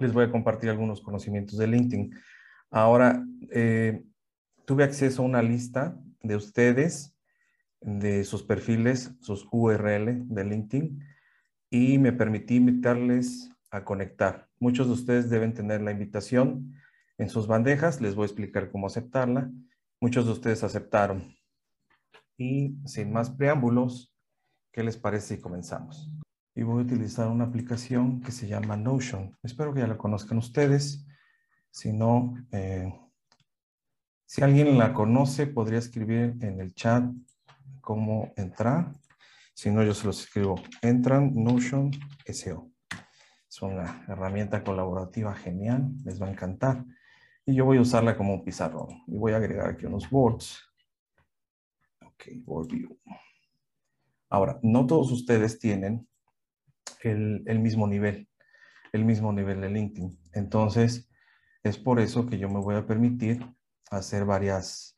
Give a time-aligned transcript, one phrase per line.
[0.00, 2.14] les voy a compartir algunos conocimientos de LinkedIn.
[2.70, 4.04] Ahora, eh,
[4.66, 7.16] tuve acceso a una lista de ustedes,
[7.80, 11.04] de sus perfiles, sus URL de LinkedIn,
[11.70, 14.48] y me permití invitarles a conectar.
[14.58, 16.74] Muchos de ustedes deben tener la invitación
[17.18, 18.00] en sus bandejas.
[18.00, 19.50] Les voy a explicar cómo aceptarla.
[20.00, 21.36] Muchos de ustedes aceptaron.
[22.36, 24.14] Y sin más preámbulos,
[24.72, 26.10] ¿qué les parece si comenzamos?
[26.58, 29.38] Y voy a utilizar una aplicación que se llama Notion.
[29.44, 31.06] Espero que ya la conozcan ustedes.
[31.70, 32.92] Si no, eh,
[34.26, 37.04] si alguien la conoce, podría escribir en el chat
[37.80, 38.90] cómo entrar.
[39.54, 40.60] Si no, yo se los escribo.
[40.82, 41.92] Entran Notion
[42.26, 42.72] SEO.
[43.48, 45.92] Es una herramienta colaborativa genial.
[46.04, 46.84] Les va a encantar.
[47.46, 49.04] Y yo voy a usarla como un pizarrón.
[49.06, 50.58] Y voy a agregar aquí unos boards.
[52.04, 52.98] Ok, board view.
[54.28, 56.07] Ahora, no todos ustedes tienen
[57.02, 58.28] el, mismo nivel,
[58.92, 60.18] el mismo nivel de LinkedIn.
[60.32, 61.08] Entonces,
[61.62, 63.44] es por eso que yo me voy a permitir
[63.90, 64.96] hacer varias,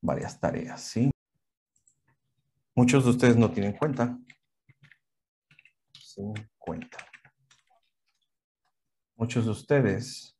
[0.00, 1.10] varias tareas, ¿sí?
[2.74, 4.18] Muchos de ustedes no tienen cuenta.
[5.92, 6.98] Sin cuenta.
[9.16, 10.36] Muchos de ustedes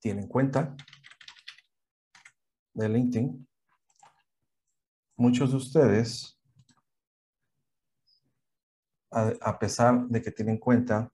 [0.00, 0.76] tienen cuenta
[2.74, 3.48] de LinkedIn.
[5.16, 6.31] Muchos de ustedes,
[9.12, 11.10] a, pesar de que tienen cuenta,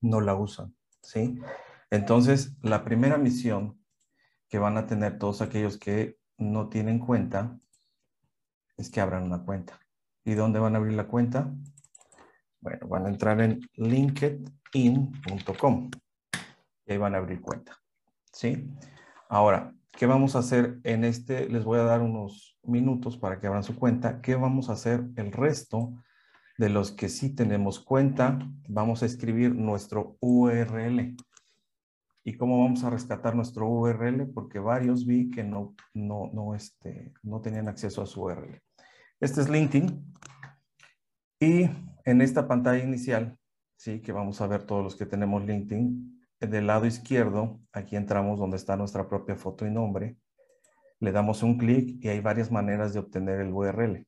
[0.00, 1.38] no la usan, ¿sí?
[1.90, 3.80] Entonces, la primera misión
[4.48, 7.58] que van a tener todos aquellos que no tienen cuenta
[8.76, 9.80] es que abran una cuenta.
[10.24, 11.52] ¿Y dónde van a abrir la cuenta?
[12.60, 14.50] Bueno, van a entrar en linkedin.com
[16.86, 17.78] y ahí van a abrir cuenta.
[18.32, 18.68] ¿sí?
[19.28, 21.48] Ahora, ¿qué vamos a hacer en este?
[21.48, 24.20] Les voy a dar unos minutos para que abran su cuenta.
[24.20, 25.94] ¿Qué vamos a hacer el resto
[26.58, 28.38] de los que sí tenemos cuenta?
[28.68, 31.16] Vamos a escribir nuestro URL.
[32.24, 34.26] ¿Y cómo vamos a rescatar nuestro URL?
[34.32, 38.60] Porque varios vi que no, no, no, este, no tenían acceso a su URL.
[39.20, 40.14] Este es LinkedIn.
[41.40, 41.68] Y
[42.04, 43.38] en esta pantalla inicial,
[43.76, 48.38] sí, que vamos a ver todos los que tenemos LinkedIn, del lado izquierdo, aquí entramos
[48.38, 50.16] donde está nuestra propia foto y nombre.
[51.00, 54.06] Le damos un clic y hay varias maneras de obtener el URL.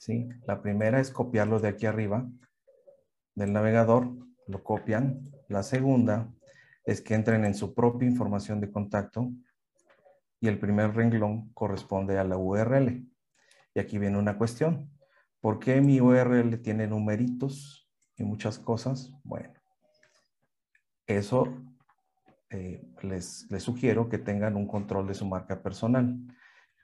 [0.00, 0.30] ¿Sí?
[0.46, 2.26] La primera es copiarlo de aquí arriba
[3.34, 4.10] del navegador,
[4.46, 5.30] lo copian.
[5.46, 6.32] La segunda
[6.86, 9.30] es que entren en su propia información de contacto
[10.40, 13.06] y el primer renglón corresponde a la URL.
[13.74, 14.90] Y aquí viene una cuestión.
[15.38, 17.86] ¿Por qué mi URL tiene numeritos
[18.16, 19.12] y muchas cosas?
[19.22, 19.52] Bueno,
[21.06, 21.62] eso
[22.48, 26.16] eh, les, sugiero que tengan un control de su marca personal.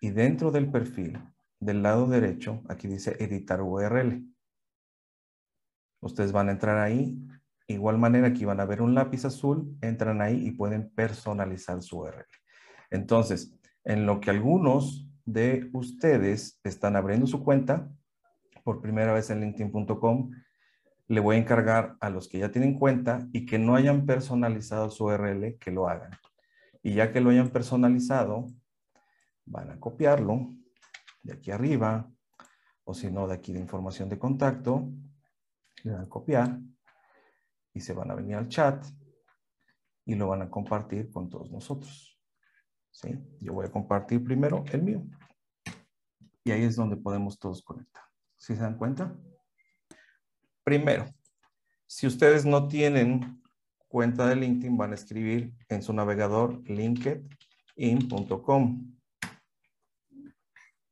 [0.03, 1.19] Y dentro del perfil,
[1.61, 4.25] del lado derecho, aquí dice editar URL.
[6.01, 7.19] Ustedes van a entrar ahí.
[7.69, 11.99] Igual manera aquí van a ver un lápiz azul, entran ahí y pueden personalizar su
[11.99, 12.27] URL.
[12.91, 13.53] Entonces,
[13.85, 17.91] en lo que algunos de ustedes están abriendo su cuenta
[18.63, 20.31] por primera vez en linkedin.com,
[21.09, 24.91] le voy a encargar a los que ya tienen cuenta y que no hayan personalizado
[24.91, 26.11] su URL que lo hagan.
[26.83, 28.47] Y ya que lo hayan personalizado,
[29.45, 30.53] van a copiarlo
[31.27, 32.11] de aquí arriba,
[32.85, 34.89] o si no, de aquí de información de contacto,
[35.83, 36.59] le dan copiar
[37.75, 38.83] y se van a venir al chat
[40.05, 42.17] y lo van a compartir con todos nosotros.
[42.91, 43.19] ¿Sí?
[43.41, 45.05] Yo voy a compartir primero el mío.
[46.45, 48.05] Y ahí es donde podemos todos conectar.
[48.37, 49.15] ¿Sí se dan cuenta?
[50.63, 51.07] Primero,
[51.87, 53.43] si ustedes no tienen
[53.89, 58.96] cuenta de LinkedIn, van a escribir en su navegador linkedin.com.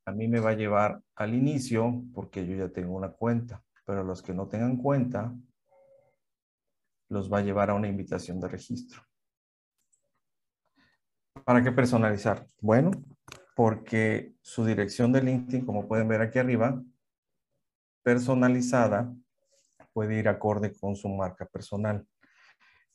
[0.06, 4.04] A mí me va a llevar al inicio porque yo ya tengo una cuenta, pero
[4.04, 5.34] los que no tengan cuenta,
[7.08, 9.02] los va a llevar a una invitación de registro.
[11.44, 12.46] ¿Para qué personalizar?
[12.60, 12.90] Bueno,
[13.54, 16.82] porque su dirección de LinkedIn, como pueden ver aquí arriba,
[18.02, 19.14] personalizada,
[19.92, 22.06] puede ir acorde con su marca personal.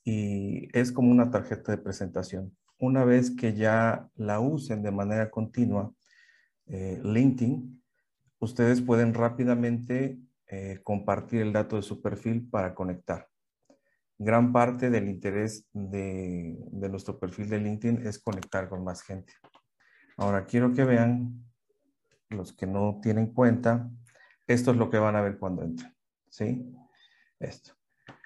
[0.03, 2.55] Y es como una tarjeta de presentación.
[2.79, 5.93] Una vez que ya la usen de manera continua,
[6.69, 7.83] eh, LinkedIn,
[8.39, 13.27] ustedes pueden rápidamente eh, compartir el dato de su perfil para conectar.
[14.17, 19.33] Gran parte del interés de, nuestro perfil de LinkedIn es conectar con más gente.
[20.17, 21.45] Ahora quiero que vean,
[22.29, 23.89] los que no tienen cuenta,
[24.45, 25.93] esto es lo que van a ver cuando entren.
[26.29, 26.71] ¿sí?
[27.39, 27.73] esto.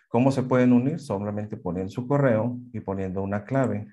[0.09, 0.99] ¿Cómo se pueden unir?
[0.99, 3.87] Solamente poniendo su correo y poniendo una clave.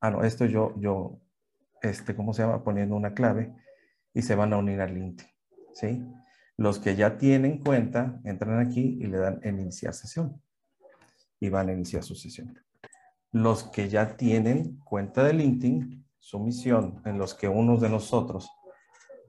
[0.00, 1.20] Ah, no, esto yo, yo,
[1.82, 2.62] este, ¿cómo se llama?
[2.62, 3.54] Poniendo una clave
[4.12, 5.32] y se van a unir al LinkedIn,
[5.72, 6.04] ¿sí?
[6.56, 10.42] Los que ya tienen cuenta, entran aquí y le dan en iniciar sesión.
[11.38, 12.58] Y van a iniciar su sesión.
[13.32, 18.50] Los que ya tienen cuenta de LinkedIn, su misión en los que unos de nosotros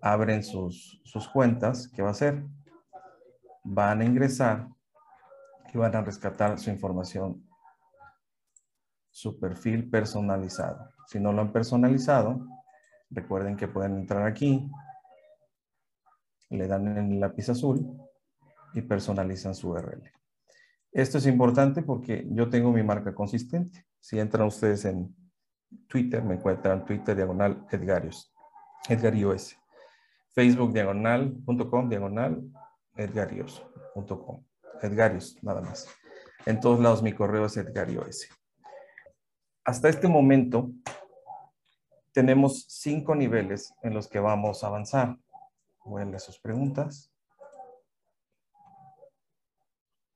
[0.01, 2.43] abren sus, sus cuentas, ¿qué va a hacer?
[3.63, 4.67] Van a ingresar
[5.73, 7.47] y van a rescatar su información,
[9.09, 10.89] su perfil personalizado.
[11.11, 12.47] Si no lo han personalizado,
[13.09, 14.71] recuerden que pueden entrar aquí,
[16.49, 17.85] le dan en el lápiz azul
[18.73, 20.09] y personalizan su URL.
[20.89, 23.85] Esto es importante porque yo tengo mi marca consistente.
[23.99, 25.13] Si entran ustedes en
[25.89, 28.33] Twitter, me encuentran Twitter diagonal Edgarios,
[28.87, 29.57] Edgarios.
[30.33, 32.41] Facebook diagonal.com diagonal
[32.95, 34.45] Edgarios.com.
[34.81, 35.89] Edgarios, nada más.
[36.45, 38.29] En todos lados mi correo es Edgarios.
[39.65, 40.71] Hasta este momento
[42.13, 45.17] tenemos cinco niveles en los que vamos a avanzar.
[45.85, 47.11] Leer sus preguntas.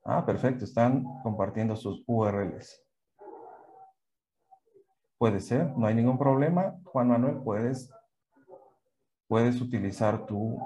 [0.04, 0.66] Ah, perfecto.
[0.66, 2.84] Están compartiendo sus URLs.
[5.18, 6.76] Puede ser, no hay ningún problema.
[6.84, 7.90] Juan Manuel, puedes,
[9.28, 10.60] puedes utilizar tu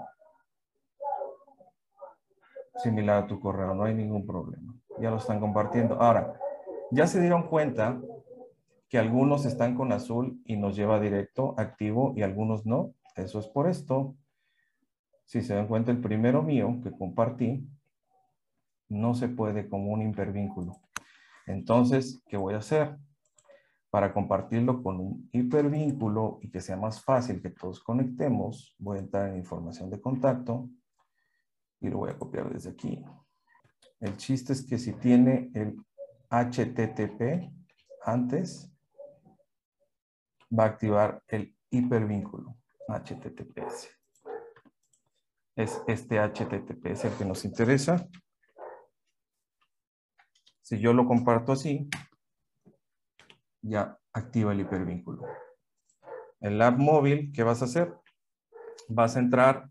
[2.83, 4.73] similar a tu correo, no hay ningún problema.
[4.99, 6.01] Ya lo están compartiendo.
[6.01, 6.33] Ahora,
[6.91, 8.01] ya se dieron cuenta
[8.89, 12.95] que algunos están con azul y nos lleva directo, activo, y algunos no.
[13.15, 14.15] Eso es por esto.
[15.25, 17.69] Si se dan cuenta, el primero mío que compartí
[18.89, 20.81] no se puede como un hipervínculo.
[21.45, 22.97] Entonces, ¿qué voy a hacer?
[23.91, 29.01] Para compartirlo con un hipervínculo y que sea más fácil que todos conectemos, voy a
[29.01, 30.67] entrar en información de contacto
[31.79, 33.03] y lo voy a copiar desde aquí.
[33.99, 35.77] El chiste es que si tiene el
[36.29, 37.51] HTTP
[38.03, 38.71] antes,
[40.57, 42.55] va a activar el hipervínculo
[42.87, 43.99] HTTPS
[45.59, 48.07] es este HTTPS el que nos interesa.
[50.61, 51.89] Si yo lo comparto así,
[53.61, 55.25] ya activa el hipervínculo.
[56.39, 57.93] El app móvil, ¿qué vas a hacer?
[58.87, 59.69] Vas a entrar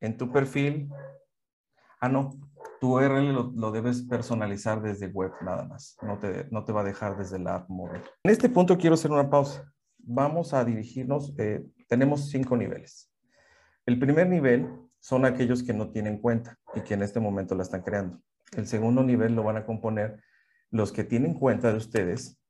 [0.00, 0.90] en tu perfil.
[1.98, 2.38] Ah, no,
[2.78, 5.96] tu URL lo, debes personalizar desde web nada más.
[6.02, 8.02] No te, no te va a dejar desde la app móvil.
[8.22, 9.71] En este punto quiero hacer una pausa.
[10.02, 13.12] Vamos a dirigirnos, eh, tenemos cinco niveles.
[13.86, 14.68] El primer nivel
[15.00, 18.20] son aquellos que no tienen cuenta y que en este momento la están creando.
[18.56, 20.20] El segundo nivel lo van a componer
[20.70, 22.40] los que tienen cuenta de ustedes,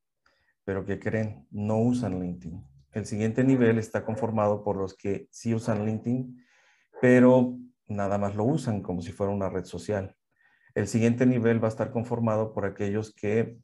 [0.63, 2.63] pero que creen, no usan LinkedIn.
[2.91, 6.43] El siguiente nivel está conformado por los que sí usan LinkedIn,
[7.01, 7.57] pero
[7.87, 10.15] nada más lo usan como si fuera una red social.
[10.75, 13.57] El siguiente nivel va a estar conformado por aquellos que,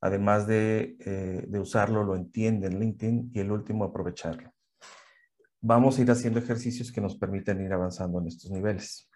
[0.00, 4.52] además de, eh, de usarlo, lo entienden LinkedIn y el último aprovecharlo
[5.60, 9.08] vamos a ir haciendo ejercicios que nos permiten ir avanzando en estos niveles.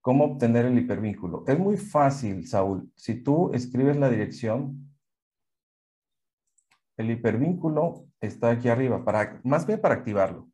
[0.00, 1.44] ¿Cómo obtener el hipervínculo?
[1.46, 2.90] Es muy fácil, Saúl.
[2.94, 4.94] Si tú escribes la dirección,
[6.96, 10.48] el hipervínculo está aquí arriba, para, más bien para activarlo.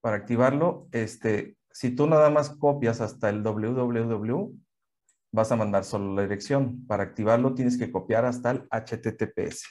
[0.00, 4.56] Para activarlo, este, si tú nada más copias hasta el www,
[5.34, 6.86] vas a mandar solo la dirección.
[6.86, 9.64] Para activarlo tienes que copiar hasta el HTTPS.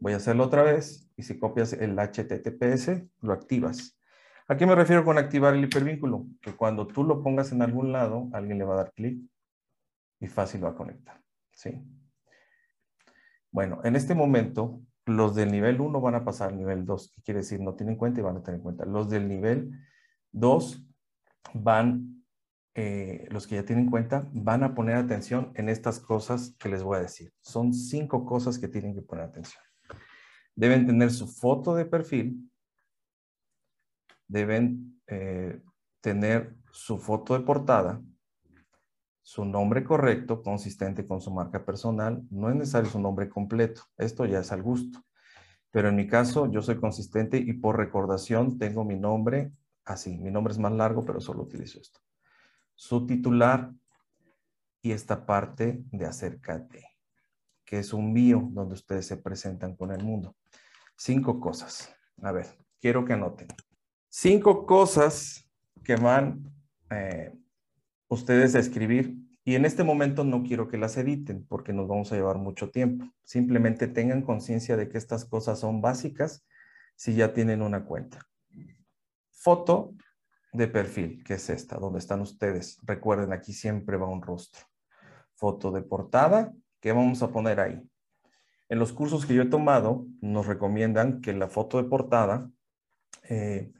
[0.00, 3.98] Voy a hacerlo otra vez y si copias el HTTPS, lo activas.
[4.48, 6.26] ¿A qué me refiero con activar el hipervínculo?
[6.40, 9.20] Que cuando tú lo pongas en algún lado, alguien le va a dar clic
[10.18, 11.20] y fácil va a conectar.
[11.50, 11.82] ¿sí?
[13.50, 17.12] Bueno, en este momento, los del nivel 1 van a pasar al nivel 2.
[17.16, 17.60] ¿Qué quiere decir?
[17.60, 18.86] No tienen cuenta y van a tener cuenta.
[18.86, 19.72] Los del nivel
[20.32, 20.86] 2
[21.52, 22.15] van,
[22.78, 26.82] eh, los que ya tienen cuenta, van a poner atención en estas cosas que les
[26.82, 27.32] voy a decir.
[27.40, 29.64] Son cinco cosas que tienen que poner atención.
[30.54, 32.50] Deben tener su foto de perfil.
[34.28, 35.62] Deben eh,
[36.02, 38.02] tener su foto de portada.
[39.22, 42.26] Su nombre correcto, consistente con su marca personal.
[42.30, 43.84] No es necesario su nombre completo.
[43.96, 45.02] Esto ya es al gusto.
[45.70, 49.52] Pero en mi caso, yo soy consistente y por recordación tengo mi nombre
[49.86, 50.18] así.
[50.18, 52.05] Mi nombre es más largo, pero solo utilizo esto.
[52.76, 53.72] Su titular
[54.80, 56.96] y esta parte de acércate
[57.66, 60.36] que es un bio donde ustedes se presentan con el mundo.
[60.96, 61.92] Cinco cosas.
[62.22, 62.46] A ver,
[62.80, 63.48] quiero que anoten.
[64.08, 65.50] Cinco cosas
[65.84, 66.44] que van
[66.90, 67.34] eh,
[68.08, 69.16] ustedes a escribir.
[69.44, 72.70] Y en este momento no quiero que las editen porque nos vamos a llevar mucho
[72.70, 73.04] tiempo.
[73.24, 76.46] Simplemente tengan conciencia de que estas cosas son básicas
[76.94, 78.26] si ya tienen una cuenta.
[79.30, 79.92] Foto
[80.56, 82.78] de perfil, que es esta, donde están ustedes.
[82.82, 84.62] Recuerden, aquí siempre va un rostro.
[85.34, 86.52] Foto de portada,
[86.86, 87.82] ¿Qué vamos a poner ahí?
[88.68, 92.48] En los cursos que yo he tomado, nos recomiendan que la foto de portada,
[93.28, 93.72] eh,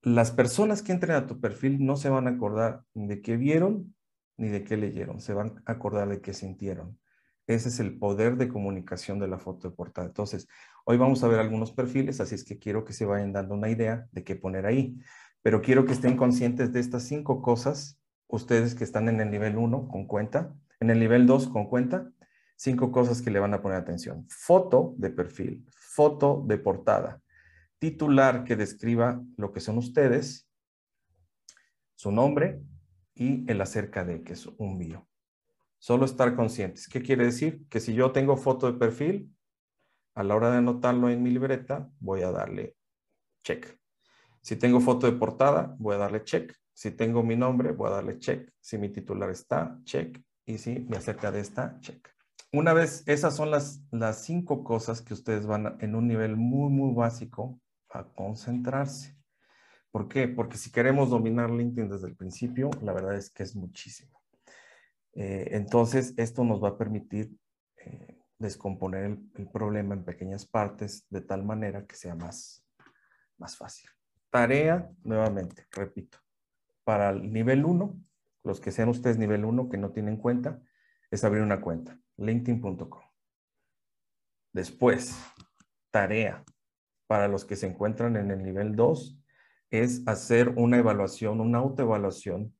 [0.00, 3.94] las personas que entren a tu perfil no se van a acordar de qué vieron
[4.38, 6.98] ni de qué leyeron, se van a acordar de qué sintieron.
[7.46, 10.06] Ese es el poder de comunicación de la foto de portada.
[10.06, 10.48] Entonces,
[10.86, 13.68] hoy vamos a ver algunos perfiles, así es que quiero que se vayan dando una
[13.68, 14.98] idea de qué poner ahí.
[15.42, 19.56] Pero quiero que estén conscientes de estas cinco cosas, ustedes que están en el nivel
[19.56, 22.10] 1 con cuenta, en el nivel 2 con cuenta,
[22.56, 24.26] cinco cosas que le van a poner atención.
[24.28, 27.20] Foto de perfil, foto de portada,
[27.78, 30.48] titular que describa lo que son ustedes,
[31.94, 32.62] su nombre
[33.14, 35.08] y el acerca de, que es un bio.
[35.78, 36.88] Solo estar conscientes.
[36.88, 37.66] ¿Qué quiere decir?
[37.68, 39.34] Que si yo tengo foto de perfil,
[40.14, 42.76] a la hora de anotarlo en mi libreta, voy a darle
[43.42, 43.81] check.
[44.42, 46.52] Si tengo foto de portada, voy a darle check.
[46.74, 48.50] Si tengo mi nombre, voy a darle check.
[48.60, 50.20] Si mi titular está, check.
[50.44, 52.08] Y si me acerca de esta, check.
[52.52, 56.70] Una vez, esas son las, las cinco cosas que ustedes van en un nivel muy,
[56.70, 59.16] muy básico a concentrarse.
[59.90, 60.26] ¿Por qué?
[60.26, 64.22] Porque si queremos dominar LinkedIn desde el principio, la verdad es que es muchísimo.
[65.14, 67.30] Eh, entonces, esto nos va a permitir
[67.76, 72.64] eh, descomponer el, problema en pequeñas partes de tal manera que sea más,
[73.38, 73.88] más fácil.
[74.32, 76.16] Tarea, nuevamente, repito,
[76.84, 78.02] para el nivel 1,
[78.44, 80.62] los que sean ustedes nivel 1 que no tienen cuenta,
[81.10, 83.02] es abrir una cuenta, linkedin.com.
[84.54, 85.14] Después,
[85.90, 86.42] tarea
[87.06, 89.18] para los que se encuentran en el nivel 2
[89.68, 92.56] es hacer una evaluación, una autoevaluación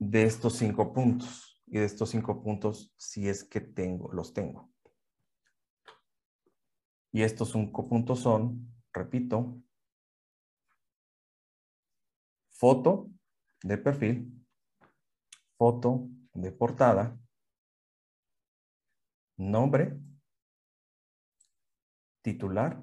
[0.00, 4.72] de estos cinco puntos y de estos cinco puntos si es que tengo, los tengo.
[7.12, 9.62] Y estos cinco puntos son, repito,
[12.58, 13.10] foto
[13.62, 14.46] de perfil,
[15.56, 17.18] foto de portada,
[19.36, 19.98] nombre,
[22.22, 22.82] titular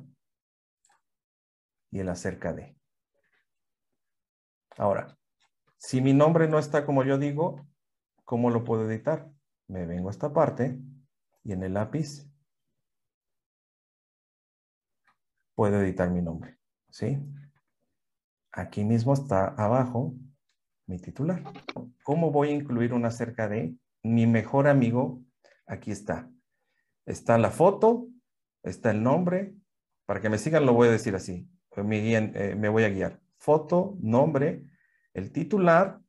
[1.92, 2.75] y el acerca de.
[4.77, 5.18] Ahora,
[5.77, 7.68] si mi nombre no está como yo digo,
[8.25, 9.30] ¿Cómo lo puedo editar?
[9.68, 10.80] Me vengo a esta parte
[11.44, 12.25] y en el lápiz
[15.56, 16.58] puedo editar mi nombre.
[16.89, 17.18] ¿Sí?
[18.54, 20.16] Aquí mismo está abajo
[20.88, 21.44] mi titular.
[22.04, 25.22] ¿Cómo voy a incluir una cerca de mi mejor amigo?
[25.66, 26.30] Aquí está.
[27.06, 28.08] Está la foto,
[28.62, 29.56] está el nombre.
[30.06, 31.50] Para que me sigan lo voy a decir así.
[31.76, 33.20] Me, eh, me voy a guiar.
[33.38, 34.64] Foto, nombre,
[35.14, 36.00] el titular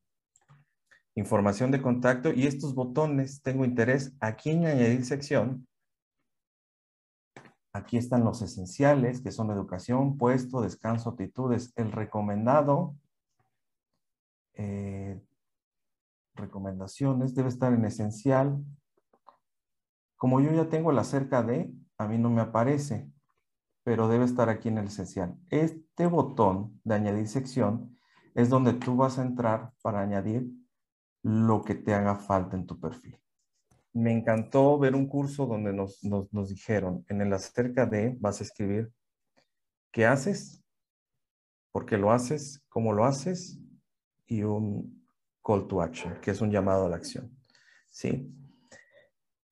[1.15, 5.67] información de contacto y estos botones, tengo interés, aquí en añadir sección,
[7.75, 12.95] aquí están los esenciales, que son educación, puesto, descanso, actitudes, el recomendado,
[14.54, 15.21] eh,
[16.37, 18.64] recomendaciones, debe estar en esencial.
[20.16, 23.11] Como yo ya tengo el acerca de, a mí no me aparece,
[23.83, 25.37] pero debe estar aquí en el esencial.
[25.50, 27.99] Este botón de añadir sección
[28.35, 30.49] es donde tú vas a entrar para añadir
[31.23, 33.19] lo que te haga falta en tu perfil.
[33.95, 38.93] Me encantó ver un curso donde nos, dijeron, en el acerca de, vas a escribir
[39.93, 40.63] qué haces,
[41.73, 43.59] por qué lo haces, cómo lo haces
[44.27, 45.09] y un
[45.43, 47.31] call to action, que es un llamado a la acción.
[47.89, 48.31] ¿Sí?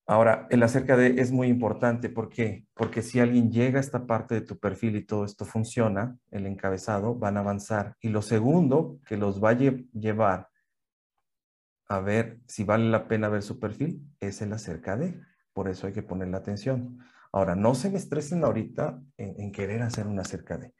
[0.06, 2.10] Ahora, el acerca de es muy importante.
[2.10, 2.66] ¿Por qué?
[2.74, 6.46] Porque si alguien llega a esta parte de tu perfil y todo esto funciona, el
[6.46, 7.96] encabezado, van a avanzar.
[8.00, 10.48] Y lo segundo que los va a llevar
[11.92, 15.20] a ver si vale la pena ver su perfil es el acerca de.
[15.52, 16.98] Por eso hay que ponerle atención.
[17.32, 20.72] Ahora, no se me estresen ahorita en, querer hacer un acerca de.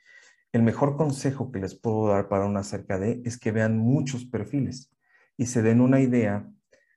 [0.53, 4.25] El mejor consejo que les puedo dar para un acerca de es que vean muchos
[4.25, 4.91] perfiles
[5.37, 6.49] y se den una idea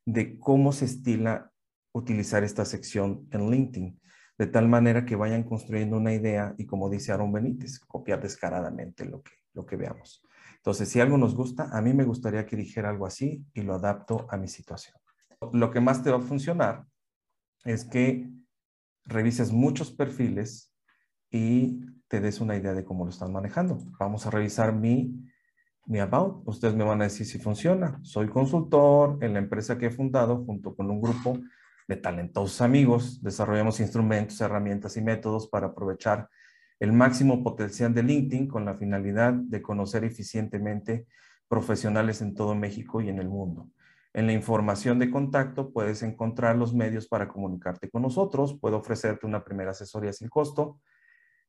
[0.06, 1.52] de cómo se estila
[1.94, 4.00] utilizar esta sección en LinkedIn,
[4.38, 9.04] de tal manera que vayan construyendo una idea y como dice Aaron Benítez, copiar descaradamente
[9.04, 10.25] lo que, lo que veamos.
[10.66, 13.76] Entonces, si algo nos gusta, a mí me gustaría que dijera algo así y lo
[13.76, 14.98] adapto a mi situación.
[15.54, 16.88] Lo que más te va a funcionar
[17.66, 18.28] es que
[19.04, 20.74] revises muchos perfiles
[21.30, 23.78] y te des una idea de cómo lo están manejando.
[24.00, 25.14] Vamos a revisar mi,
[25.86, 26.42] mi About.
[26.48, 28.00] Ustedes me van a decir si funciona.
[28.02, 31.38] Soy consultor en la empresa que he fundado junto con un grupo
[31.88, 33.22] de talentosos amigos.
[33.22, 36.28] Desarrollamos instrumentos, herramientas y métodos para aprovechar
[36.80, 41.08] el máximo potencial de LinkedIn con la finalidad de conocer eficientemente
[41.48, 43.70] profesionales en todo México y en el mundo.
[44.14, 48.58] En la información de contacto puedes encontrar los medios para comunicarte con nosotros.
[48.60, 50.80] Puedo ofrecerte una primera asesoría sin costo.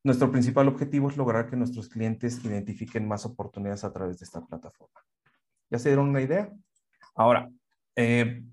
[0.03, 4.45] Nuestro principal objetivo es lograr que nuestros clientes identifiquen más oportunidades a través de esta
[4.45, 5.01] plataforma.
[5.71, 6.53] ¿Ya se dieron una idea?
[7.15, 7.49] Ahora,
[7.95, 8.45] eh,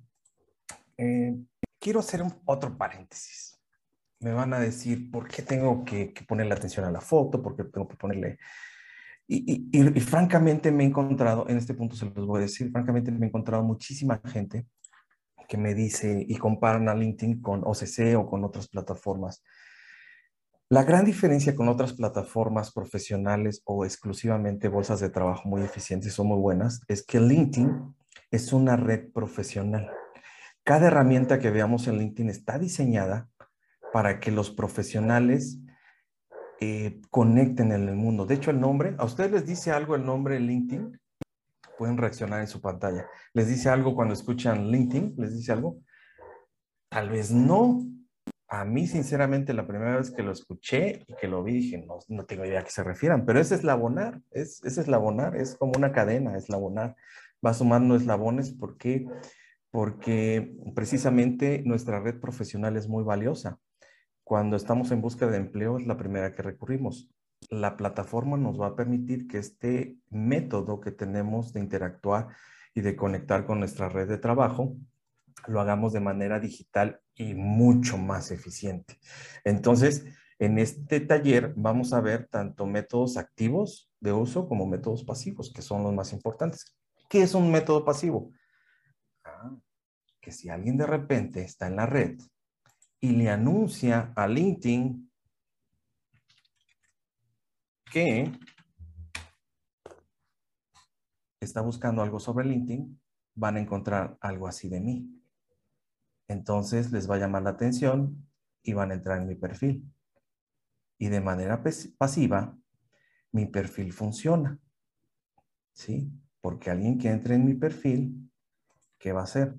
[0.97, 1.35] eh,
[1.79, 3.52] quiero hacer otro paréntesis
[4.23, 7.63] me van a decir por qué tengo que, ponerle atención a la foto, por qué
[7.65, 8.39] tengo que ponerle...
[9.25, 13.09] Y, y, francamente me he encontrado, en este punto se los voy a decir, francamente
[13.09, 14.65] me he encontrado muchísima gente
[15.47, 19.43] que me dice y comparan a LinkedIn con OCC o con otras plataformas.
[20.69, 26.23] La gran diferencia con otras plataformas profesionales o exclusivamente bolsas de trabajo muy eficientes o
[26.23, 27.95] muy buenas es que LinkedIn
[28.31, 29.91] es una red profesional.
[30.63, 33.29] Cada herramienta que veamos en LinkedIn está diseñada
[33.93, 35.59] para que los profesionales
[36.59, 38.25] eh, conecten en el mundo.
[38.25, 40.99] De hecho, el nombre, ¿a ustedes les dice algo el nombre LinkedIn?
[41.77, 43.07] Pueden reaccionar en su pantalla.
[43.33, 45.13] ¿Les dice algo cuando escuchan LinkedIn?
[45.17, 45.77] ¿Les dice algo?
[46.89, 47.85] Tal vez no.
[48.47, 51.99] A mí, sinceramente, la primera vez que lo escuché y que lo vi, dije, no,
[52.07, 55.73] no tengo idea a qué se refieran, pero es labonar, es, es labonar, es como
[55.77, 56.95] una cadena, es labonar.
[57.45, 59.05] Va sumando eslabones porque,
[59.69, 63.59] porque precisamente nuestra red profesional es muy valiosa.
[64.23, 67.09] Cuando estamos en búsqueda de empleo es la primera que recurrimos.
[67.49, 72.29] La plataforma nos va a permitir que este método que tenemos de interactuar
[72.73, 74.77] y de conectar con nuestra red de trabajo
[75.47, 78.97] lo hagamos de manera digital y mucho más eficiente.
[79.43, 80.05] Entonces,
[80.39, 85.61] en este taller vamos a ver tanto métodos activos de uso como métodos pasivos, que
[85.61, 86.77] son los más importantes.
[87.09, 88.31] ¿Qué es un método pasivo?
[89.25, 89.51] Ah,
[90.21, 92.17] que si alguien de repente está en la red
[93.03, 95.11] y le anuncia a LinkedIn
[97.91, 98.31] que
[101.41, 102.97] está buscando algo sobre LinkedIn,
[103.35, 105.21] van a encontrar algo así de mí.
[106.29, 108.25] Entonces les va a llamar la atención
[108.63, 109.85] y van a entrar en mi perfil.
[110.97, 111.61] Y de manera
[111.97, 112.57] pasiva,
[113.33, 114.61] mi perfil funciona.
[115.73, 116.09] ¿Sí?
[116.39, 118.31] Porque alguien que entre en mi perfil,
[118.97, 119.57] ¿qué va a hacer?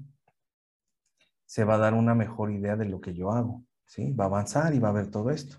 [1.46, 4.12] Se va a dar una mejor idea de lo que yo hago, ¿sí?
[4.12, 5.58] Va a avanzar y va a ver todo esto.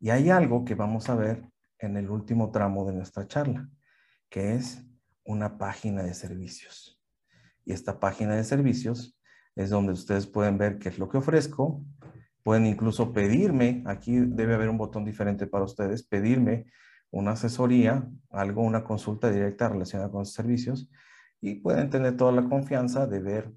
[0.00, 1.48] Y hay algo que vamos a ver
[1.78, 3.68] en el último tramo de nuestra charla,
[4.28, 4.84] que es
[5.24, 7.00] una página de servicios.
[7.64, 9.16] Y esta página de servicios
[9.54, 11.84] es donde ustedes pueden ver qué es lo que ofrezco.
[12.42, 16.66] Pueden incluso pedirme, aquí debe haber un botón diferente para ustedes, pedirme
[17.10, 20.90] una asesoría, algo, una consulta directa relacionada con los servicios
[21.40, 23.52] y pueden tener toda la confianza de ver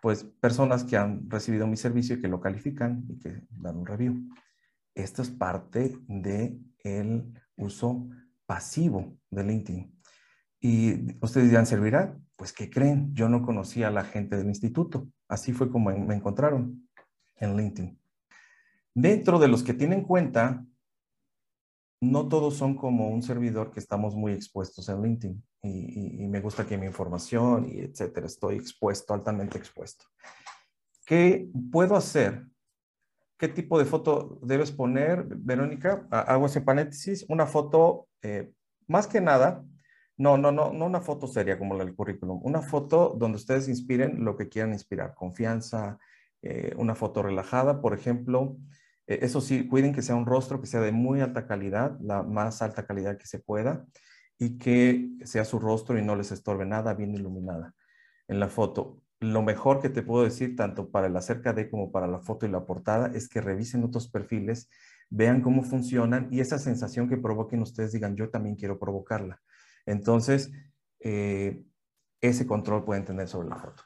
[0.00, 3.86] pues personas que han recibido mi servicio y que lo califican y que dan un
[3.86, 4.28] review.
[4.94, 8.08] Esto es parte del el uso
[8.46, 10.00] pasivo de LinkedIn.
[10.60, 12.18] Y ustedes dirán, ¿servirá?
[12.36, 13.14] Pues, ¿qué creen?
[13.14, 15.08] Yo no conocía a la gente del instituto.
[15.28, 16.88] Así fue como me encontraron
[17.36, 18.00] en LinkedIn.
[18.94, 20.64] Dentro de los que tienen cuenta,
[22.00, 26.66] no todos son como un servidor que estamos muy expuestos en LinkedIn y, me gusta
[26.66, 30.06] que mi información y etcétera, estoy expuesto, altamente expuesto.
[31.04, 32.46] ¿Qué puedo hacer?
[33.36, 36.06] ¿Qué tipo de foto debes poner, Verónica?
[36.10, 38.52] Hago ese paréntesis, una foto, eh,
[38.86, 39.64] más que nada,
[40.16, 43.68] no, no, no, no una foto seria como la del currículum, una foto donde ustedes
[43.68, 45.98] inspiren lo que quieran inspirar, confianza,
[46.42, 48.56] eh, una foto relajada, por ejemplo,
[49.06, 52.22] eh, eso sí, cuiden que sea un rostro que sea de muy alta calidad, la
[52.22, 53.86] más alta calidad que se pueda,
[54.40, 57.74] y que sea su rostro y no les estorbe nada, bien iluminada
[58.26, 59.02] en la foto.
[59.20, 62.46] Lo mejor que te puedo decir, tanto para el acerca de como para la foto
[62.46, 64.70] y la portada, es que revisen otros perfiles,
[65.10, 69.42] vean cómo funcionan y esa sensación que provoquen ustedes digan, yo también quiero provocarla.
[69.84, 70.50] Entonces,
[71.00, 71.62] eh,
[72.22, 73.82] ese control pueden tener sobre la foto.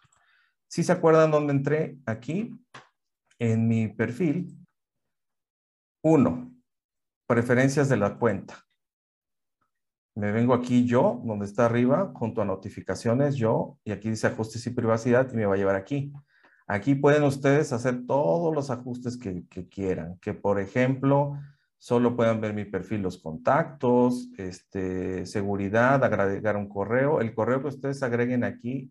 [0.68, 2.56] Si se acuerdan dónde entré, aquí,
[3.40, 4.56] en mi perfil,
[6.00, 6.54] uno,
[7.26, 8.63] preferencias de la cuenta.
[10.14, 14.66] Me vengo aquí yo, donde está arriba, junto a notificaciones, yo, y aquí dice ajustes
[14.66, 16.12] y privacidad y me va a llevar aquí.
[16.66, 21.38] Aquí pueden ustedes hacer todos los ajustes que, quieran, que por ejemplo,
[21.78, 27.20] solo puedan ver mi perfil, los contactos, este, seguridad, agregar un correo.
[27.20, 28.90] El correo que ustedes agreguen aquí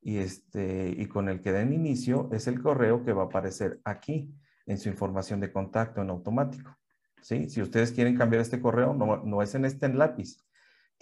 [0.00, 3.80] y, este, y con el que den inicio es el correo que va a aparecer
[3.84, 4.34] aquí
[4.66, 6.76] en su información de contacto en automático.
[7.20, 7.48] ¿sí?
[7.48, 10.38] Si ustedes quieren cambiar este correo, no, es en este en lápiz.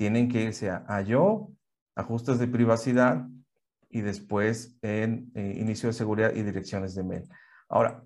[0.01, 1.51] Tienen que irse a, yo,
[1.95, 3.29] ajustes de privacidad
[3.91, 7.29] y después en eh, inicio de seguridad y direcciones de mail.
[7.69, 8.03] Ahora,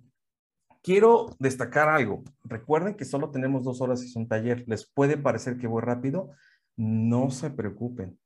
[0.82, 2.24] quiero destacar algo.
[2.42, 4.64] Recuerden que solo tenemos dos horas y es un taller.
[4.66, 6.32] ¿Les puede parecer que voy rápido?
[6.74, 8.18] No se preocupen.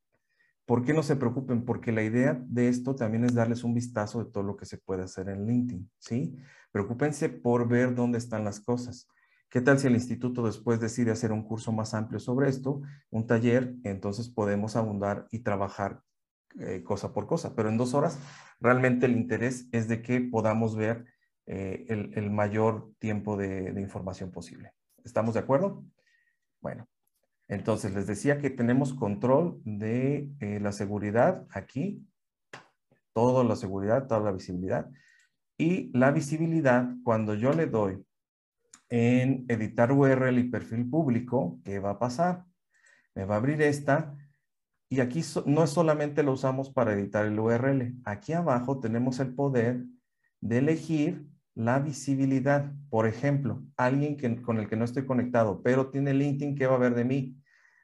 [0.65, 1.63] ¿Por qué no se preocupen?
[1.63, 4.79] Porque la idea de esto también es darles un vistazo de todo lo que se
[4.79, 6.35] puede hacer en LinkedIn, ¿sí?
[6.71, 9.07] Preocúpense por ver dónde están las cosas.
[9.49, 13.25] ¿Qué tal si el instituto después decide hacer un curso más amplio sobre esto, un
[13.25, 13.75] taller?
[13.83, 16.01] Entonces podemos abundar y trabajar
[16.59, 18.19] eh, cosa por cosa, pero en dos horas
[18.59, 21.05] realmente el interés es de que podamos ver
[21.47, 24.73] eh, el, mayor tiempo de información posible.
[25.03, 25.83] ¿Estamos de acuerdo?
[26.61, 26.87] Bueno,
[27.47, 32.05] Entonces, les decía que tenemos control de eh, la seguridad aquí,
[33.13, 34.87] toda la seguridad, toda la visibilidad.
[35.57, 38.05] Y la visibilidad, cuando yo le doy
[38.89, 42.45] en editar URL y perfil público, ¿qué va a pasar?
[43.15, 44.15] Me va a abrir esta
[44.89, 47.93] y aquí no solamente lo usamos para editar el URL.
[48.05, 49.85] Aquí abajo tenemos el poder
[50.41, 52.71] de elegir la visibilidad.
[52.89, 56.75] Por ejemplo, alguien que, con el que no estoy conectado, pero tiene LinkedIn, ¿qué va
[56.75, 57.37] a ver de mí?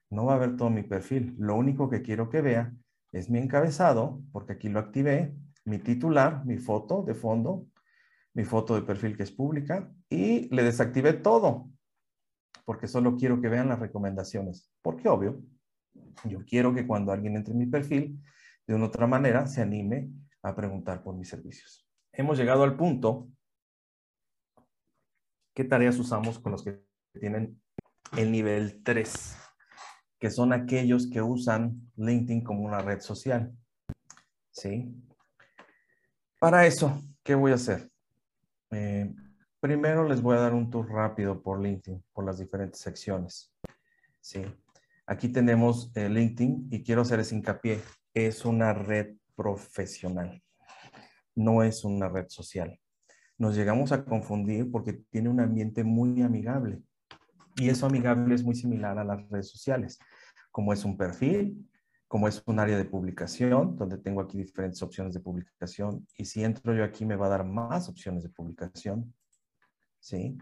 [0.09, 1.35] No va a ver todo mi perfil.
[1.37, 2.73] Lo único que quiero que vea
[3.11, 7.67] es mi encabezado, porque aquí lo activé, mi titular, mi foto de fondo,
[8.35, 11.69] mi foto de perfil que es pública y le desactivé todo
[12.65, 14.71] porque solo quiero que vean las recomendaciones.
[14.81, 15.41] Porque obvio,
[16.25, 18.21] yo quiero que cuando alguien entre en mi perfil,
[18.67, 20.09] de una otra manera, se anime
[20.41, 21.87] a preguntar por mis servicios.
[22.11, 23.29] Hemos llegado al punto,
[25.53, 26.83] ¿qué tareas usamos con los que
[27.19, 27.61] tienen
[28.17, 29.37] el nivel 3?
[30.19, 33.55] Que son aquellos que usan LinkedIn como una red social.
[34.51, 34.95] ¿Sí?
[36.39, 37.91] Para eso, ¿qué voy a hacer?
[38.77, 39.09] Eh,
[39.61, 43.55] primero les voy a dar un tour rápido por LinkedIn, por las diferentes secciones.
[44.19, 44.43] Sí.
[45.07, 47.79] Aquí tenemos eh, LinkedIn y quiero hacer ese hincapié.
[48.13, 50.43] Es una red profesional,
[51.35, 52.77] no es una red social.
[53.37, 56.81] Nos llegamos a confundir porque tiene un ambiente muy amigable.
[57.55, 59.99] Y eso amigable es muy similar a las redes sociales,
[60.51, 61.65] como es un perfil,
[62.15, 66.45] como es un área de publicación, donde tengo aquí diferentes opciones de publicación, y si
[66.45, 69.13] entro yo aquí me va a dar más opciones de publicación,
[69.99, 70.37] ¿sí?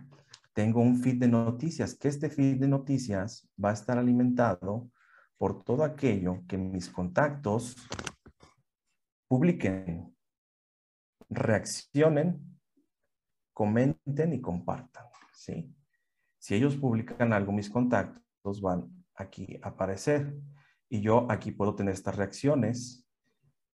[0.54, 4.92] Tengo un feed de noticias, que este feed de noticias va a estar alimentado
[5.36, 7.76] por todo aquello que mis contactos
[9.28, 10.16] publiquen,
[11.28, 12.56] reaccionen,
[13.52, 15.74] comenten y compartan, ¿sí?
[16.38, 20.36] Si ellos publican algo, mis contactos van aquí a aparecer.
[20.94, 23.04] Y yo aquí puedo tener estas reacciones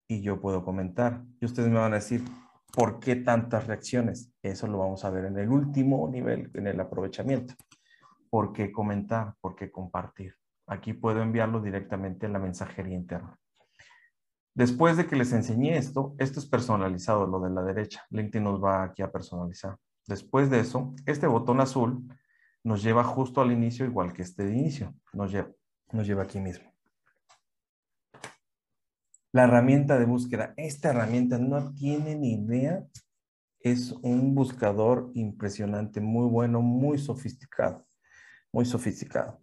[0.07, 1.24] y yo puedo comentar.
[1.40, 2.22] Y ustedes me van a decir,
[2.72, 4.33] ¿por qué tantas reacciones?
[4.40, 7.54] Eso lo vamos a ver en el último nivel, en el aprovechamiento.
[8.31, 9.35] ¿Por qué comentar?
[9.40, 10.37] ¿Por qué compartir?
[10.68, 13.37] Aquí puedo enviarlo directamente en la mensajería interna.
[14.54, 18.07] Después de que les enseñé esto, esto es personalizado, lo de la derecha.
[18.11, 19.76] LinkedIn nos va aquí a personalizar.
[20.07, 22.00] Después de eso, este botón azul
[22.62, 24.94] nos lleva justo al inicio, igual que este de inicio.
[25.12, 25.50] Nos lleva,
[25.90, 26.78] nos lleva aquí mismo.
[29.31, 30.55] La herramienta de búsqueda.
[30.57, 32.87] Esta herramienta no tiene ni idea.
[33.61, 37.87] Es un buscador impresionante, muy bueno, muy sofisticado.
[38.53, 39.38] Muy sofisticado.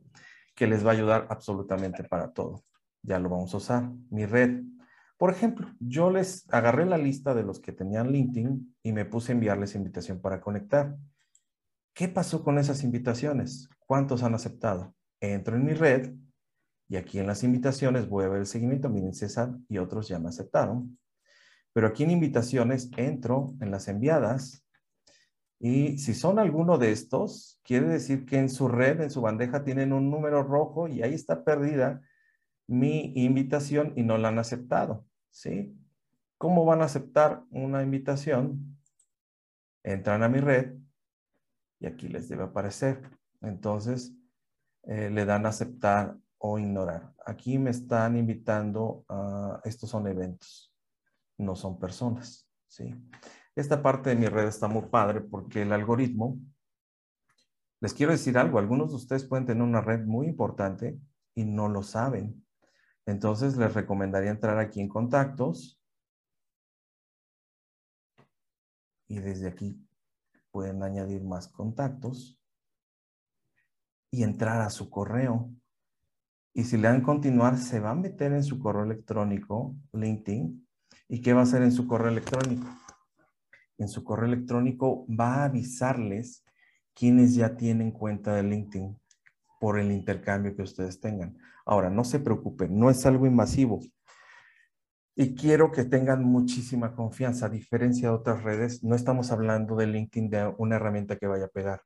[0.55, 2.63] Que les va a ayudar absolutamente para todo.
[3.03, 3.91] Ya lo vamos a usar.
[4.09, 4.63] Mi red.
[5.17, 9.31] Por ejemplo, yo les agarré la lista de los que tenían LinkedIn y me puse
[9.31, 10.97] a enviarles invitación para conectar.
[11.93, 13.69] ¿Qué pasó con esas invitaciones?
[13.85, 14.95] ¿Cuántos han aceptado?
[15.21, 16.15] Entro en mi red
[16.87, 18.89] y aquí en las invitaciones voy a ver el seguimiento.
[18.89, 20.97] Miren, César y otros ya me aceptaron.
[21.73, 24.65] Pero aquí en invitaciones entro en las enviadas
[25.59, 29.63] y si son alguno de estos, quiere decir que en su red, en su bandeja,
[29.63, 32.01] tienen un número rojo y ahí está perdida
[32.67, 35.05] mi invitación y no la han aceptado.
[35.31, 35.75] ¿Sí?
[36.37, 38.77] ¿Cómo van a aceptar una invitación?
[39.83, 40.75] Entran a mi red
[41.79, 43.01] y aquí les debe aparecer.
[43.41, 44.13] Entonces,
[44.83, 47.13] eh, le dan aceptar o ignorar.
[47.25, 50.73] Aquí me están invitando a, estos son eventos,
[51.37, 52.93] no son personas, ¿sí?
[53.55, 56.37] Esta parte de mi red está muy padre porque el algoritmo,
[57.79, 60.99] les quiero decir algo, algunos de ustedes pueden tener una red muy importante
[61.33, 62.45] y no lo saben.
[63.05, 65.79] Entonces les recomendaría entrar aquí en contactos
[69.07, 69.79] y desde aquí
[70.51, 72.39] pueden añadir más contactos
[74.11, 75.51] y entrar a su correo
[76.57, 80.65] y si le dan continuar, se va a meter en su correo electrónico, LinkedIn.
[81.09, 82.65] ¿Y qué va a hacer en su correo electrónico?
[83.77, 86.45] En su correo electrónico va a avisarles
[86.93, 88.97] quienes ya tienen cuenta de LinkedIn
[89.59, 91.37] por el intercambio que ustedes tengan.
[91.65, 93.81] Ahora, no se preocupen, no es algo invasivo.
[95.13, 97.47] Y quiero que tengan muchísima confianza.
[97.47, 101.45] A diferencia de otras redes, no estamos hablando de LinkedIn de una herramienta que vaya
[101.45, 101.81] a pegar.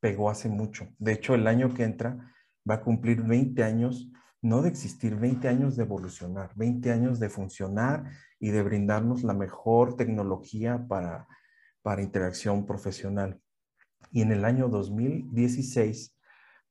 [0.00, 0.88] Pegó hace mucho.
[0.98, 2.33] De hecho, el año que entra
[2.68, 4.10] va a cumplir 20 años,
[4.42, 8.04] no de existir, 20 años de evolucionar, 20 años de funcionar
[8.38, 11.26] y de brindarnos la mejor tecnología para,
[11.82, 13.40] para interacción profesional.
[14.10, 16.14] Y en el año 2016,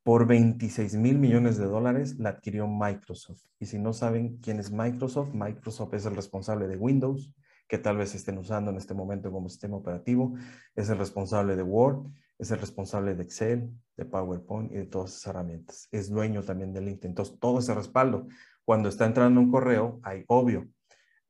[0.03, 3.41] por 26 mil millones de dólares, la adquirió Microsoft.
[3.59, 7.33] Y si no saben quién es Microsoft, Microsoft es el responsable de Windows,
[7.67, 10.35] que tal vez estén usando en este momento como sistema operativo,
[10.75, 12.05] es el responsable de Word,
[12.43, 15.87] Es el responsable de Excel, de PowerPoint y de todas esas herramientas.
[15.93, 17.11] Es dueño también de LinkedIn.
[17.11, 18.27] Entonces, todo ese respaldo.
[18.65, 20.67] Cuando está entrando un correo, hay obvio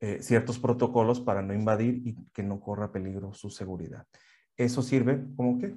[0.00, 4.08] eh, ciertos protocolos para no invadir y que no corra peligro su seguridad.
[4.56, 5.76] Eso sirve como que,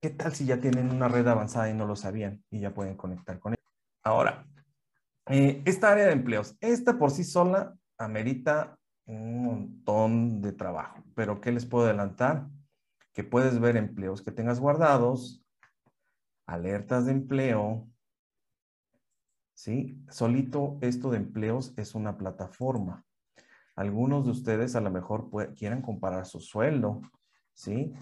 [0.00, 2.94] ¿qué tal si ya tienen una red avanzada y no lo sabían y ya pueden
[2.94, 3.70] conectar con ella?
[4.04, 4.46] Ahora,
[5.26, 11.40] eh, esta área de empleos, esta por sí sola amerita un montón de trabajo, pero
[11.40, 12.46] ¿qué les puedo adelantar?
[13.12, 15.44] Que puedes ver empleos que tengas guardados,
[16.46, 17.88] alertas de empleo,
[19.54, 20.00] ¿sí?
[20.08, 23.04] Solito esto de empleos es una plataforma.
[23.74, 27.02] Algunos de ustedes a lo mejor quieran comparar su sueldo,
[27.54, 27.92] ¿sí?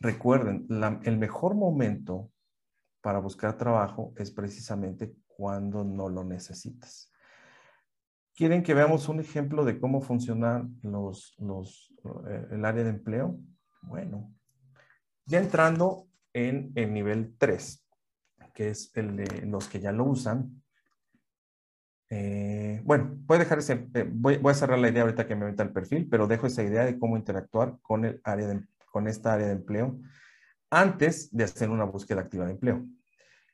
[0.00, 0.66] Recuerden,
[1.04, 2.30] el mejor momento
[3.00, 7.12] para buscar trabajo es precisamente cuando no lo necesitas.
[8.34, 11.36] ¿Quieren que veamos un ejemplo de cómo funciona los,
[12.28, 13.38] eh, el área de empleo?
[13.82, 14.34] Bueno,
[15.26, 17.84] ya entrando en el nivel 3,
[18.54, 20.62] que es el de los que ya lo usan.
[22.08, 25.46] Eh, bueno, voy a dejar ese, eh, voy, a cerrar la idea ahorita que me
[25.46, 29.08] meta el perfil, pero dejo esa idea de cómo interactuar con, el área de, con
[29.08, 29.98] esta área de empleo
[30.70, 32.86] antes de hacer una búsqueda activa de empleo.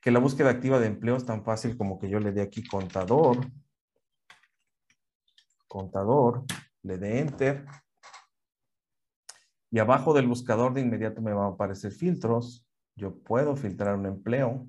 [0.01, 2.65] Que la búsqueda activa de empleo es tan fácil como que yo le dé aquí
[2.65, 3.37] contador,
[5.67, 6.45] contador,
[6.83, 7.65] le dé enter.
[9.71, 12.65] Y abajo del buscador de inmediato me van a aparecer filtros.
[12.95, 14.67] Yo puedo filtrar un empleo.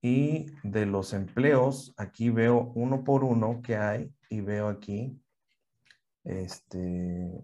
[0.00, 5.18] Y de los empleos, aquí veo uno por uno que hay y veo aquí
[6.24, 7.42] este,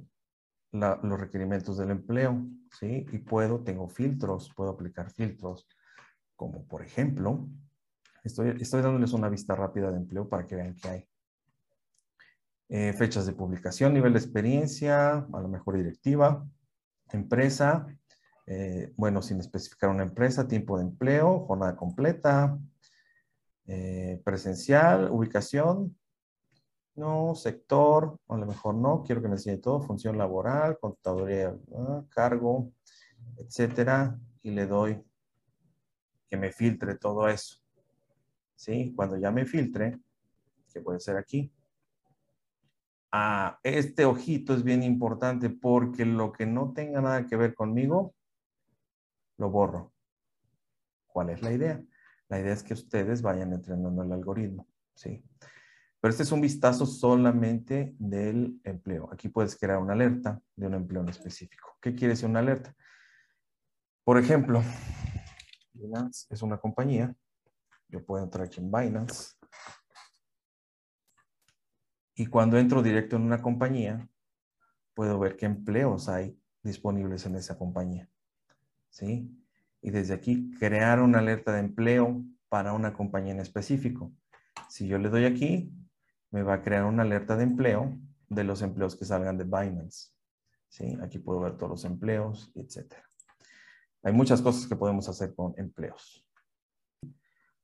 [0.72, 2.46] los requerimientos del empleo.
[2.78, 3.06] ¿sí?
[3.12, 5.66] Y puedo, tengo filtros, puedo aplicar filtros.
[6.36, 7.48] Como por ejemplo,
[8.24, 11.09] estoy, estoy dándoles una vista rápida de empleo para que vean qué hay.
[12.72, 16.46] Eh, fechas de publicación, nivel de experiencia, a lo mejor directiva,
[17.10, 17.84] empresa,
[18.46, 22.56] eh, bueno, sin especificar una empresa, tiempo de empleo, jornada completa,
[23.66, 25.98] eh, presencial, ubicación,
[26.94, 31.52] no, sector, a lo mejor no, quiero que me enseñe todo, función laboral, contaduría,
[32.10, 32.70] cargo,
[33.36, 35.02] etcétera, y le doy
[36.28, 37.56] que me filtre todo eso.
[38.54, 38.92] ¿Sí?
[38.94, 39.98] Cuando ya me filtre,
[40.72, 41.52] que puede ser aquí,
[43.62, 48.14] este ojito es bien importante porque lo que no tenga nada que ver conmigo,
[49.36, 49.92] lo borro.
[51.06, 51.82] ¿Cuál es la idea?
[52.28, 55.24] La idea es que ustedes vayan entrenando el algoritmo, ¿sí?
[56.00, 59.10] Pero este es un vistazo solamente del empleo.
[59.12, 61.76] Aquí puedes crear una alerta de un empleo en específico.
[61.80, 62.74] ¿Qué quiere decir una alerta?
[64.04, 64.62] Por ejemplo,
[65.72, 67.14] Binance es una compañía.
[67.88, 69.34] Yo puedo entrar aquí en Binance
[72.20, 74.06] y cuando entro directo en una compañía,
[74.92, 78.10] puedo ver qué empleos hay disponibles en esa compañía.
[78.90, 79.34] ¿Sí?
[79.80, 84.12] Y desde aquí, crear una alerta de empleo para una compañía en específico.
[84.68, 85.72] Si yo le doy aquí,
[86.30, 90.10] me va a crear una alerta de empleo de los empleos que salgan de Binance.
[90.68, 90.98] ¿Sí?
[91.00, 92.96] Aquí puedo ver todos los empleos, etc.
[94.02, 96.22] Hay muchas cosas que podemos hacer con empleos.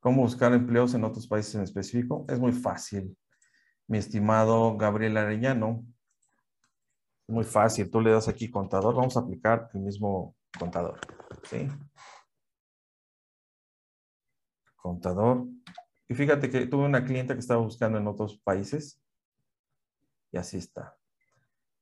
[0.01, 2.25] ¿Cómo buscar empleos en otros países en específico?
[2.27, 3.15] Es muy fácil
[3.87, 5.85] mi estimado Gabriel Arellano.
[7.29, 11.01] Muy fácil, tú le das aquí contador, vamos a aplicar el mismo contador.
[11.45, 11.69] ¿sí?
[14.77, 15.47] Contador.
[16.09, 19.03] Y fíjate que tuve una cliente que estaba buscando en otros países
[20.31, 20.97] y así está.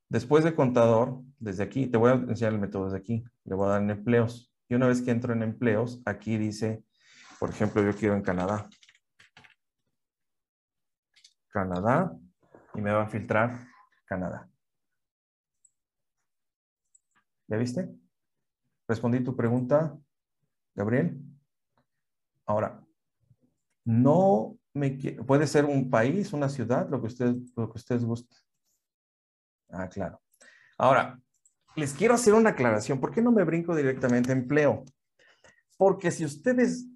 [0.09, 3.25] Después de contador, desde aquí, te voy a enseñar el método desde aquí.
[3.45, 4.55] Le voy a dar en empleos.
[4.69, 6.85] Y una vez que entro en empleos, aquí dice,
[7.39, 8.69] por ejemplo, yo quiero en Canadá.
[11.55, 12.13] Canadá
[12.75, 13.69] y me va a filtrar
[14.07, 14.51] Canadá.
[17.47, 17.95] ¿Ya viste?
[18.89, 19.97] Respondí tu pregunta,
[20.75, 21.17] Gabriel.
[22.45, 22.85] Ahora,
[23.85, 24.91] no me
[25.25, 28.37] puede ser un país, una ciudad, lo que ustedes, lo que ustedes gusten.
[29.69, 30.21] Ah, claro.
[30.77, 31.21] Ahora,
[31.77, 33.01] les quiero hacer una aclaración.
[33.01, 34.85] ¿Por qué no me brinco directamente a empleo?
[35.77, 36.89] Porque si ustedes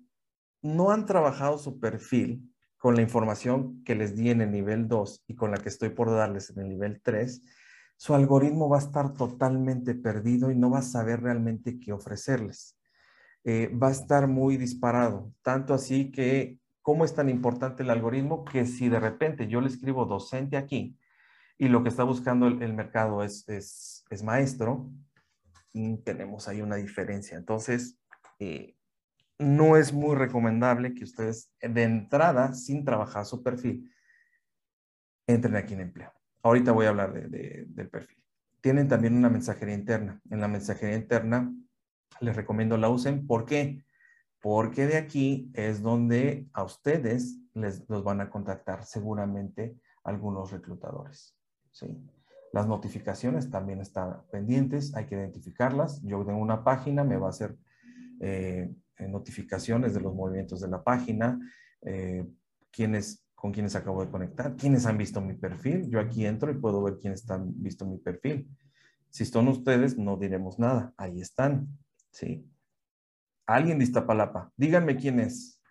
[0.63, 5.25] no han trabajado su perfil, con la información que les di en el nivel 2
[5.27, 7.43] y con la que estoy por darles en el nivel 3,
[7.97, 12.79] su algoritmo va a estar totalmente perdido y no va a saber realmente qué ofrecerles.
[13.43, 18.45] Eh, va a estar muy disparado, tanto así que, ¿cómo es tan importante el algoritmo?
[18.45, 20.97] Que si de repente yo le escribo docente aquí
[21.59, 24.89] y lo que está buscando el, mercado es, es, es maestro,
[25.73, 27.37] mm, tenemos ahí una diferencia.
[27.37, 27.99] Entonces,
[28.39, 28.77] eh,
[29.39, 33.91] no es muy recomendable que ustedes de entrada, sin trabajar su perfil,
[35.27, 36.13] entren aquí en empleo.
[36.43, 38.23] Ahorita voy a hablar del perfil.
[38.61, 40.21] Tienen también una mensajería interna.
[40.31, 41.53] En la mensajería interna
[42.21, 43.27] Les recomiendo la usen.
[43.27, 43.85] ¿Por qué?
[44.41, 51.37] Porque de aquí es donde a ustedes les los van a contactar seguramente algunos reclutadores.
[51.71, 51.87] ¿sí?
[52.53, 56.03] Las notificaciones también están pendientes, hay que identificarlas.
[56.03, 57.57] Yo tengo una página, me va a hacer
[58.21, 58.75] eh,
[59.07, 61.39] notificaciones de los movimientos de la página,
[61.83, 62.27] eh,
[63.35, 65.89] con quienes acabo de conectar, quienes han visto mi perfil.
[65.89, 68.49] Yo aquí entro y puedo ver quiénes han visto mi perfil.
[69.11, 70.93] Si son ustedes, no diremos nada.
[70.97, 71.69] Ahí están.
[72.11, 72.47] ¿sí?
[73.47, 74.53] Alguien de Iztapalapa.
[74.57, 75.63] Díganme quién es.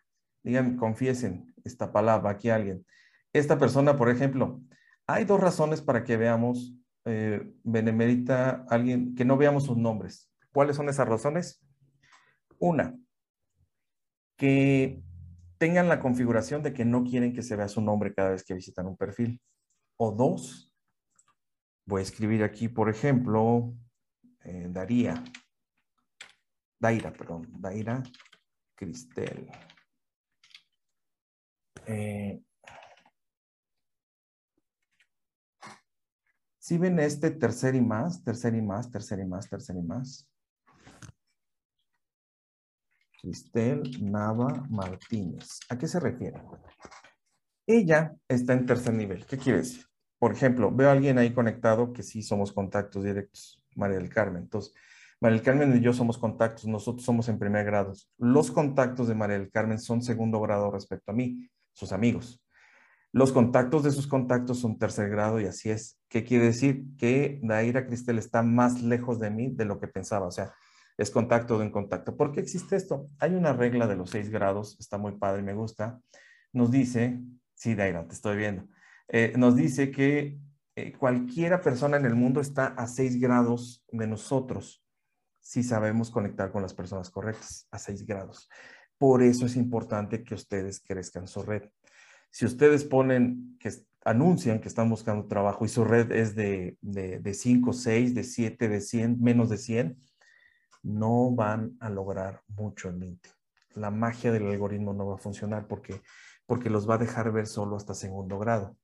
[0.44, 2.86] Díganme, confiesen Iztapalapa, aquí alguien.
[3.34, 4.62] Esta persona, por ejemplo,
[5.06, 6.74] hay dos razones para que veamos,
[7.06, 10.32] eh, Benemérita, alguien, que no veamos sus nombres.
[10.54, 11.62] ¿Cuáles son esas razones?
[12.60, 12.98] Una,
[14.38, 15.04] que
[15.58, 18.54] tengan la configuración de que no quieren que se vea su nombre cada vez que
[18.54, 19.42] visitan un perfil.
[19.98, 20.74] O dos,
[21.86, 23.74] voy a escribir aquí, por ejemplo,
[24.44, 25.24] eh, Daría,
[26.80, 28.04] Daira, perdón, Daira
[28.76, 29.50] Cristel.
[31.88, 32.42] Eh,
[36.68, 40.30] Si ven este tercer y más, tercer y más, tercer y más, tercer y más.
[43.28, 45.60] Cristel Nava Martínez.
[45.68, 46.42] ¿A qué se refiere?
[47.68, 49.26] Ella está en tercer nivel.
[49.26, 49.84] ¿Qué quiere decir?
[50.18, 54.44] Por ejemplo, veo a alguien ahí conectado que sí somos contactos directos, María del Carmen.
[54.44, 54.74] Entonces,
[55.20, 57.92] María del Carmen y yo somos contactos, nosotros somos en primer grado.
[58.18, 62.42] Los contactos de María del Carmen son segundo grado respecto a mí, sus amigos.
[63.12, 66.00] Los contactos de sus contactos son tercer grado y así es.
[66.08, 66.86] ¿Qué quiere decir?
[66.98, 70.28] Que Daira Cristel está más lejos de mí de lo que pensaba.
[70.28, 70.54] O sea,
[70.98, 72.18] es contacto de un contacto.
[72.18, 73.10] ¿Por qué existe esto?
[73.20, 76.02] Hay una regla de los seis grados, está muy padre, me gusta.
[76.54, 77.22] Nos dice,
[77.54, 78.68] sí, Daira, te estoy viendo.
[79.08, 80.40] Eh, nos dice que
[80.76, 84.84] eh, cualquiera persona en el mundo está a seis grados de nosotros
[85.40, 88.50] si sabemos conectar con las personas correctas, a seis grados.
[88.98, 91.70] Por eso es importante que ustedes crezcan su red.
[92.32, 93.72] Si ustedes ponen, que
[94.04, 98.68] anuncian que están buscando trabajo y su red es de, de, 5, 6, de 7,
[98.68, 99.98] de 100, menos de 100,
[100.88, 103.36] no van a lograr mucho en LinkedIn.
[103.76, 106.02] La magia del algoritmo no va a funcionar porque,
[106.46, 108.78] porque los va a dejar ver solo hasta segundo grado.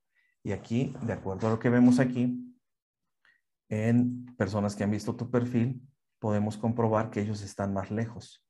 [0.43, 2.53] Y aquí, de acuerdo a lo que vemos aquí,
[3.69, 5.81] en personas que han visto tu perfil,
[6.19, 8.45] podemos comprobar que ellos están más lejos.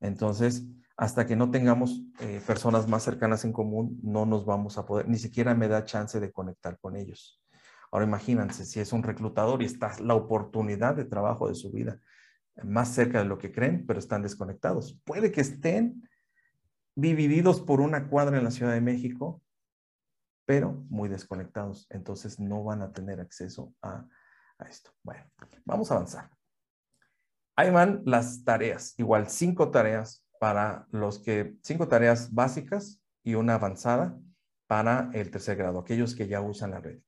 [0.00, 0.66] Entonces,
[0.96, 5.08] hasta que no tengamos eh, personas más cercanas en común, no nos vamos a poder,
[5.08, 7.40] ni siquiera me da chance de conectar con ellos.
[7.92, 12.00] Ahora imagínense, si es un reclutador y está la oportunidad de trabajo de su vida
[12.62, 15.00] más cerca de lo que creen, pero están desconectados.
[15.04, 16.08] Puede que estén
[16.94, 19.42] divididos por una cuadra en la Ciudad de México,
[20.44, 21.86] pero muy desconectados.
[21.90, 24.06] Entonces no van a tener acceso a,
[24.58, 24.90] a esto.
[25.02, 25.24] Bueno,
[25.64, 26.30] vamos a avanzar.
[27.56, 33.54] Ahí van las tareas, igual cinco tareas para los que, cinco tareas básicas y una
[33.54, 34.18] avanzada
[34.66, 37.00] para el tercer grado, aquellos que ya usan la red.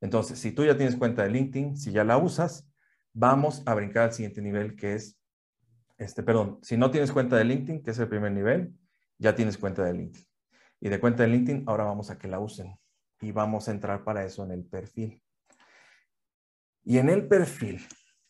[0.00, 2.67] Entonces, si tú ya tienes cuenta de LinkedIn, si ya la usas,
[3.12, 5.18] vamos a brincar al siguiente nivel que es,
[5.96, 8.72] este, perdón, si no tienes cuenta de LinkedIn, que es el primer nivel,
[9.18, 10.26] ya tienes cuenta de LinkedIn.
[10.80, 12.78] Y de cuenta de LinkedIn, ahora vamos a que la usen.
[13.20, 15.20] Y vamos a entrar para eso en el perfil.
[16.84, 17.84] Y en el perfil,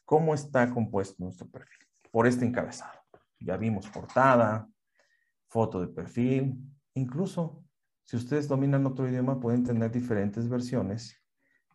[0.04, 1.86] ¿cómo está compuesto nuestro perfil?
[2.10, 2.98] Por este encabezado.
[3.38, 4.66] Ya vimos portada,
[5.48, 6.58] foto de perfil,
[6.94, 7.64] incluso
[8.04, 11.17] si ustedes dominan otro idioma pueden tener diferentes versiones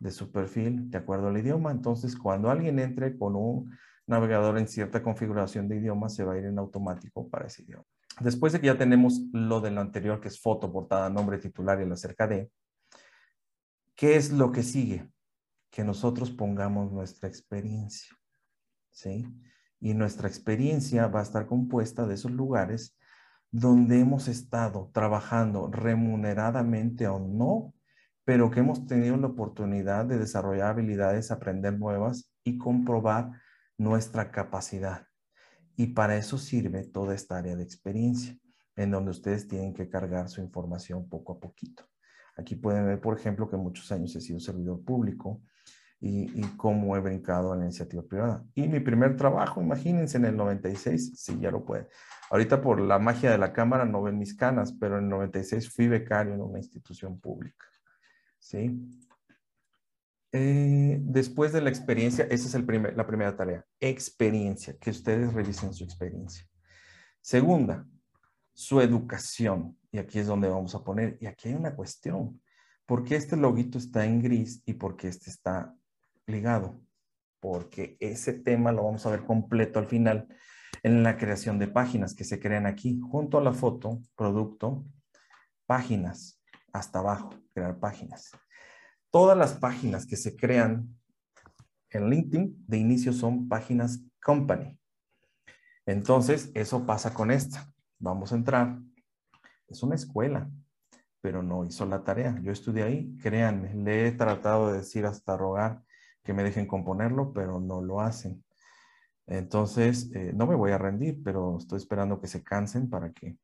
[0.04, 1.72] de su perfil de acuerdo al idioma.
[1.72, 6.38] Entonces, cuando alguien entre con un navegador en cierta configuración de idioma, se va a
[6.38, 7.84] ir en automático para ese idioma.
[8.20, 11.80] Después de que ya tenemos lo de lo anterior, que es foto, portada, nombre, titular
[11.80, 12.48] y el acerca de,
[13.96, 15.08] ¿qué es lo que sigue?
[15.70, 18.14] Que nosotros pongamos nuestra experiencia.
[18.90, 19.26] ¿Sí?
[19.84, 22.96] y nuestra experiencia va a estar compuesta de esos lugares
[23.50, 27.74] donde hemos estado trabajando remuneradamente o no,
[28.24, 33.30] pero que hemos tenido la oportunidad de desarrollar habilidades, aprender nuevas y comprobar
[33.76, 35.06] nuestra capacidad.
[35.76, 38.38] Y para eso sirve toda esta área de experiencia,
[38.76, 41.84] en donde ustedes tienen que cargar su información poco a poquito.
[42.36, 45.42] Aquí pueden ver, por ejemplo, que muchos años he sido servidor público,
[46.06, 48.44] y, cómo he brincado en la iniciativa privada.
[48.54, 51.88] Y mi primer trabajo, imagínense, en el 96, sí, ya lo puede.
[52.30, 55.72] Ahorita por la magia de la cámara no ven mis canas, pero en el 96
[55.72, 57.64] fui becario en una institución pública.
[58.44, 58.78] ¿Sí?
[60.32, 65.32] Eh, después de la experiencia, esa es el primer, la primera tarea, experiencia, que ustedes
[65.32, 66.46] revisen su experiencia.
[67.22, 67.86] Segunda,
[68.52, 69.78] su educación.
[69.90, 72.42] Y aquí es donde vamos a poner, y aquí hay una cuestión.
[72.84, 75.74] ¿Por qué este loguito está en gris y por qué este está
[76.26, 76.82] ligado,
[77.40, 80.28] porque ese tema lo vamos a ver completo al final.
[80.82, 84.84] en la creación de páginas que se crean aquí, junto a la foto, producto,
[85.64, 86.43] páginas,
[86.74, 88.32] hasta abajo, crear páginas.
[89.10, 90.98] Todas las páginas que se crean
[91.90, 94.76] en LinkedIn de inicio son páginas company.
[95.86, 97.72] Entonces, eso pasa con esta.
[98.00, 98.80] Vamos a entrar.
[99.68, 100.50] Es una escuela,
[101.20, 102.40] pero no hizo la tarea.
[102.42, 105.80] Yo estudié ahí, créanme, le he tratado de decir hasta rogar
[106.24, 108.44] que me dejen componerlo, pero no lo hacen.
[109.28, 113.38] Entonces, eh, no me voy a rendir, pero estoy esperando que se cansen para que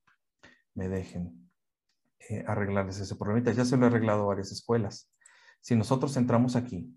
[0.75, 1.50] me dejen
[2.29, 3.53] eh, arreglarles ese problema.
[3.53, 5.11] Ya se lo he arreglado a varias escuelas.
[5.61, 6.95] Si nosotros entramos aquí,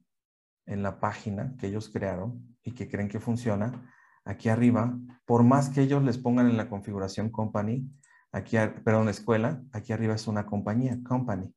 [0.66, 3.92] en la página que ellos crearon y que creen que funciona,
[4.26, 7.90] aquí arriba, por más que ellos les pongan en la configuración company,
[8.32, 11.54] aquí, perdón, escuela, aquí arriba es una compañía, company.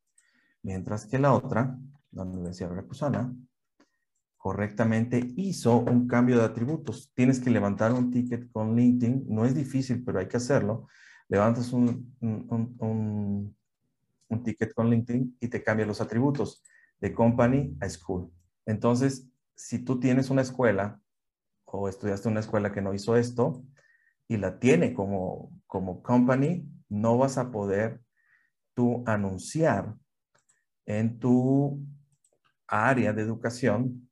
[0.62, 1.78] Mientras que la otra,
[2.10, 3.32] la Universidad Recusana,
[4.36, 7.12] correctamente hizo un cambio de atributos.
[7.14, 9.26] Tienes que levantar un ticket con LinkedIn.
[9.28, 10.88] No es difícil, pero hay que hacerlo.
[11.28, 13.56] Levantas un, un,
[14.28, 16.62] un, ticket con LinkedIn y te cambia los atributos
[17.00, 18.30] de company a school.
[18.64, 21.00] Entonces, si tú tienes una escuela
[21.64, 23.64] o estudiaste una escuela que no hizo esto
[24.28, 28.00] y la tiene como, como company, no vas a poder
[28.74, 29.94] tú anunciar
[30.84, 31.80] en tu
[32.68, 34.08] área de educación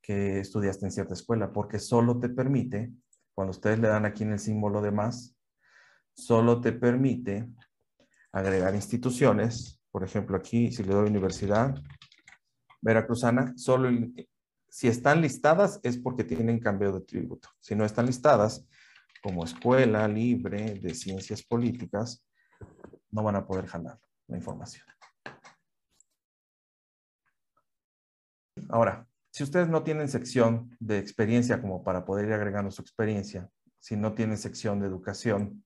[0.00, 2.92] que estudiaste en cierta escuela, porque solo te permite,
[3.34, 5.37] cuando ustedes le dan aquí en el símbolo de más,
[6.18, 7.48] solo te permite
[8.32, 11.74] agregar instituciones, por ejemplo aquí, si le doy universidad,
[12.80, 13.88] veracruzana, solo
[14.68, 17.48] si están listadas es porque tienen cambio de tributo.
[17.60, 18.66] Si no están listadas,
[19.22, 22.24] como escuela libre de ciencias políticas,
[23.10, 24.86] no van a poder jalar la información.
[28.68, 33.48] Ahora, si ustedes no tienen sección de experiencia como para poder ir agregando su experiencia,
[33.80, 35.64] si no tienen sección de educación,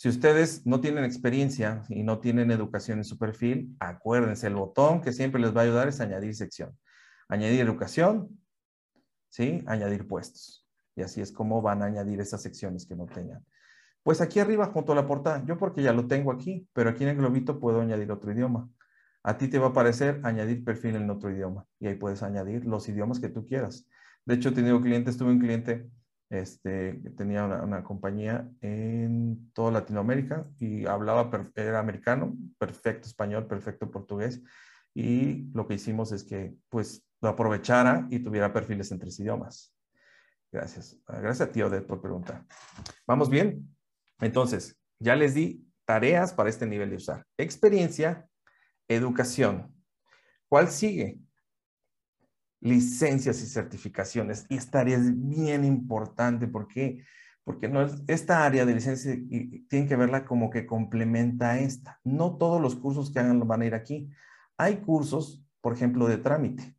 [0.00, 5.02] si ustedes no tienen experiencia y no tienen educación en su perfil, acuérdense, el botón
[5.02, 6.74] que siempre les va a ayudar es añadir sección.
[7.28, 8.40] Añadir educación,
[9.28, 9.62] ¿sí?
[9.66, 10.66] Añadir puestos.
[10.96, 13.44] Y así es como van a añadir esas secciones que no tengan.
[14.02, 17.02] Pues aquí arriba junto a la portada, yo porque ya lo tengo aquí, pero aquí
[17.02, 18.70] en el globito puedo añadir otro idioma.
[19.22, 22.64] A ti te va a aparecer añadir perfil en otro idioma y ahí puedes añadir
[22.64, 23.86] los idiomas que tú quieras.
[24.24, 25.90] De hecho, he clientes, tuve un cliente
[26.30, 34.40] este, tenía una, compañía en toda Latinoamérica y hablaba, era americano, perfecto español, perfecto portugués.
[34.94, 39.74] Y lo que hicimos es que pues lo aprovechara y tuviera perfiles en tres idiomas.
[40.52, 40.96] Gracias.
[41.06, 42.44] Gracias a ti, Odette, por preguntar.
[43.06, 43.76] ¿Vamos bien?
[44.20, 47.26] Entonces, ya les di tareas para este nivel de usar.
[47.36, 48.28] Experiencia,
[48.88, 49.72] Educación.
[50.48, 51.20] ¿Cuál sigue?
[52.60, 54.46] Licencias y certificaciones.
[54.48, 56.46] Y esta área es bien importante.
[56.46, 57.04] ¿Por qué?
[57.44, 59.18] Porque no es, esta área de licencia
[59.68, 62.00] tiene que verla como que complementa a esta.
[62.04, 64.10] No todos los cursos que hagan van a ir aquí.
[64.58, 66.76] Hay cursos, por ejemplo, de trámite.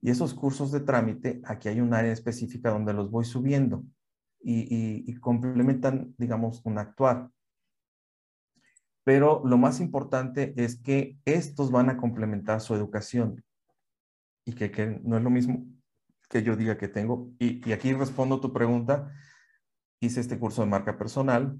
[0.00, 3.84] Y esos cursos de trámite, aquí hay un área específica donde los voy subiendo
[4.40, 7.30] y, y complementan, digamos, un actuar.
[9.04, 13.44] Pero lo más importante es que estos van a complementar su educación
[14.44, 15.66] y que, no es lo mismo
[16.28, 17.32] que yo diga que tengo.
[17.38, 19.12] Y, aquí respondo tu pregunta.
[20.00, 21.58] Hice este curso de marca personal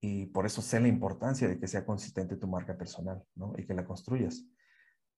[0.00, 3.52] y por eso sé la importancia de que sea consistente tu marca personal ¿no?
[3.56, 4.44] y que la construyas.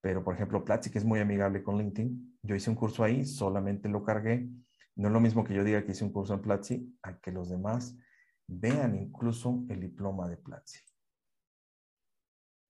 [0.01, 3.27] Pero, por ejemplo, Platzi, que es muy amigable con LinkedIn, yo hice un curso ahí,
[3.27, 4.49] solamente lo cargué.
[4.97, 7.31] No es lo mismo que yo diga que hice un curso en Platzi, a que
[7.31, 7.95] los demás
[8.47, 10.81] vean incluso el diploma de Platzi.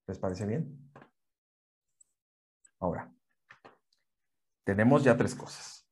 [0.07, 0.91] ¿Les parece bien?
[2.79, 3.13] Ahora,
[4.71, 5.85] tenemos ya tres cosas.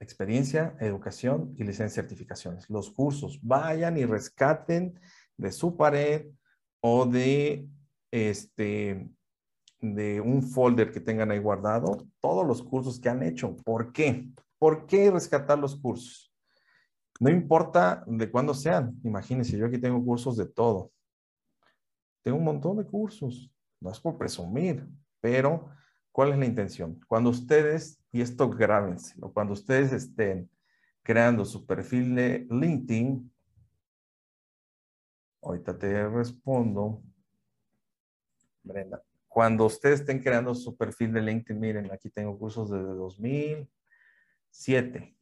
[0.00, 2.70] Experiencia, educación y licencia certificaciones.
[2.70, 4.98] Los cursos, vayan y rescaten
[5.36, 6.28] de su pared
[6.80, 7.68] o de
[8.10, 9.06] este
[9.80, 13.54] de un folder que tengan ahí guardado todos los cursos que han hecho.
[13.64, 14.30] ¿Por qué?
[14.58, 16.32] ¿Por qué rescatar los cursos?
[17.20, 18.98] No importa de cuándo sean.
[19.04, 20.90] Imagínense, yo aquí tengo cursos de todo.
[22.22, 23.52] Tengo un montón de cursos.
[23.78, 24.88] No es por presumir,
[25.20, 25.68] pero
[26.10, 26.98] ¿cuál es la intención?
[27.06, 30.50] Cuando ustedes, y esto grábenselo, cuando ustedes estén
[31.02, 33.32] creando su perfil de LinkedIn,
[35.42, 37.02] ahorita te respondo,
[38.62, 45.16] Brenda, cuando ustedes estén creando su perfil de LinkedIn, miren, aquí tengo cursos desde 2007.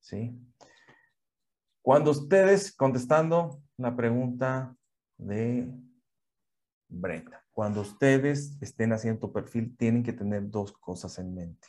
[0.00, 0.36] ¿Sí?
[1.80, 4.76] Cuando ustedes contestando la pregunta
[5.16, 5.72] de
[6.88, 11.68] Brenda, cuando ustedes estén haciendo tu perfil, tienen que tener dos cosas en mente.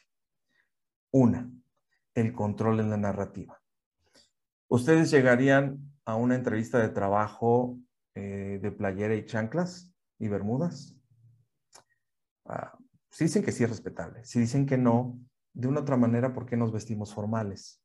[1.11, 1.49] Una,
[2.15, 3.61] el control en la narrativa.
[4.67, 7.77] ¿Ustedes llegarían a una entrevista de trabajo
[8.15, 10.97] eh, de playera y chanclas y bermudas?
[12.45, 12.75] Ah,
[13.11, 14.25] si dicen que sí es respetable.
[14.25, 15.19] Si dicen que no,
[15.53, 17.84] de una otra manera, ¿por qué nos vestimos formales?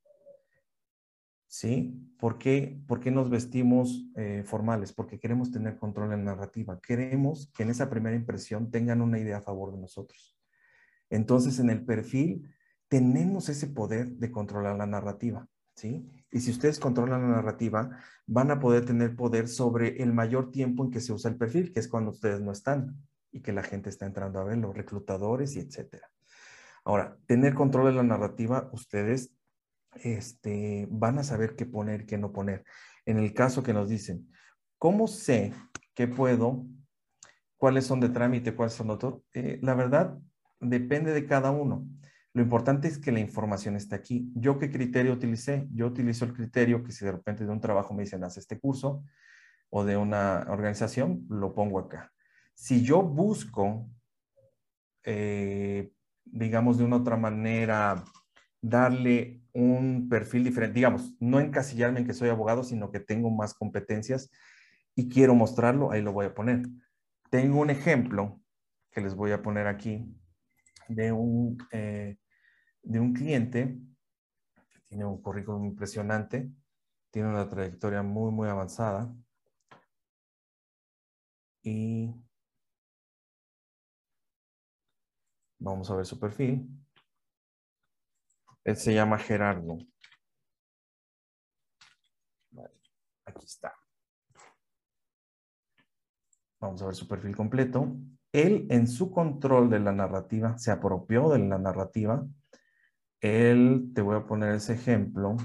[1.51, 2.01] ¿Sí?
[2.17, 4.93] ¿Por qué, por nos vestimos eh, formales?
[4.93, 6.79] Porque queremos tener control en la narrativa.
[6.81, 10.39] Queremos que en esa primera impresión tengan una idea a favor de nosotros.
[11.09, 12.49] Entonces, en el perfil
[12.87, 15.49] tenemos ese poder de controlar la narrativa.
[15.75, 16.09] ¿Sí?
[16.31, 20.85] Y si ustedes controlan la narrativa, van a poder tener poder sobre el mayor tiempo
[20.85, 22.97] en que se usa el perfil, que es cuando ustedes no están
[23.33, 26.13] y que la gente está entrando a ver, los reclutadores y etcétera.
[26.85, 29.33] Ahora, tener control de la narrativa, ustedes
[29.95, 32.65] este, van a saber qué poner, qué no poner.
[33.07, 34.31] En el caso que nos dicen,
[34.79, 35.53] ¿cómo sé
[35.95, 36.67] qué puedo?
[37.57, 38.55] ¿Cuáles son de trámite?
[38.55, 39.23] ¿Cuáles son de autor?
[39.35, 40.19] Eh, la verdad,
[40.61, 41.87] depende de cada uno.
[42.33, 44.31] Lo importante es que la información esté aquí.
[44.35, 45.67] ¿Yo qué criterio utilicé?
[45.73, 48.59] Yo utilizo el criterio que si de repente de un trabajo me dicen, haz este
[48.59, 49.05] curso,
[49.69, 52.13] o de una organización, lo pongo acá.
[52.55, 53.89] Si yo busco,
[55.05, 55.93] eh,
[56.25, 58.05] digamos de una otra manera,
[58.61, 63.55] darle un perfil diferente, digamos, no encasillarme en que soy abogado, sino que tengo más
[63.55, 64.31] competencias
[64.95, 66.63] y quiero mostrarlo, ahí lo voy a poner.
[67.31, 68.41] Tengo un ejemplo
[68.91, 70.05] que les voy a poner aquí
[70.89, 72.19] de un, eh,
[72.83, 73.79] de un cliente
[74.71, 76.51] que tiene un currículum impresionante,
[77.11, 79.15] tiene una trayectoria muy, muy avanzada
[81.63, 82.15] y
[85.59, 86.80] vamos a ver su perfil.
[88.65, 89.79] Él se llama Gerardo.
[93.25, 93.73] aquí está.
[96.61, 97.97] Vamos a ver su perfil completo.
[98.33, 102.27] Él en su control de la narrativa, se apropió de la narrativa.
[103.21, 105.37] Él, te voy a poner ese ejemplo.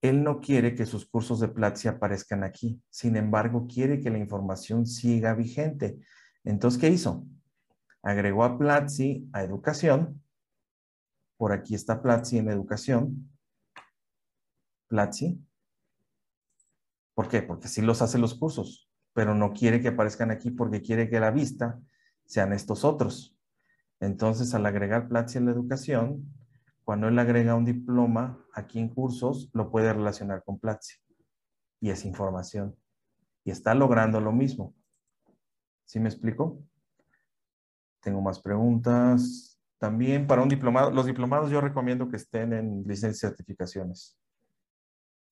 [0.00, 2.80] Él no quiere que sus cursos de Platzi aparezcan aquí.
[2.88, 5.98] Sin embargo, quiere que la información siga vigente.
[6.48, 7.26] Entonces, ¿qué hizo?
[8.02, 10.22] Agregó a Platzi a educación.
[11.36, 13.30] Por aquí está Platzi en educación.
[14.86, 15.44] Platzi.
[17.14, 17.42] ¿Por qué?
[17.42, 21.20] Porque sí los hace los cursos, pero no quiere que aparezcan aquí porque quiere que
[21.20, 21.78] la vista
[22.24, 23.36] sean estos otros.
[24.00, 26.32] Entonces, al agregar Platzi en la educación,
[26.82, 30.96] cuando él agrega un diploma aquí en cursos, lo puede relacionar con Platzi.
[31.78, 32.74] Y es información.
[33.44, 34.77] Y está logrando lo mismo.
[35.88, 36.62] ¿Sí me explico?
[38.02, 39.58] Tengo más preguntas.
[39.78, 44.18] También para un diplomado, los diplomados yo recomiendo que estén en licencias y certificaciones.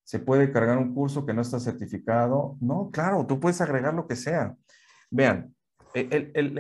[0.03, 2.57] ¿Se puede cargar un curso que no está certificado?
[2.61, 4.57] No, claro, tú puedes agregar lo que sea.
[5.11, 5.55] Vean,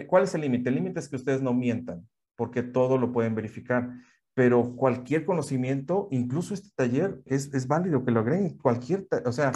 [0.09, 0.69] ¿cuál es el límite?
[0.69, 3.89] El límite es que ustedes no mientan, porque todo lo pueden verificar.
[4.35, 8.59] Pero cualquier conocimiento, incluso este taller, es, es válido que lo agreguen.
[8.59, 9.53] Cualquier, o sea,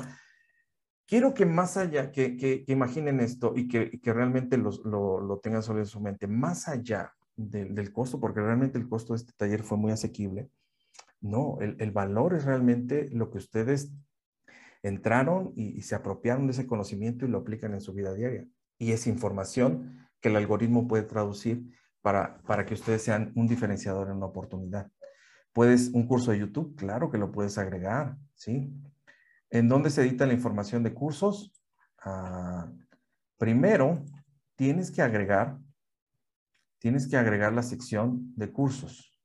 [1.11, 6.29] quiero que más allá, que, imaginen esto y que, realmente lo, tengan sobre su mente,
[6.29, 10.49] más allá del, costo, porque realmente el costo de este taller fue muy asequible.
[11.21, 13.93] No, el, valor es realmente lo que ustedes
[14.85, 18.47] entraron y, se apropiaron de ese conocimiento y lo aplican en su vida diaria.
[18.79, 24.09] Y es información que el algoritmo puede traducir para, para que ustedes sean un diferenciador
[24.09, 24.89] en una oportunidad.
[25.53, 28.73] Puedes, un curso de YouTube, claro que lo puedes agregar, ¿sí?
[29.51, 31.53] ¿En dónde se edita la información de cursos?
[31.99, 32.71] Ah,
[33.37, 34.05] primero,
[34.55, 35.59] tienes que agregar,
[36.79, 39.19] tienes que agregar la sección de cursos.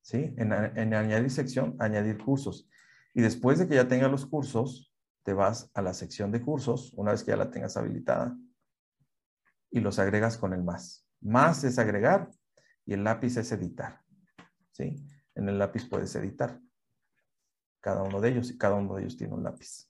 [0.00, 0.34] ¿Sí?
[0.38, 2.68] En, en añadir sección, añadir cursos.
[3.12, 6.94] Y después de que ya tengas los cursos, te vas a la sección de cursos,
[6.94, 8.34] una vez que ya la tengas habilitada,
[9.70, 11.06] y los agregas con el más.
[11.20, 12.30] Más es agregar
[12.86, 14.00] y el lápiz es editar.
[14.72, 14.96] ¿Sí?
[15.34, 16.58] En el lápiz puedes editar
[17.88, 19.88] cada uno de ellos y cada uno de ellos tiene un lápiz.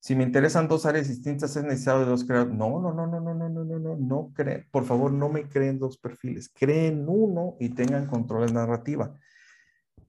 [0.00, 2.52] Si me interesan dos áreas distintas, es necesario dos creadores.
[2.52, 4.66] No, no, no, no, no, no, no, no, no, no creen.
[4.72, 6.50] Por favor, no me creen dos perfiles.
[6.52, 9.16] Creen uno y tengan control de narrativa.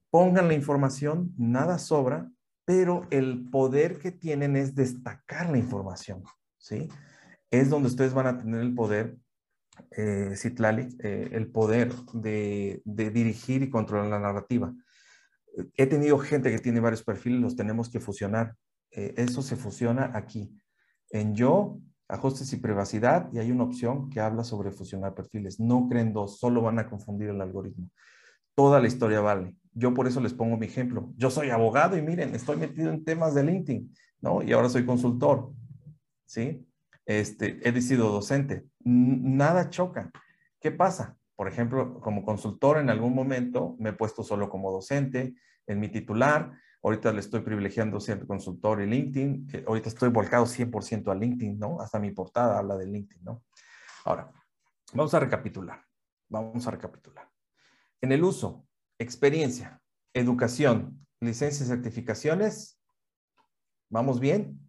[0.10, 2.32] Pongan la información, nada sobra,
[2.66, 6.24] pero el poder que tienen es destacar la información,
[6.58, 6.90] ¿sí?
[7.52, 9.20] Es donde ustedes van a tener el poder,
[9.92, 14.74] eh, Citlali, eh, el poder de, de dirigir y controlar la narrativa
[15.76, 18.56] he tenido gente que tiene varios perfiles, los tenemos que fusionar.
[18.92, 20.56] Eh, eso se fusiona aquí.
[21.10, 25.60] En yo, ajustes y privacidad, y hay una opción que habla sobre fusionar perfiles.
[25.60, 27.90] No creen dos, solo van a confundir el algoritmo.
[28.56, 29.56] Toda la historia vale.
[29.74, 31.12] Yo por eso les pongo mi ejemplo.
[31.18, 34.44] Yo soy abogado y miren, estoy metido en temas de LinkedIn, ¿no?
[34.44, 35.52] Y ahora soy consultor,
[36.26, 36.68] ¿sí?
[37.06, 38.66] Este, he sido docente.
[38.80, 40.12] Nada choca.
[40.60, 41.18] ¿Qué pasa?
[41.36, 45.36] Por ejemplo, como consultor en algún momento me he puesto solo como docente
[45.68, 46.52] en mi titular.
[46.84, 49.66] Ahorita le estoy privilegiando ser consultor y LinkedIn.
[49.68, 51.80] Ahorita estoy volcado 100% a LinkedIn, ¿no?
[51.80, 53.44] Hasta mi portada habla de LinkedIn, ¿no?
[54.06, 54.32] Ahora,
[54.94, 55.84] vamos a recapitular.
[56.30, 57.30] Vamos a recapitular.
[58.02, 58.68] En el uso,
[59.00, 59.82] experiencia,
[60.14, 62.80] educación, licencias y certificaciones,
[63.90, 64.60] ¿vamos bien?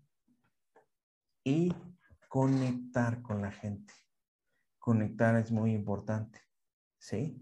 [1.43, 1.75] Y
[2.29, 3.93] conectar con la gente.
[4.79, 6.41] Conectar es muy importante,
[7.05, 7.39] ¿sí?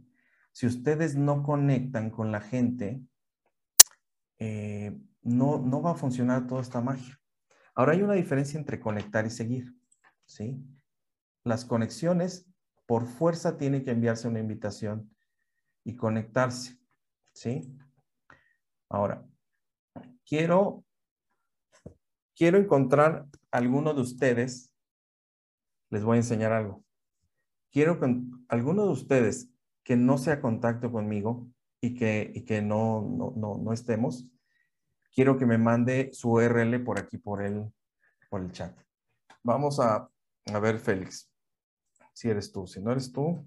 [0.51, 3.01] Si ustedes no conectan con la gente,
[4.39, 7.21] eh, no, no va a funcionar toda esta magia.
[7.77, 9.73] Ahora hay una diferencia entre conectar y seguir,
[10.25, 10.61] ¿sí?
[11.45, 12.51] Las conexiones,
[12.87, 15.15] por fuerza, tienen que enviarse una invitación
[15.85, 16.77] y conectarse,
[17.33, 17.73] ¿sí?
[18.89, 19.25] Ahora,
[20.27, 20.85] quiero,
[22.35, 24.75] quiero encontrar alguno de ustedes
[25.89, 26.85] les voy a enseñar algo.
[27.71, 28.13] Quiero que
[28.49, 29.52] alguno de ustedes
[29.85, 31.49] que no sea contacto conmigo
[31.81, 33.03] y que, que no,
[33.37, 34.29] no, no, estemos,
[35.13, 37.73] quiero que me mande su URL por aquí, por el,
[38.31, 38.79] por el chat.
[39.43, 40.09] Vamos a,
[40.53, 41.31] a ver, Félix,
[42.13, 42.67] si eres tú.
[42.67, 43.45] Si no eres tú,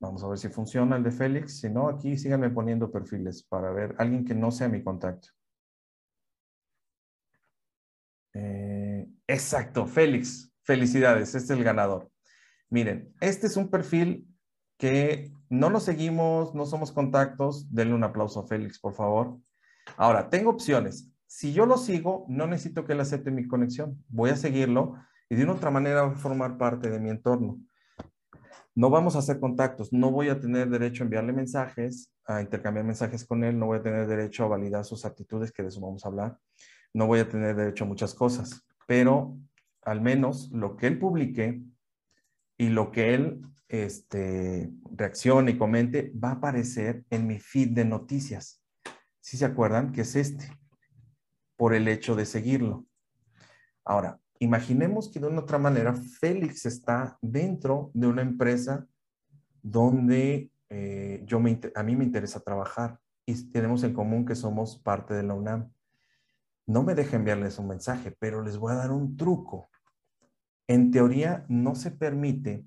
[0.00, 1.58] Vamos a ver si funciona el de Félix.
[1.60, 5.28] Si no, aquí síganme poniendo perfiles para ver alguien que no sea mi contacto.
[8.34, 8.77] Eh,
[9.28, 10.52] exacto, Félix.
[10.64, 12.10] Felicidades, este es el ganador.
[12.68, 14.26] Miren, este es un perfil
[14.76, 17.72] que no lo seguimos, no somos contactos.
[17.72, 19.38] Denle un aplauso a Félix, por favor.
[19.96, 21.10] Ahora, tengo opciones.
[21.26, 24.04] Si yo lo sigo, no necesito que él acepte mi conexión.
[24.08, 24.96] Voy a seguirlo
[25.30, 27.58] y de una otra manera va a formar parte de mi entorno.
[28.74, 29.92] No vamos a hacer contactos.
[29.92, 33.58] No voy a tener derecho a enviarle mensajes, a intercambiar mensajes con él.
[33.58, 36.38] No voy a tener derecho a validar sus actitudes, que de eso vamos a hablar
[36.94, 39.36] no voy a tener derecho a muchas cosas, pero
[39.82, 41.62] al menos lo que él publique
[42.56, 47.84] y lo que él este, reaccione y comente va a aparecer en mi feed de
[47.84, 48.62] noticias.
[49.20, 50.50] Si se acuerdan que es este,
[51.58, 52.86] por el hecho de seguirlo.
[53.84, 58.86] Ahora, imaginemos que de una otra manera Félix está dentro de una empresa
[59.60, 64.78] donde eh, yo me, a mí me interesa trabajar y tenemos en común que somos
[64.78, 65.70] parte de la UNAM
[66.68, 69.70] no me deje enviarles un mensaje, pero les voy a dar un truco.
[70.66, 72.66] En teoría, no se permite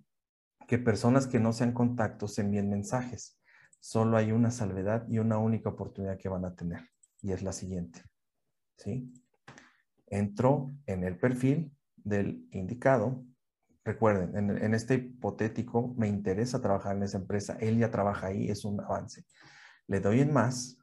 [0.67, 3.39] que personas que no sean contactos envíen mensajes.
[3.79, 6.89] Solo hay una salvedad y una única oportunidad que van a tener.
[7.21, 8.01] Y es la siguiente.
[8.75, 9.13] ¿Sí?
[10.07, 13.23] Entro en el perfil del indicado.
[13.85, 17.55] Recuerden, en, en este hipotético me interesa trabajar en esa empresa.
[17.59, 19.25] Él ya trabaja ahí, es un avance.
[19.85, 20.79] Le doy en más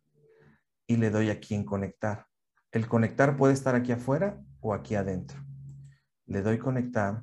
[0.87, 2.29] y le doy aquí en conectar.
[2.71, 5.39] El conectar puede estar aquí afuera o aquí adentro.
[6.27, 7.23] Le doy conectar.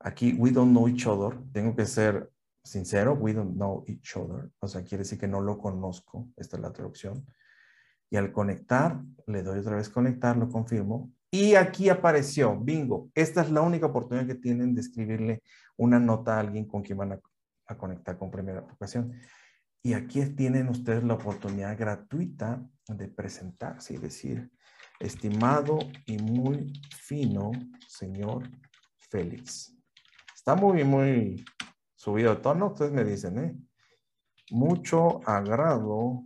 [0.00, 1.38] Aquí, we don't know each other.
[1.52, 2.30] Tengo que ser
[2.64, 4.50] sincero, we don't know each other.
[4.60, 6.28] O sea, quiere decir que no lo conozco.
[6.36, 7.26] Esta es la traducción.
[8.10, 11.12] Y al conectar, le doy otra vez conectar, lo confirmo.
[11.30, 13.10] Y aquí apareció, bingo.
[13.14, 15.42] Esta es la única oportunidad que tienen de escribirle
[15.76, 17.20] una nota a alguien con quien van a,
[17.66, 19.12] a conectar con primera ocasión.
[19.82, 24.50] Y aquí tienen ustedes la oportunidad gratuita de presentarse y decir,
[24.98, 27.52] estimado y muy fino
[27.86, 28.48] señor
[29.10, 29.74] Félix.
[30.34, 31.44] Está muy, muy
[31.94, 33.56] subido de tono, ustedes me dicen, ¿eh?
[34.50, 36.24] Mucho agrado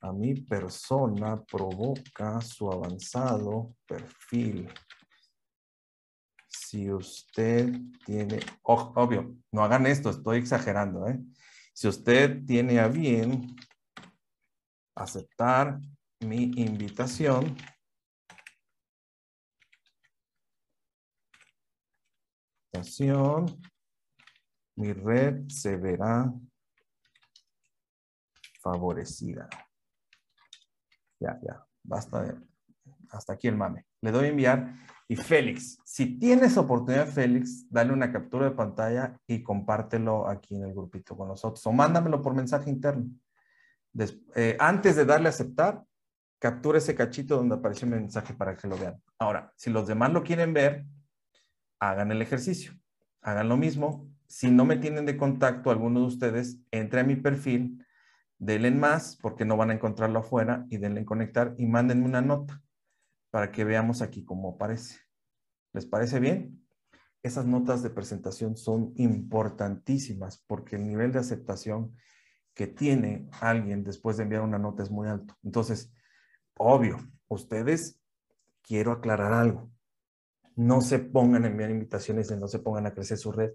[0.00, 4.68] a mi persona provoca su avanzado perfil.
[6.46, 7.72] Si usted
[8.04, 11.18] tiene, obvio, no hagan esto, estoy exagerando, ¿eh?
[11.76, 13.54] Si usted tiene a bien
[14.94, 15.78] aceptar
[16.20, 17.54] mi invitación,
[24.76, 26.32] mi red se verá
[28.62, 29.46] favorecida.
[31.20, 32.40] Ya, ya, basta de,
[33.10, 33.85] hasta aquí el mame.
[34.06, 34.72] Le doy a enviar
[35.08, 40.62] y Félix, si tienes oportunidad, Félix, dale una captura de pantalla y compártelo aquí en
[40.62, 43.10] el grupito con nosotros o mándamelo por mensaje interno.
[44.36, 45.82] Eh, antes de darle a aceptar,
[46.38, 49.02] captura ese cachito donde apareció un mensaje para que lo vean.
[49.18, 50.84] Ahora, si los demás lo quieren ver,
[51.80, 52.74] hagan el ejercicio.
[53.22, 54.08] Hagan lo mismo.
[54.28, 57.84] Si no me tienen de contacto alguno de ustedes, entre a mi perfil,
[58.38, 62.04] denle en más porque no van a encontrarlo afuera y denle en conectar y mándenme
[62.04, 62.62] una nota
[63.36, 64.98] para que veamos aquí cómo aparece.
[65.74, 66.66] ¿Les parece bien?
[67.22, 71.94] Esas notas de presentación son importantísimas porque el nivel de aceptación
[72.54, 75.36] que tiene alguien después de enviar una nota es muy alto.
[75.42, 75.92] Entonces,
[76.56, 76.96] obvio,
[77.28, 78.00] ustedes
[78.62, 79.70] quiero aclarar algo.
[80.54, 83.50] No se pongan a enviar invitaciones y no se pongan a crecer su red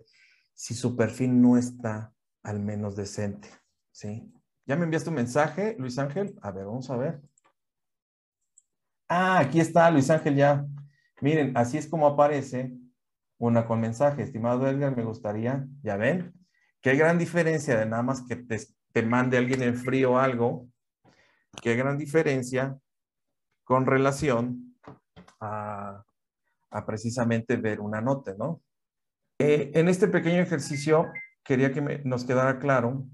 [0.54, 2.14] si su perfil no está
[2.44, 3.50] al menos decente,
[3.90, 4.32] ¿sí?
[4.68, 6.38] ¿Ya me enviaste un mensaje, Luis Ángel?
[6.44, 7.24] A ver, vamos a ver.
[9.14, 10.66] Ah, aquí está, Luis Ángel, ya.
[11.20, 12.72] Miren, así es como aparece
[13.38, 14.24] una con mensaje.
[14.24, 16.34] Estimado Edgar, me gustaría, ya ven,
[16.80, 20.70] qué gran diferencia de nada más que te, mande alguien en frío algo,
[21.62, 22.80] qué gran diferencia
[23.66, 24.78] con relación
[25.41, 26.05] a,
[26.86, 28.62] precisamente ver una nota, ¿no?
[29.39, 31.12] Eh, en este pequeño ejercicio
[31.43, 33.05] quería que nos quedara claro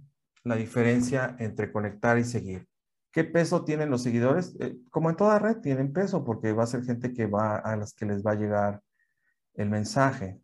[0.43, 2.67] la diferencia entre conectar y seguir.
[3.11, 4.55] ¿Qué peso tienen los seguidores?
[4.59, 7.75] Eh, como en toda red, tienen peso porque va a ser gente que va a
[7.75, 8.83] las que les va a llegar
[9.55, 10.39] el mensaje,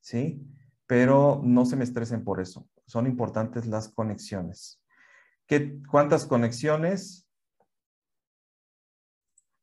[0.00, 0.46] ¿sí?
[0.86, 2.68] Pero no se me estresen por eso.
[2.86, 4.80] Son importantes las conexiones.
[5.46, 7.26] ¿Qué, ¿Cuántas conexiones?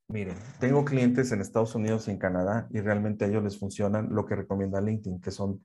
[0.08, 4.10] Miren, tengo clientes en Estados Unidos y en Canadá y realmente a ellos les funcionan
[4.10, 5.64] lo que recomienda LinkedIn, que son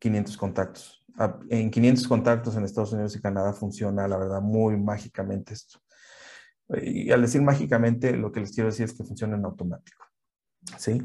[0.00, 1.06] 500 contactos.
[1.50, 5.78] En 500 contactos en Estados Unidos y Canadá funciona, la verdad, muy mágicamente esto.
[6.82, 10.04] Y al decir mágicamente, lo que les quiero decir es que funciona en automático.
[10.78, 11.00] ¿Sí?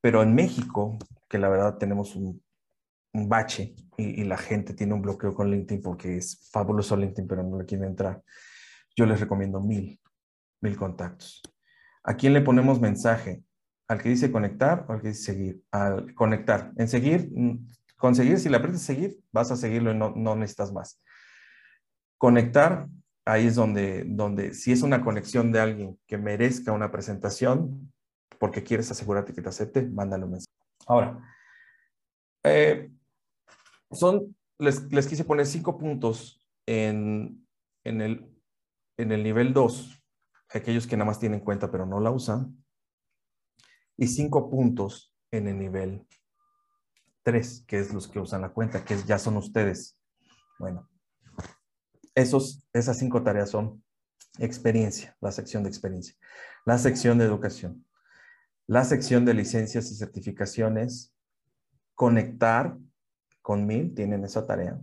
[0.00, 2.42] Pero en México, que la verdad tenemos un,
[3.14, 7.58] bache y, la gente tiene un bloqueo con LinkedIn porque es fabuloso LinkedIn, pero no
[7.58, 8.22] le quiere entrar,
[8.96, 10.00] yo les recomiendo mil,
[10.62, 11.42] mil contactos.
[12.04, 13.42] ¿A quién le ponemos mensaje?
[13.86, 15.62] ¿Al que dice conectar o al que dice seguir?
[15.70, 16.72] Al conectar.
[16.76, 20.72] En seguir, mm, conseguir, si le aprietas seguir, vas a seguirlo y no, no necesitas
[20.72, 21.00] más.
[22.18, 22.88] Conectar,
[23.24, 27.92] ahí es donde, donde si es una conexión de alguien que merezca una presentación,
[28.38, 30.52] porque quieres asegurarte que te acepte, mándale un mensaje.
[30.86, 31.20] Ahora,
[32.42, 32.90] eh,
[33.90, 37.46] son, les, les, quise poner cinco puntos en,
[37.84, 38.26] en, el,
[38.96, 40.02] en el nivel 2,
[40.48, 42.64] aquellos que nada más tienen cuenta pero no la usan,
[43.96, 46.06] y cinco puntos en el nivel
[47.22, 49.96] 3, que es los que usan la cuenta, que ya son ustedes.
[50.58, 50.88] Bueno,
[52.14, 53.82] esos, esas cinco tareas son
[54.38, 56.14] experiencia, la sección de experiencia,
[56.64, 57.86] la sección de educación,
[58.66, 61.14] la sección de licencias y certificaciones,
[61.94, 62.76] conectar
[63.42, 64.80] con Mil, tienen esa tarea,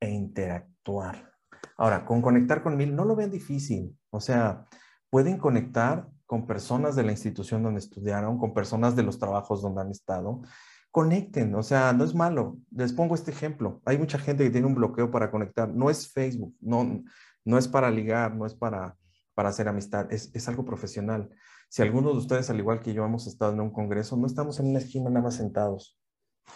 [0.00, 1.32] e interactuar.
[1.76, 3.96] Ahora, con conectar con Mil, no lo ven difícil.
[4.10, 4.66] O sea,
[5.10, 9.80] pueden conectar con personas de la institución donde estudiaron, con personas de los trabajos donde
[9.80, 10.42] han estado.
[10.90, 12.58] Conecten, o sea, no es malo.
[12.70, 13.82] Les pongo este ejemplo.
[13.84, 15.68] Hay mucha gente que tiene un bloqueo para conectar.
[15.68, 17.02] No es Facebook, no,
[17.44, 18.96] no es para ligar, no es para,
[19.34, 21.30] para hacer amistad, es, es algo profesional.
[21.68, 24.58] Si algunos de ustedes, al igual que yo, hemos estado en un congreso, no estamos
[24.58, 25.98] en una esquina nada más sentados.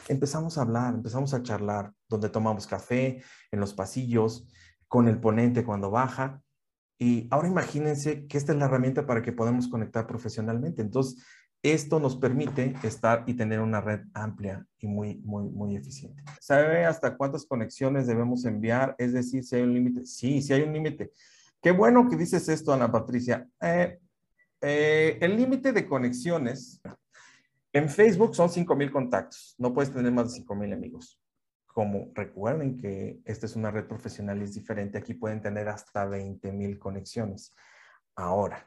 [0.09, 4.49] Empezamos a hablar, empezamos a charlar, donde tomamos café, en los pasillos,
[4.89, 6.43] con el ponente cuando baja.
[6.99, 10.83] Y ahora imagínense que esta es la herramienta para que podamos conectar profesionalmente.
[10.83, 11.23] Entonces,
[11.63, 16.23] esto nos permite estar y tener una red amplia y muy, muy, muy eficiente.
[16.41, 18.97] ¿Sabe hasta cuántas conexiones debemos enviar?
[18.99, 20.05] Es decir, si hay un límite.
[20.05, 21.13] Sí, sí hay un límite.
[21.61, 23.49] Qué bueno que dices esto, Ana Patricia.
[23.61, 24.01] Eh,
[24.61, 26.81] eh, el límite de conexiones
[27.73, 29.55] en Facebook son 5,000 contactos.
[29.57, 31.21] No puedes tener más de 5,000 amigos.
[31.67, 36.05] Como recuerden que esta es una red profesional y es diferente, aquí pueden tener hasta
[36.07, 37.55] 20,000 conexiones.
[38.17, 38.67] Ahora,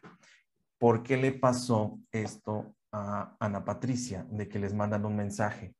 [0.79, 5.75] ¿por qué le pasó esto a Ana Patricia de que les mandan un mensaje?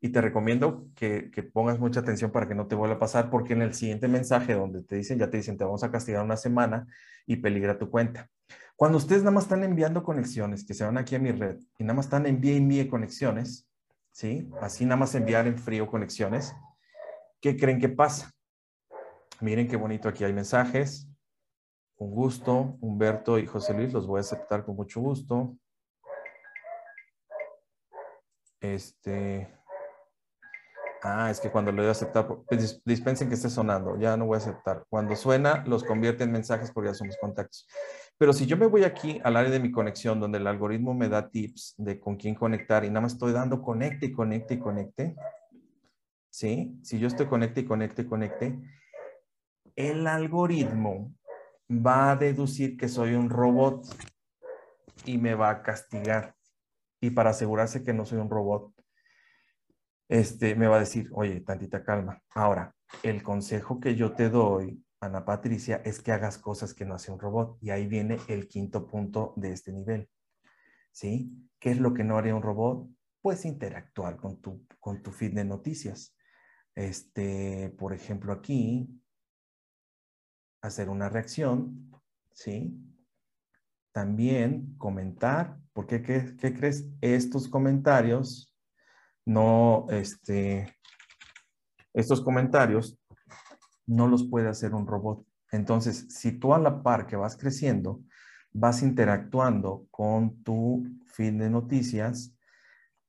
[0.00, 3.52] Y te recomiendo que, pongas mucha atención para que no te vuelva a pasar, porque
[3.52, 6.36] en el siguiente mensaje donde te dicen, ya te dicen, te vamos a castigar una
[6.36, 6.86] semana
[7.26, 8.28] y peligra tu cuenta.
[8.76, 11.84] Cuando ustedes nada más están enviando conexiones, que se van aquí a mi red, y
[11.84, 13.68] nada más están envíe y envíe conexiones,
[14.12, 14.48] ¿sí?
[14.62, 16.54] Así nada más enviar en frío conexiones,
[17.40, 18.30] ¿qué creen que pasa?
[19.40, 21.08] Miren qué bonito aquí hay mensajes.
[21.96, 25.56] Un gusto, Humberto y José Luis, los voy a aceptar con mucho gusto.
[28.60, 29.58] Este,
[31.02, 34.26] Ah, es que cuando le doy a aceptar, pues, dispensen que esté sonando, ya no
[34.26, 34.84] voy a aceptar.
[34.88, 37.68] Cuando suena, los convierte en mensajes porque ya somos contactos.
[38.16, 41.08] Pero si yo me voy aquí al área de mi conexión, donde el algoritmo me
[41.08, 44.58] da tips de con quién conectar y nada más estoy dando conecte y conecte y
[44.58, 45.14] conecte,
[46.30, 46.76] ¿sí?
[46.82, 48.58] Si yo estoy conecte y conecte y conecte,
[49.76, 51.14] el algoritmo
[51.70, 53.86] va a deducir que soy un robot
[55.04, 56.37] y me va a castigar.
[57.00, 58.72] Y para asegurarse que no soy un robot,
[60.08, 62.22] este, me va a decir, oye, tantita calma.
[62.30, 66.94] Ahora, el consejo que yo te doy, Ana Patricia, es que hagas cosas que no
[66.94, 67.58] hace un robot.
[67.60, 70.08] Y ahí viene el quinto punto de este nivel.
[70.90, 71.30] ¿Sí?
[71.58, 72.88] ¿Qué es lo que no haría un robot?
[73.20, 76.16] Pues interactuar con tu, con tu feed de noticias.
[76.74, 78.88] Este, por ejemplo, aquí,
[80.62, 81.92] hacer una reacción,
[82.32, 82.88] ¿sí?
[83.98, 86.88] también comentar, porque ¿qué, qué crees?
[87.00, 88.52] Estos comentarios
[89.24, 90.76] no, este,
[91.94, 92.98] estos comentarios
[93.86, 95.24] no los puede hacer un robot.
[95.52, 98.02] Entonces, si tú a la par que vas creciendo,
[98.50, 102.36] vas interactuando con tu feed de noticias,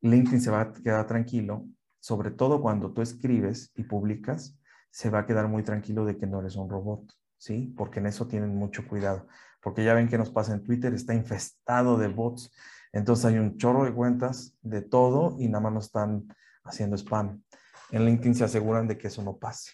[0.01, 1.65] LinkedIn se va a quedar tranquilo,
[1.99, 4.59] sobre todo cuando tú escribes y publicas,
[4.91, 7.73] se va a quedar muy tranquilo de que no eres un robot, ¿sí?
[7.75, 9.25] Porque en eso tienen mucho cuidado,
[9.61, 12.51] porque ya ven que nos pasa en Twitter, está infestado de bots,
[12.91, 16.27] entonces hay un chorro de cuentas de todo y nada más nos están
[16.63, 17.43] haciendo spam.
[17.91, 19.73] En LinkedIn se aseguran de que eso no pase,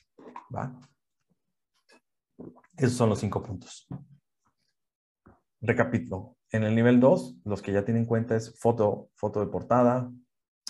[0.53, 0.73] ¿va?
[2.77, 3.88] Esos son los cinco puntos.
[5.61, 6.38] Recapitulo.
[6.51, 10.11] En el nivel 2, los que ya tienen cuenta es foto, foto de portada,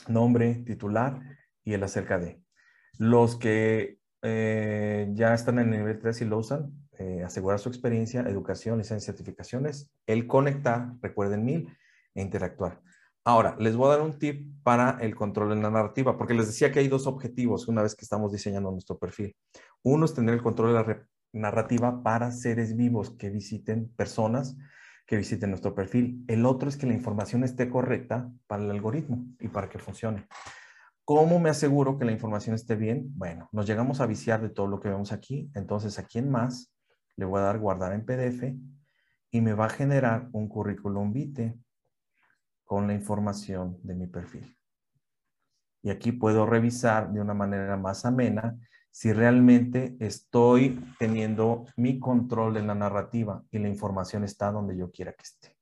[0.07, 1.21] nombre, titular
[1.63, 2.41] y el acerca de.
[2.97, 7.69] Los que eh, ya están en el nivel 3 y lo usan, eh, asegurar su
[7.69, 11.69] experiencia, educación, licencia, certificaciones, el conectar, recuerden mil,
[12.13, 12.81] e interactuar.
[13.23, 16.47] Ahora, les voy a dar un tip para el control en la narrativa, porque les
[16.47, 19.35] decía que hay dos objetivos una vez que estamos diseñando nuestro perfil.
[19.83, 24.55] Uno es tener el control de la narrativa para seres vivos que visiten personas
[25.05, 26.23] que visiten nuestro perfil.
[26.27, 30.27] El otro es que la información esté correcta para el algoritmo y para que funcione.
[31.03, 33.11] ¿Cómo me aseguro que la información esté bien?
[33.15, 35.51] Bueno, nos llegamos a viciar de todo lo que vemos aquí.
[35.53, 36.71] Entonces, aquí en más,
[37.17, 38.55] le voy a dar guardar en PDF
[39.31, 41.57] y me va a generar un currículum vitae
[42.63, 44.57] con la información de mi perfil.
[45.81, 48.57] Y aquí puedo revisar de una manera más amena
[48.89, 54.89] si realmente estoy teniendo mi control de la narrativa y la información está donde yo
[54.89, 55.57] quiera que esté.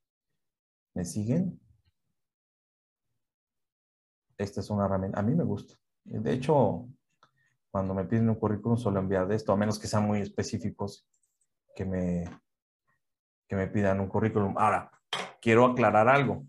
[0.94, 1.60] ¿Me siguen?
[4.38, 5.20] Esta es una herramienta.
[5.20, 5.74] A mí me gusta.
[6.04, 6.88] De hecho,
[7.72, 11.08] cuando me piden un currículum suelo enviar de esto, a menos que sean muy específicos
[11.76, 12.26] que me,
[13.48, 14.56] que me pidan un currículum.
[14.58, 14.92] Ahora,
[15.42, 16.46] quiero aclarar algo.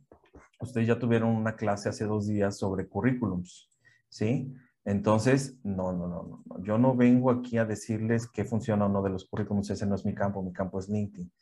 [0.60, 3.68] Ustedes ya tuvieron una clase hace dos días sobre currículums,
[4.08, 4.54] ¿sí?
[4.84, 6.62] Entonces, no, no, no, no.
[6.62, 9.70] Yo no vengo aquí a decirles qué funciona o no de los currículums.
[9.70, 10.42] Ese no es mi campo.
[10.42, 11.32] Mi campo es LinkedIn.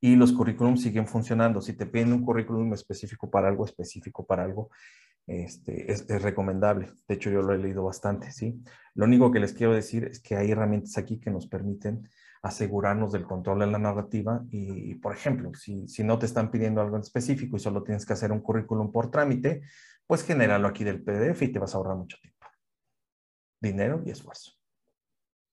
[0.00, 1.60] Y los currículums siguen funcionando.
[1.60, 4.70] Si te piden un currículum específico para algo, específico para algo,
[5.26, 6.90] este, es, es, recomendable.
[7.06, 8.60] De hecho, yo lo he leído bastante, ¿sí?
[8.94, 12.08] Lo único que les quiero decir es que hay herramientas aquí que nos permiten
[12.42, 16.80] asegurarnos del control de la narrativa y, por ejemplo, si, si no te están pidiendo
[16.80, 19.62] algo en específico y solo tienes que hacer un currículum por trámite,
[20.06, 22.40] pues genéralo aquí del PDF y te vas a ahorrar mucho tiempo
[23.60, 24.52] dinero y esfuerzo.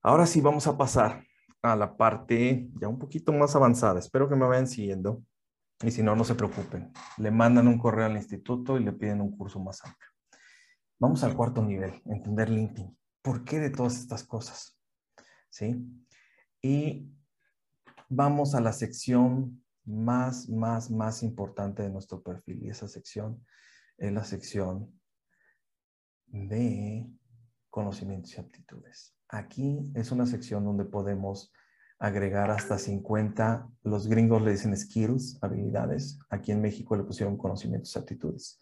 [0.01, 1.23] Ahora sí vamos a pasar
[1.61, 3.99] a la parte ya un poquito más avanzada.
[3.99, 5.23] Espero que me vayan siguiendo
[5.81, 6.91] y si no, no se preocupen.
[7.17, 10.09] Le mandan un correo al instituto y le piden un curso más amplio.
[10.99, 12.97] Vamos al cuarto nivel, entender LinkedIn.
[13.21, 14.79] ¿Por qué de todas estas cosas?
[15.49, 15.75] ¿Sí?
[16.67, 17.09] Y
[18.09, 22.61] vamos a la sección más, más, más importante de nuestro perfil.
[22.61, 23.41] Y esa sección
[23.97, 24.99] es la sección
[26.25, 27.09] de
[27.69, 29.15] conocimientos y aptitudes.
[29.29, 31.53] Aquí es una sección donde podemos
[31.99, 37.95] agregar hasta 50, los gringos le dicen skills, habilidades, aquí en México le pusieron conocimientos
[37.95, 38.59] y aptitudes.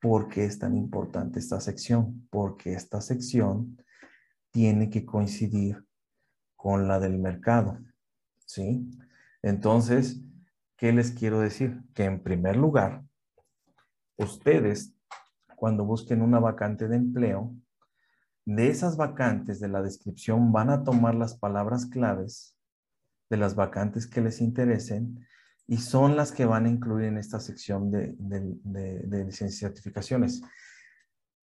[0.00, 2.26] ¿Por qué es tan importante esta sección?
[2.30, 3.76] Porque esta sección
[4.50, 5.84] tiene que coincidir
[6.62, 7.76] con la del mercado,
[8.46, 8.88] ¿sí?
[9.42, 10.20] Entonces,
[10.76, 11.82] ¿qué les quiero decir?
[11.92, 13.02] Que en primer lugar,
[14.16, 14.94] ustedes,
[15.56, 17.52] cuando busquen una vacante de empleo,
[18.44, 22.56] de esas vacantes de la descripción van a tomar las palabras claves
[23.28, 25.26] de las vacantes que les interesen
[25.66, 28.14] y son las que van a incluir en esta sección de,
[29.10, 30.42] licencias y certificaciones.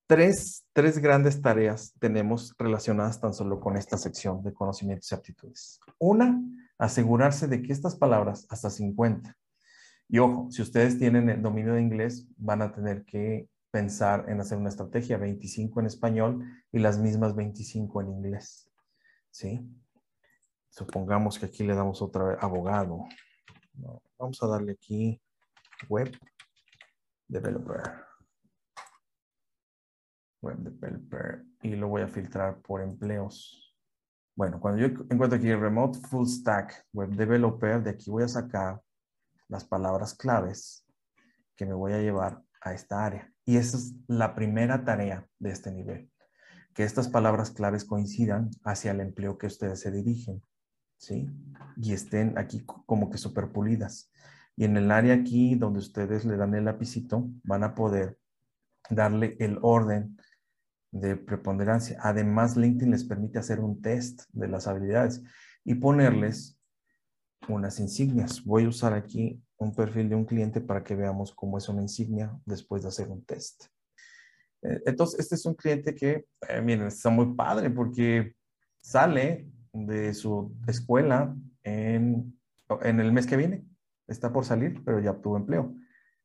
[0.10, 5.80] Tres, tres grandes tareas tenemos relacionadas tan solo con esta sección de conocimientos y aptitudes.
[6.00, 6.42] Una,
[6.80, 9.38] asegurarse de que estas palabras, hasta 50,
[10.08, 14.42] y ojo, si ustedes tienen el dominio de inglés, van a tener que pensar en
[14.42, 18.68] hacer una estrategia, 25 en español y las mismas 25 en inglés.
[19.30, 19.62] ¿Sí?
[20.72, 23.06] Supongamos que aquí le damos otra vez abogado.
[24.18, 25.22] vamos a darle aquí
[25.88, 26.12] web
[27.28, 28.09] developer.
[30.42, 31.46] Web developer.
[31.62, 33.76] Y lo voy a filtrar por empleos.
[34.36, 38.82] Bueno, cuando yo encuentro aquí remote full stack web developer, de aquí voy a sacar
[39.50, 40.86] las palabras claves
[41.58, 43.34] que me voy a llevar a esta área.
[43.46, 46.10] Y esa es la primera tarea de este nivel,
[46.74, 50.42] que estas palabras claves coincidan hacia el empleo que ustedes se dirigen,
[50.98, 51.30] ¿sí?
[51.76, 54.10] Y estén aquí como que superpulidas.
[54.56, 58.18] Y en el área aquí donde ustedes le dan el lapicito, van a poder
[58.90, 60.18] darle el orden
[60.92, 61.98] de preponderancia.
[62.02, 65.24] Además, LinkedIn les permite hacer un test de las habilidades
[65.64, 66.58] y ponerles
[67.48, 68.44] unas insignias.
[68.44, 71.82] Voy a usar aquí un perfil de un cliente para que veamos cómo es una
[71.82, 73.66] insignia después de hacer un test.
[74.62, 78.36] Eh, entonces, este es un cliente que, eh, miren, está muy padre porque
[78.82, 82.40] sale de su escuela en,
[82.82, 83.66] en el mes que viene.
[84.08, 85.76] Está por salir, pero ya obtuvo empleo.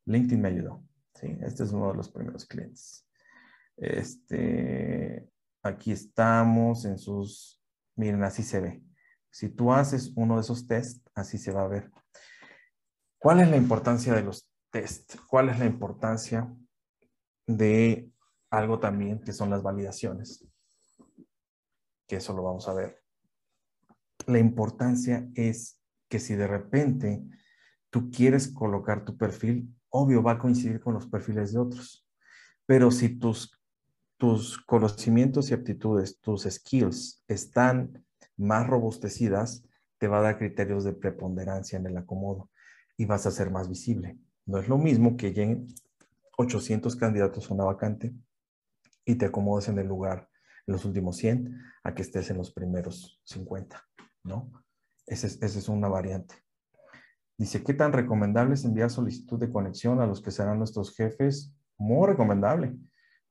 [0.07, 0.83] LinkedIn me ayudó.
[1.15, 1.37] ¿sí?
[1.43, 3.04] Este es uno de los primeros clientes.
[3.77, 5.31] Este,
[5.63, 7.61] aquí estamos en sus,
[7.97, 8.83] miren, así se ve.
[9.31, 11.91] Si tú haces uno de esos tests, así se va a ver.
[13.19, 15.19] ¿Cuál es la importancia de los tests?
[15.29, 16.55] ¿Cuál es la importancia
[17.47, 18.13] de
[18.51, 20.47] algo también que son las validaciones?
[22.07, 23.03] Que eso lo vamos a ver.
[24.27, 27.25] La importancia es que si de repente
[27.91, 32.07] tú quieres colocar tu perfil, obvio va a coincidir con los perfiles de otros.
[32.67, 33.59] Pero si tus,
[34.25, 38.03] tus conocimientos y aptitudes, tus skills están
[38.39, 39.63] más robustecidas,
[39.99, 42.51] te va a dar criterios de preponderancia en el acomodo
[42.97, 44.19] y vas a ser más visible.
[44.47, 45.69] No es lo mismo que lleguen
[46.39, 48.15] 800 candidatos a una vacante
[49.05, 50.31] y te acomodes en el lugar
[50.67, 53.79] en los últimos 100 a que estés en los primeros 50,
[54.23, 54.51] ¿no?
[55.07, 56.35] Esa es, esa es una variante.
[57.37, 61.55] Dice, ¿qué tan recomendable es enviar solicitud de conexión a los que serán nuestros jefes?
[61.77, 62.75] Muy recomendable,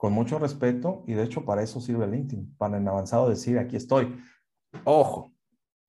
[0.03, 3.77] con mucho respeto y de hecho para eso sirve LinkedIn, para en avanzado decir, aquí
[3.77, 4.21] estoy.
[4.83, 5.33] Ojo,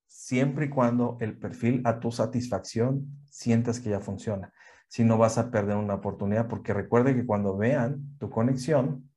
[0.07, 4.53] siempre y cuando el perfil a tu satisfacción sientas que ya funciona.
[4.87, 9.11] Si no vas a perder una oportunidad, porque recuerde que cuando vean tu conexión,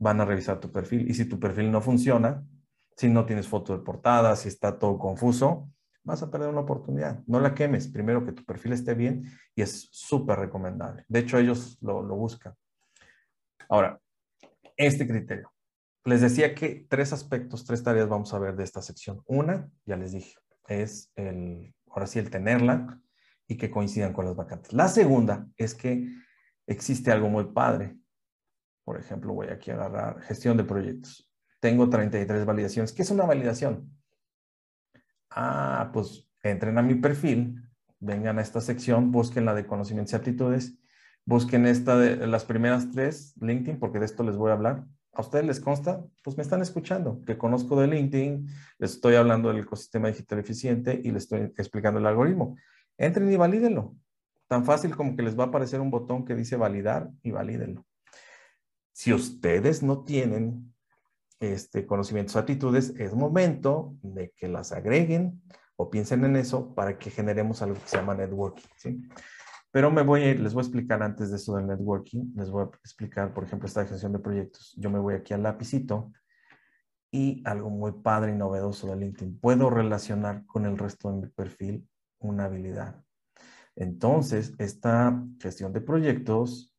[0.00, 1.08] van a revisar tu perfil.
[1.08, 2.44] Y si tu perfil no funciona,
[2.96, 5.70] si no tienes foto de portada, si está todo confuso,
[6.02, 7.22] vas a perder una oportunidad.
[7.28, 7.86] No la quemes.
[7.86, 11.04] Primero que tu perfil esté bien y es súper recomendable.
[11.06, 12.56] De hecho, ellos lo, lo buscan.
[13.72, 13.98] Ahora,
[14.76, 15.50] este criterio.
[16.04, 19.22] Les decía que tres aspectos, tres tareas vamos a ver de esta sección.
[19.24, 20.36] Una, ya les dije,
[20.68, 23.00] es el, ahora sí, el tenerla
[23.46, 24.74] y que coincidan con las vacantes.
[24.74, 26.06] La segunda es que
[26.66, 27.96] existe algo muy padre.
[28.84, 31.26] Por ejemplo, voy aquí a agarrar gestión de proyectos.
[31.58, 32.92] Tengo 33 validaciones.
[32.92, 33.90] ¿Qué es una validación?
[35.30, 37.62] Ah, pues entren a mi perfil,
[38.00, 40.78] vengan a esta sección, busquen la de conocimientos y aptitudes,
[41.24, 45.20] busquen esta de las primeras tres, LinkedIn, porque de esto les voy a hablar ¿A
[45.20, 46.02] ustedes les consta?
[46.24, 48.48] Pues me están escuchando, que conozco de LinkedIn,
[48.78, 52.56] les estoy hablando del ecosistema digital eficiente y les estoy explicando el algoritmo.
[52.96, 53.94] Entren y valídenlo.
[54.48, 57.84] Tan fácil como que les va a aparecer un botón que dice validar y valídenlo.
[58.92, 60.74] Si ustedes no tienen
[61.40, 65.42] este, conocimientos, actitudes, es momento de que las agreguen
[65.76, 68.68] o piensen en eso para que generemos algo que se llama networking.
[68.76, 69.02] ¿sí?
[69.72, 72.64] Pero me voy a les voy a explicar antes de eso del networking, les voy
[72.64, 74.74] a explicar, por ejemplo, esta gestión de proyectos.
[74.76, 76.12] Yo me voy aquí al lapicito
[77.10, 79.40] y algo muy padre y novedoso de LinkedIn.
[79.40, 83.02] Puedo relacionar con el resto de mi perfil una habilidad.
[83.74, 86.76] Entonces, esta gestión de proyectos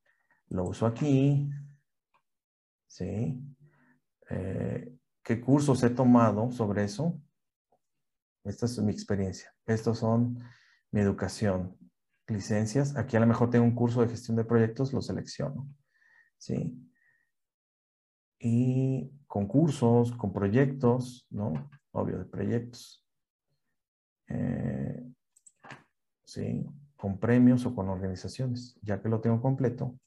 [0.49, 1.49] lo uso aquí.
[2.87, 3.43] ¿Sí?
[4.29, 7.19] Eh, ¿Qué cursos he tomado sobre eso?
[8.43, 9.51] Esta es mi experiencia.
[9.65, 10.39] Estos son
[10.91, 11.82] mi educación
[12.33, 12.95] licencias.
[12.95, 15.67] Aquí a lo mejor tengo un curso de gestión de proyectos, lo selecciono.
[16.37, 16.77] ¿Sí?
[18.39, 21.69] Y con cursos, con proyectos, ¿no?
[21.91, 23.05] Obvio, de proyectos.
[24.27, 25.03] Eh,
[26.25, 26.65] ¿Sí?
[26.97, 28.77] Con premios o con organizaciones.
[28.81, 29.97] Ya que lo tengo completo,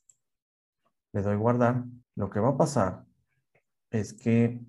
[1.13, 1.85] le doy guardar.
[2.15, 3.05] Lo que va a pasar
[3.91, 4.61] es que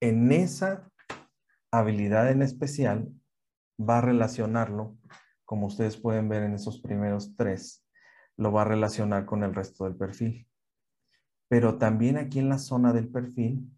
[0.00, 0.90] en esa
[1.70, 3.10] habilidad en especial
[3.78, 4.96] va a relacionarlo
[5.44, 7.84] como ustedes pueden ver en esos primeros tres,
[8.36, 10.48] lo va a relacionar con el resto del perfil.
[11.48, 13.70] Pero también aquí en la zona del perfil,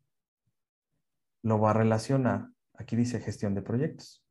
[1.43, 4.25] lo va a relacionar, aquí dice gestión de proyectos,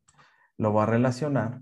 [0.58, 1.62] lo va a relacionar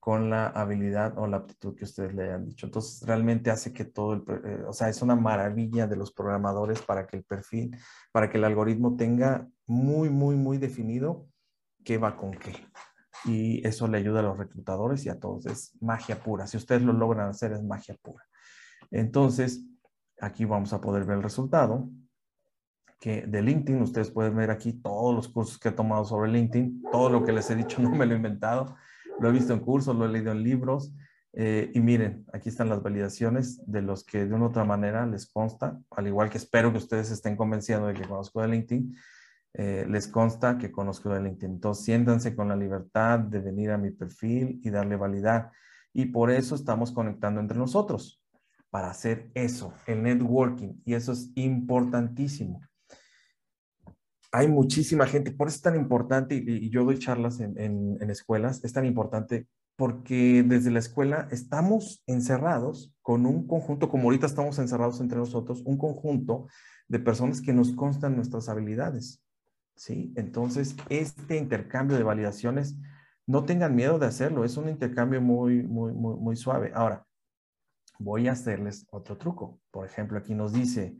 [0.00, 2.66] con la habilidad o la aptitud que ustedes le hayan dicho.
[2.66, 6.80] Entonces, realmente hace que todo el, eh, o sea, es una maravilla de los programadores
[6.80, 7.76] para que el perfil,
[8.10, 11.28] para que el algoritmo tenga muy, muy, muy definido
[11.84, 12.54] qué va con qué
[13.24, 15.46] y eso le ayuda a los reclutadores y a todos.
[15.46, 16.46] Es magia pura.
[16.46, 18.24] Si ustedes lo logran hacer, es magia pura.
[18.90, 19.64] Entonces,
[20.20, 21.88] aquí vamos a poder ver el resultado
[22.98, 23.82] que de LinkedIn.
[23.82, 26.82] Ustedes pueden ver aquí todos los cursos que he tomado sobre LinkedIn.
[26.90, 28.76] Todo lo que les he dicho no me lo he inventado.
[29.18, 30.92] Lo he visto en cursos, lo he leído en libros.
[31.32, 35.06] Eh, y miren, aquí están las validaciones de los que de una u otra manera
[35.06, 38.96] les consta, al igual que espero que ustedes estén convenciendo de que conozco de LinkedIn
[39.54, 41.54] eh, les consta que conozco LinkedIn.
[41.54, 45.50] Entonces, siéntanse con la libertad de venir a mi perfil y darle validar.
[45.92, 48.22] Y por eso estamos conectando entre nosotros,
[48.70, 50.80] para hacer eso, el networking.
[50.84, 52.60] Y eso es importantísimo.
[54.32, 58.62] hay muchísima gente, por eso es tan importante, y, yo doy charlas en, en, escuelas,
[58.62, 64.60] es tan importante porque desde la escuela estamos encerrados con un conjunto, como ahorita estamos
[64.60, 66.46] encerrados entre nosotros, un conjunto
[66.86, 69.20] de personas que nos constan nuestras habilidades.
[69.80, 70.12] ¿Sí?
[70.14, 72.76] Entonces, este intercambio de validaciones,
[73.26, 76.70] no tengan miedo de hacerlo, es un intercambio muy, muy, muy, suave.
[76.74, 77.06] Ahora,
[77.98, 79.58] voy a hacerles otro truco.
[79.70, 80.98] Por ejemplo, aquí nos dice,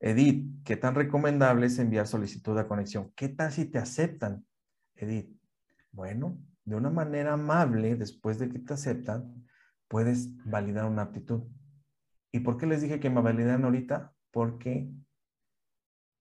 [0.00, 3.12] Edith, ¿qué tan recomendable es enviar solicitud de conexión?
[3.14, 4.44] ¿Qué tal si te aceptan,
[4.96, 5.30] Edith?
[5.92, 9.46] Bueno, de una manera amable, después de que te aceptan,
[9.86, 11.44] puedes validar una aptitud.
[12.32, 14.12] ¿Y por qué les dije que me validan ahorita?
[14.32, 14.90] Porque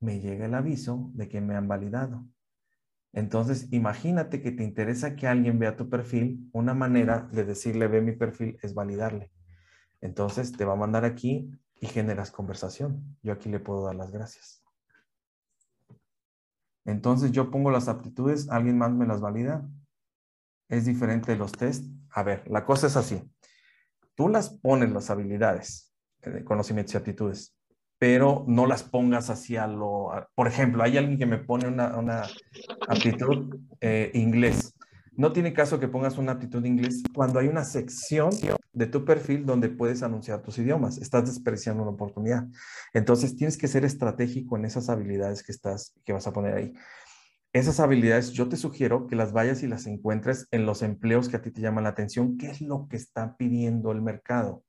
[0.06, 2.26] me llega el aviso de que me han validado.
[3.12, 6.50] Entonces, imagínate que te interesa que alguien vea tu perfil.
[6.54, 9.32] Una manera de decirle ve mi perfil es validarle.
[10.02, 13.18] Entonces, te va a mandar aquí y generas conversación.
[13.24, 14.62] Yo aquí le puedo dar las gracias.
[16.84, 19.68] Entonces, yo pongo las aptitudes, alguien más me las valida.
[20.70, 21.86] Es diferente de los test.
[22.12, 23.22] A ver, la cosa es así.
[24.14, 27.55] Tú las pones las habilidades, eh, conocimientos y aptitudes
[28.06, 30.12] pero no las pongas hacia lo...
[30.36, 32.22] Por ejemplo, hay alguien que me pone una, una
[32.88, 34.76] aptitud eh, inglés.
[35.14, 38.30] No tiene caso que pongas una aptitud inglés cuando hay una sección
[38.74, 41.00] de tu perfil donde puedes anunciar tus idiomas.
[41.00, 42.46] Estás despreciando una oportunidad.
[42.94, 46.74] Entonces tienes que ser estratégico en esas habilidades que estás, que vas a poner ahí.
[47.54, 51.38] Esas habilidades yo te sugiero que las vayas y las encuentres en los empleos que
[51.38, 52.38] a ti te llaman la atención.
[52.38, 54.64] ¿Qué es lo que está pidiendo el mercado?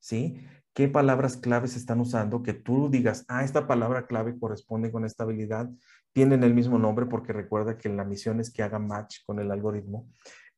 [0.00, 0.44] ¿Sí?
[0.80, 5.24] Qué palabras claves están usando, que tú digas, ah, esta palabra clave corresponde con esta
[5.24, 5.68] habilidad,
[6.14, 9.50] tienen el mismo nombre porque recuerda que la misión es que haga match con el
[9.50, 10.08] algoritmo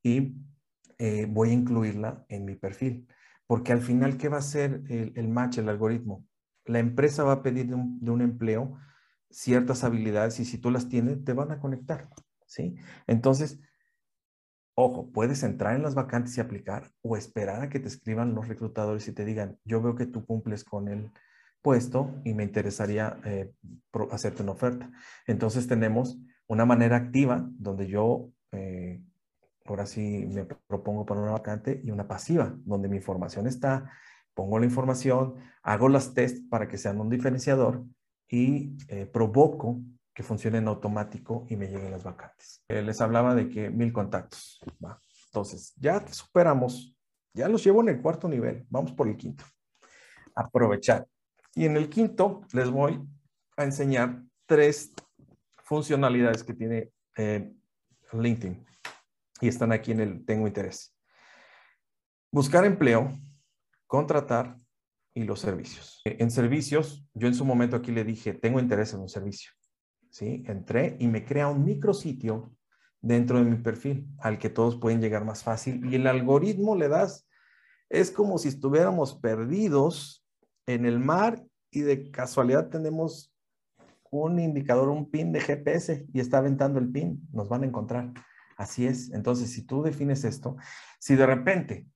[0.01, 0.37] y
[0.97, 3.05] eh, voy a incluirla en mi perfil.
[3.45, 6.25] Porque al final, ¿qué va a ser el, match, el algoritmo?
[6.63, 8.77] La empresa va a pedir de un, de un empleo
[9.29, 12.07] ciertas habilidades y si tú las tienes, te van a conectar.
[12.45, 12.77] ¿Sí?
[13.07, 13.59] Entonces,
[14.75, 18.47] Ojo, puedes entrar en las vacantes y aplicar o esperar a que te escriban los
[18.47, 21.11] reclutadores y te digan, yo veo que tú cumples con el
[21.61, 23.51] puesto y me interesaría eh,
[24.11, 24.91] hacerte una oferta.
[25.27, 26.17] Entonces tenemos
[26.47, 28.99] una manera activa donde yo eh,
[29.65, 33.91] ahora sí me propongo para una vacante y una pasiva, donde mi información está,
[34.33, 37.85] pongo la información, hago las tests para que sean un diferenciador
[38.27, 39.81] y eh, provoco
[40.13, 42.63] que funcione en automático y me lleguen las vacantes.
[42.67, 44.61] Eh, les hablaba de que mil contactos.
[45.27, 46.95] Entonces, ya superamos,
[47.33, 48.65] ya los llevo en el cuarto nivel.
[48.69, 49.43] Vamos por el quinto.
[50.35, 51.07] Aprovechar.
[51.55, 53.01] Y en el quinto les voy
[53.57, 54.93] a enseñar tres
[55.63, 57.51] funcionalidades que tiene eh,
[58.11, 58.65] LinkedIn.
[59.41, 60.95] Y están aquí en el Tengo interés.
[62.31, 63.11] Buscar empleo,
[63.87, 64.59] contratar
[65.13, 66.01] y los servicios.
[66.05, 69.51] En servicios, yo en su momento aquí le dije, tengo interés en un servicio.
[70.13, 70.43] ¿Sí?
[70.45, 72.55] Entré y me crea un micrositio
[73.01, 76.87] dentro de mi perfil al que todos pueden llegar más fácil y el algoritmo le
[76.87, 77.27] das,
[77.89, 80.23] es como si estuviéramos perdidos
[80.67, 83.33] en el mar y de casualidad tenemos
[84.11, 88.13] un indicador, un pin de GPS y está aventando el pin, nos van a encontrar.
[88.55, 89.11] Así es.
[89.11, 90.55] Entonces, si tú defines esto,
[90.99, 91.87] si de repente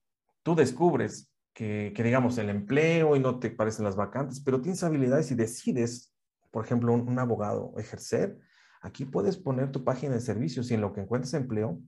[0.42, 4.82] tú descubres que, que digamos, el empleo y no te parecen las vacantes, pero tienes
[4.82, 6.12] habilidades y decides
[6.50, 8.38] por ejemplo, un, abogado ejercer,
[8.80, 11.80] aquí puedes poner tu página de servicios y en lo que encuentres empleo,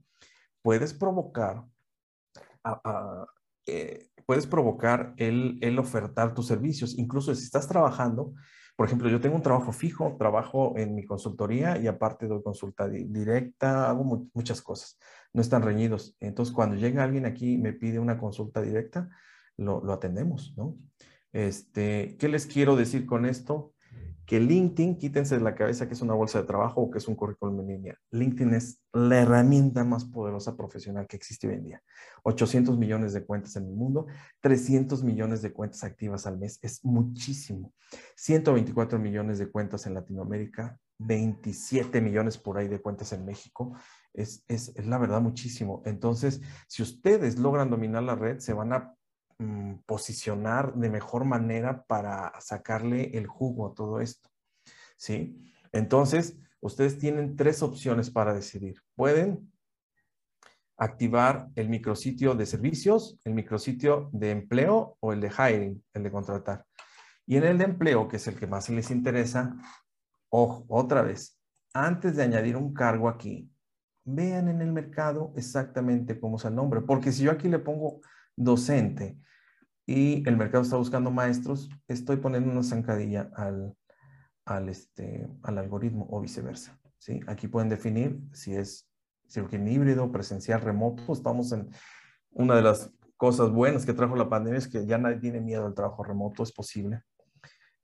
[0.63, 1.65] puedes provocar,
[3.67, 6.99] eh, puedes provocar el, el, ofertar tus servicios.
[6.99, 8.35] Incluso si estás trabajando,
[8.81, 12.89] por ejemplo, yo tengo un trabajo fijo, trabajo en mi consultoría y aparte doy consulta
[12.89, 14.99] directa, hago muchas cosas.
[15.35, 16.17] No están reñidos.
[16.19, 19.11] Entonces, cuando llega alguien aquí y me pide una consulta directa,
[19.59, 20.79] lo, lo atendemos, ¿no?
[21.31, 23.75] Este, ¿Qué les quiero decir con esto?
[24.31, 27.09] Que LinkedIn, quítense de la cabeza que es una bolsa de trabajo o que es
[27.09, 27.99] un currículum en línea.
[28.13, 31.83] LinkedIn es la herramienta más poderosa profesional que existe hoy en día.
[32.23, 34.07] 800 millones de cuentas en el mundo,
[34.41, 37.73] 300 millones de cuentas activas al mes, es muchísimo.
[38.15, 43.73] 124 millones de cuentas en Latinoamérica, 27 millones por ahí de cuentas en México.
[44.15, 45.83] Es, es, es la verdad muchísimo.
[45.87, 48.95] Entonces, si ustedes logran dominar la red, se van a
[49.41, 54.29] Mm, posicionar de mejor manera para sacarle el jugo a todo esto.
[54.99, 55.51] ¿Sí?
[55.73, 58.83] Entonces, ustedes tienen tres opciones para decidir.
[58.95, 59.51] Pueden
[60.77, 66.11] activar el micrositio de servicios, el micrositio de empleo o el de hiring, el de
[66.13, 66.67] contratar.
[67.25, 69.57] Y en el de empleo, que es el que más les interesa,
[70.29, 71.41] ojo, otra vez,
[71.73, 73.51] antes de añadir un cargo aquí,
[74.05, 78.03] vean en el mercado exactamente cómo es el nombre, porque si yo aquí le pongo
[78.37, 79.17] docente
[79.91, 83.75] y el mercado está buscando maestros, estoy poniendo una zancadilla al,
[84.45, 86.79] al, este, al algoritmo o viceversa.
[86.99, 87.19] ¿sí?
[87.27, 88.89] Aquí pueden definir si es
[89.29, 91.13] cirugía híbrido, presencial, remoto.
[91.13, 91.71] Estamos en
[92.31, 95.67] una de las cosas buenas que trajo la pandemia es que ya nadie tiene miedo
[95.67, 97.03] al trabajo remoto, es posible.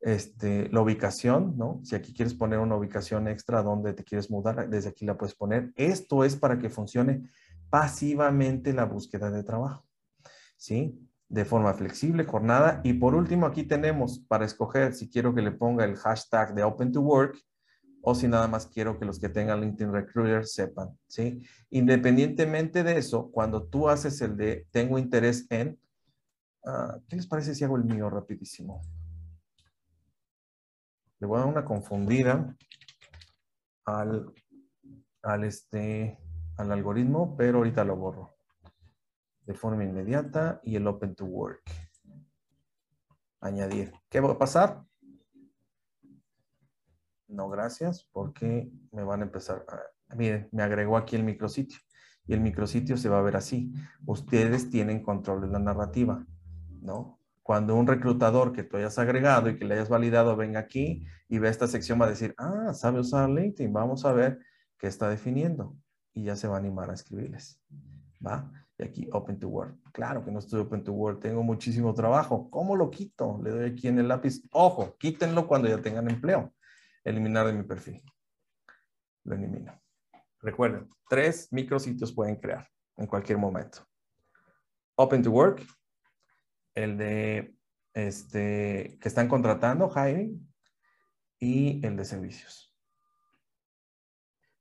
[0.01, 1.81] Este, la ubicación, ¿no?
[1.83, 5.35] Si aquí quieres poner una ubicación extra donde te quieres mudar, desde aquí la puedes
[5.35, 5.73] poner.
[5.75, 7.29] Esto es para que funcione
[7.69, 9.85] pasivamente la búsqueda de trabajo,
[10.57, 11.03] ¿sí?
[11.29, 12.81] De forma flexible, jornada.
[12.85, 16.63] Y por último, aquí tenemos para escoger si quiero que le ponga el hashtag de
[16.63, 17.37] Open to Work
[18.09, 21.45] o si nada más quiero que los que tengan LinkedIn Recruiter sepan, ¿sí?
[21.71, 25.77] Independientemente de eso, cuando tú haces el de tengo interés en,
[26.65, 28.81] ah, ¿qué les parece si hago el mío rapidísimo?
[31.19, 32.57] Le voy a dar una confundida
[33.85, 34.33] al,
[35.23, 36.17] al, este,
[36.59, 38.36] al algoritmo, pero ahorita lo borro
[39.47, 41.63] de forma inmediata y el Open to Work.
[43.41, 43.93] Añadir.
[44.09, 44.85] ¿Qué va a pasar?
[47.29, 50.15] No, gracias, porque me van a empezar a...
[50.15, 51.79] Miren, me agregó aquí el micrositio
[52.27, 53.73] y el micrositio se va a ver así.
[54.05, 56.25] Ustedes tienen control de la narrativa,
[56.81, 57.21] ¿no?
[57.43, 61.39] Cuando un reclutador que tú hayas agregado y que le hayas validado venga aquí y
[61.39, 64.41] ve esta sección va a decir, ah, sabe usar LinkedIn, vamos a ver
[64.79, 65.77] qué está definiendo.
[66.13, 67.61] Y ya se va a animar a escribirles,
[68.25, 68.51] ¿va?
[68.79, 69.75] Y aquí, Open to Word.
[69.93, 72.51] Claro que no estoy Open to Word, tengo muchísimo trabajo.
[72.51, 73.41] ¿Cómo lo quito?
[73.43, 74.43] Le doy aquí en el lápiz.
[74.51, 76.53] Ojo, quítenlo cuando ya tengan empleo
[77.05, 78.03] eliminar de mi perfil.
[79.25, 79.81] Lo elimino.
[80.41, 83.87] Recuerden, tres micrositios pueden crear en cualquier momento.
[84.97, 85.63] Open to Work,
[86.75, 87.55] el de
[87.95, 90.47] este, que están contratando, hiring,
[91.39, 92.66] y el de servicios.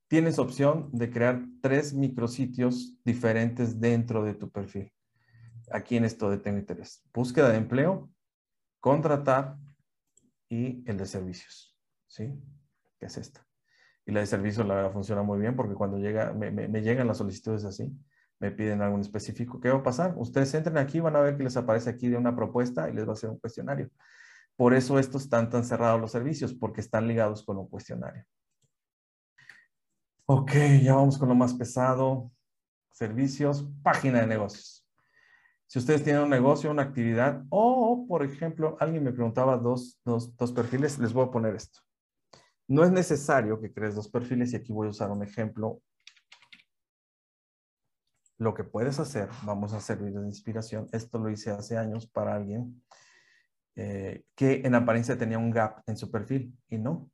[0.07, 4.91] Tienes opción de crear tres micrositios diferentes dentro de tu perfil.
[5.71, 7.03] Aquí en esto de Tengo Interés.
[7.11, 8.11] Búsqueda de empleo,
[8.79, 9.57] contratar
[10.47, 11.75] y el de servicios.
[12.07, 12.33] ¿sí?
[12.99, 13.45] ¿Qué es esta?
[14.05, 16.51] Y la de servicio la verdad funciona muy bien porque cuando llega, me,
[16.81, 17.91] llegan las solicitudes así,
[18.39, 19.59] me piden algo específico.
[19.59, 20.13] ¿Qué va a pasar?
[20.17, 23.05] Ustedes entren aquí, van a ver que les aparece aquí de una propuesta y les
[23.07, 23.89] va a hacer un cuestionario.
[24.55, 28.23] Por eso estos están tan cerrados los servicios, porque están ligados con un cuestionario.
[30.27, 32.31] Ok, ya vamos con lo más pesado.
[32.91, 34.83] Servicios, página de negocios.
[35.67, 40.35] Si ustedes tienen un negocio, una actividad, o, por ejemplo, alguien me preguntaba dos, dos,
[40.35, 41.79] dos perfiles, les voy a poner esto.
[42.67, 45.81] No es necesario que crees dos perfiles y aquí voy a usar un ejemplo.
[48.37, 50.87] Lo que puedes hacer, vamos a servir de inspiración.
[50.91, 52.83] Esto lo hice hace años para alguien
[53.75, 57.11] eh, que en apariencia tenía un gap en su perfil y no.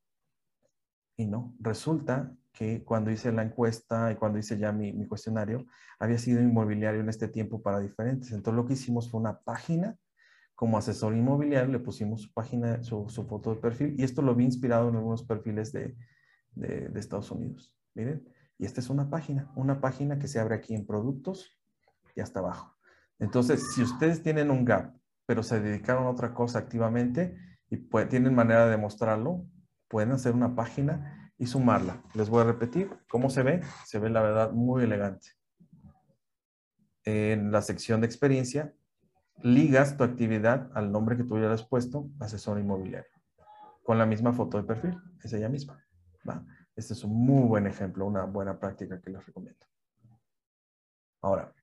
[1.22, 1.56] Y no.
[1.60, 5.66] Resulta que cuando hice la encuesta y cuando hice ya mi, cuestionario,
[6.00, 8.32] había sido inmobiliario en este tiempo para diferentes.
[8.32, 9.98] Entonces lo que hicimos fue una página
[10.56, 14.46] como asesor inmobiliario le pusimos su página, su, foto de perfil y esto lo vi
[14.46, 15.96] inspirado en algunos perfiles de,
[16.52, 17.76] de, Estados Unidos.
[17.96, 18.28] Miren,
[18.60, 21.58] y esta es una página, una página que se abre aquí en productos
[22.16, 22.76] y hasta abajo.
[23.18, 24.96] Entonces, si ustedes tienen un gap,
[25.26, 27.38] pero se dedicaron a otra cosa activamente
[27.70, 27.78] y
[28.08, 29.46] tienen manera de mostrarlo,
[29.92, 32.02] pueden hacer una página y sumarla.
[32.14, 33.62] Les voy a repetir cómo se ve.
[33.86, 35.28] Se ve la verdad muy elegante.
[37.04, 38.74] En la sección de experiencia
[39.44, 43.12] ligas tu actividad al nombre que tú hubieras puesto, asesor inmobiliario,
[43.84, 45.84] con la misma foto de perfil, es ella misma.
[46.76, 49.66] Este es un muy buen ejemplo, una buena práctica que les recomiendo.
[51.22, 51.54] Ahora,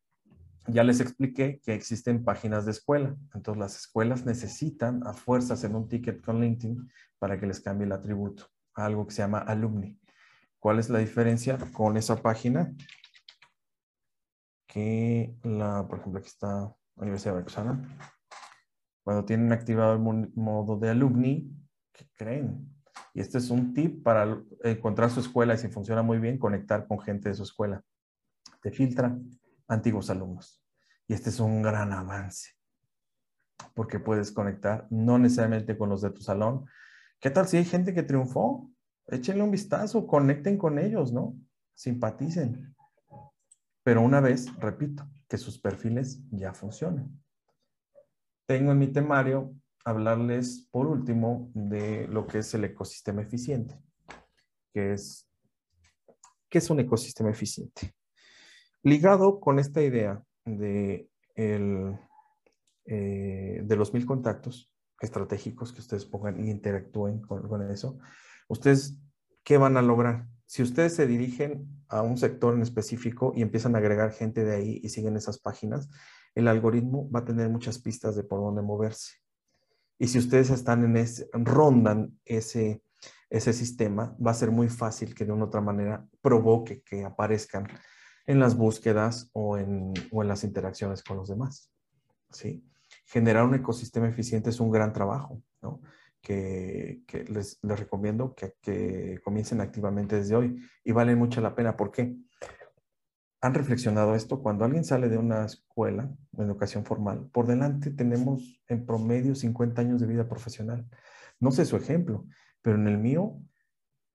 [0.68, 3.16] ya les expliqué que existen páginas de escuela.
[3.34, 7.86] Entonces, las escuelas necesitan a fuerzas en un ticket con LinkedIn para que les cambie
[7.86, 8.46] el atributo
[8.84, 9.98] algo que se llama alumni.
[10.58, 12.74] ¿Cuál es la diferencia con esa página?
[14.66, 17.98] Que la, por ejemplo, aquí está Universidad Veracruzana,
[19.04, 21.50] cuando tienen activado el modo de alumni,
[21.92, 22.68] ¿qué creen?
[23.14, 26.86] Y este es un tip para encontrar su escuela y si funciona muy bien, conectar
[26.86, 27.82] con gente de su escuela.
[28.60, 29.16] Te filtra
[29.68, 30.62] antiguos alumnos.
[31.06, 32.52] Y este es un gran avance,
[33.74, 36.66] porque puedes conectar no necesariamente con los de tu salón.
[37.20, 38.70] ¿Qué tal si hay gente que triunfó?
[39.06, 41.34] Échenle un vistazo, conecten con ellos, ¿no?
[41.74, 42.74] Simpaticen.
[43.82, 47.22] Pero una vez, repito, que sus perfiles ya funcionen.
[48.46, 49.54] Tengo en mi temario
[49.84, 53.80] hablarles por último de lo que es el ecosistema eficiente,
[54.72, 55.30] que es,
[56.50, 57.94] ¿qué es un ecosistema eficiente?
[58.82, 61.08] Ligado con esta idea eh,
[62.84, 67.98] de los mil contactos estratégicos que ustedes pongan y interactúen con, con eso,
[68.48, 68.98] ustedes,
[69.44, 70.26] ¿qué van a lograr?
[70.48, 74.56] si ustedes se dirigen a un sector en específico y empiezan a agregar gente de
[74.56, 75.90] ahí y siguen esas páginas,
[76.34, 79.16] el algoritmo va a tener muchas pistas de por dónde moverse.
[79.98, 82.82] Y si ustedes están en ese, rondan ese,
[83.28, 87.68] ese sistema, va a ser muy fácil que de una otra manera provoque que aparezcan
[88.28, 91.72] en las búsquedas o en, o en las interacciones con los demás.
[92.30, 92.62] ¿sí?
[93.06, 95.80] Generar un ecosistema eficiente es un gran trabajo, ¿no?
[96.20, 97.00] que,
[97.30, 101.74] les, les, recomiendo que, que, comiencen activamente desde hoy y vale mucho la pena.
[101.74, 102.14] ¿Por qué?
[103.40, 104.42] ¿Han reflexionado esto?
[104.42, 109.80] Cuando alguien sale de una escuela de educación formal, por delante tenemos en promedio 50
[109.80, 110.86] años de vida profesional.
[111.40, 112.26] No sé su ejemplo,
[112.60, 113.40] pero en el mío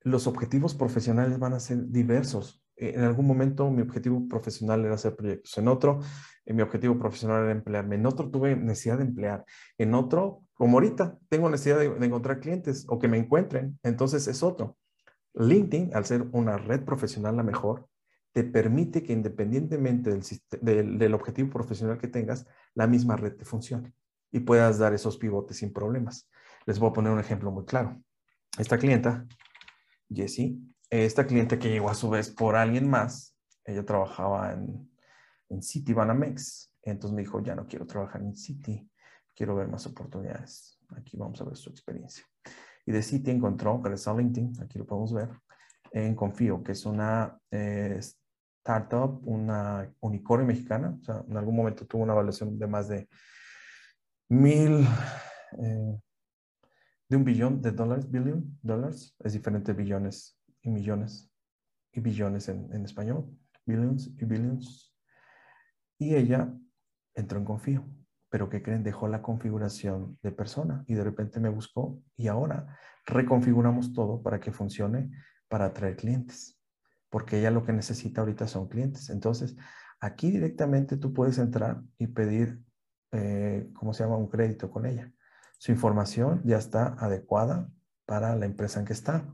[0.01, 2.62] los objetivos profesionales van a ser diversos.
[2.75, 5.99] En algún momento mi objetivo profesional era hacer proyectos, en otro
[6.45, 9.45] mi objetivo profesional era emplearme, en otro tuve necesidad de emplear,
[9.77, 14.27] en otro, como ahorita, tengo necesidad de, de encontrar clientes o que me encuentren, entonces
[14.27, 14.77] es otro.
[15.35, 17.87] LinkedIn, al ser una red profesional la mejor,
[18.33, 20.19] te permite que independientemente
[20.61, 23.93] del, del, objetivo profesional que tengas, la misma red te funcione
[24.31, 26.29] y puedas dar esos pivotes sin problemas.
[26.65, 28.01] Les voy a poner un ejemplo muy claro.
[28.57, 29.25] Esta clienta,
[30.09, 30.59] Jessie,
[31.01, 34.91] esta cliente que llegó a su vez por alguien más, ella trabajaba en,
[35.49, 36.71] en City Banamex.
[36.83, 38.87] Entonces me dijo, ya no quiero trabajar en City,
[39.35, 40.79] quiero ver más oportunidades.
[40.95, 42.23] Aquí vamos a ver su experiencia.
[42.85, 45.29] Y de City encontró, gracias a LinkedIn, aquí lo podemos ver,
[45.91, 50.97] en Confío, que es una eh, startup, una unicornio mexicana.
[50.99, 53.09] O sea, en algún momento tuvo una evaluación de más de
[54.29, 54.85] mil,
[55.57, 55.99] eh,
[57.09, 59.15] de un billón de dólares, billion dólares.
[59.19, 61.31] Es diferente billones y millones
[61.91, 63.29] y billones en, en español.
[63.65, 64.95] Billions y billions.
[65.99, 66.51] Y ella
[67.13, 67.85] entró en Confío.
[68.29, 68.83] Pero ¿qué creen?
[68.83, 74.39] Dejó la configuración de persona y de repente me buscó y ahora reconfiguramos todo para
[74.39, 75.11] que funcione
[75.47, 76.59] para atraer clientes
[77.13, 79.11] porque ella lo que necesita ahorita son clientes.
[79.11, 79.55] Entonces,
[79.99, 82.59] aquí directamente tú puedes entrar y pedir,
[83.11, 84.17] eh, ¿cómo se llama?
[84.17, 85.13] Un crédito con ella.
[85.59, 87.69] Su información ya está adecuada
[88.07, 89.31] para la empresa en que está.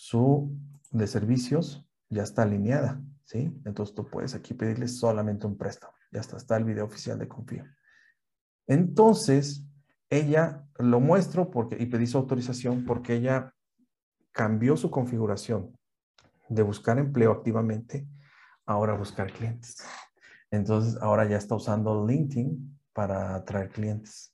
[0.00, 0.56] Su
[0.92, 3.52] de servicios ya está alineada, ¿sí?
[3.64, 5.92] Entonces tú puedes aquí pedirle solamente un préstamo.
[6.12, 7.64] Ya está, está el video oficial de Confío.
[8.68, 9.64] Entonces,
[10.08, 13.52] ella lo muestro porque, y pedí su autorización porque ella
[14.30, 15.76] cambió su configuración
[16.48, 18.06] de buscar empleo activamente,
[18.66, 19.78] ahora buscar clientes.
[20.52, 24.32] Entonces, ahora ya está usando LinkedIn para atraer clientes.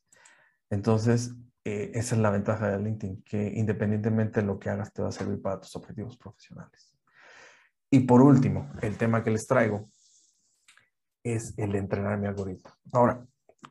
[0.69, 1.35] Entonces,
[1.65, 5.09] eh, esa es la ventaja de LinkedIn, que independientemente de lo que hagas, te va
[5.09, 6.95] a servir para tus objetivos profesionales.
[7.91, 9.89] Y por último, el tema que les traigo
[11.23, 12.71] es el entrenar mi algoritmo.
[12.93, 13.27] Ahora,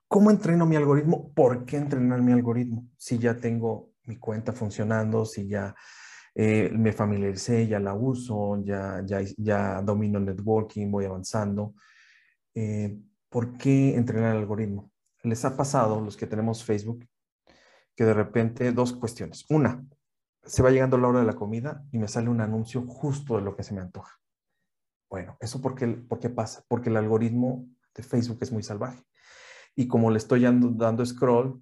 [0.07, 1.31] ¿cómo entreno mi algoritmo?
[1.33, 2.87] ¿Por qué entrenar mi algoritmo?
[2.97, 5.75] Si ya tengo mi cuenta funcionando, si ya
[6.33, 11.75] eh, me familiaricé, ya la uso, ya, ya, ya domino el networking, voy avanzando.
[12.55, 12.97] Eh,
[13.29, 14.91] ¿Por qué entrenar el algoritmo?
[15.21, 17.05] Les ha pasado, los que tenemos Facebook,
[17.95, 19.45] que de repente dos cuestiones.
[19.49, 19.83] Una,
[20.43, 23.43] se va llegando la hora de la comida y me sale un anuncio justo de
[23.43, 24.19] lo que se me antoja.
[25.09, 26.63] Bueno, ¿eso por qué, pasa?
[26.67, 29.03] Porque el algoritmo de Facebook es muy salvaje.
[29.75, 31.61] Y como le estoy dando, dando scroll,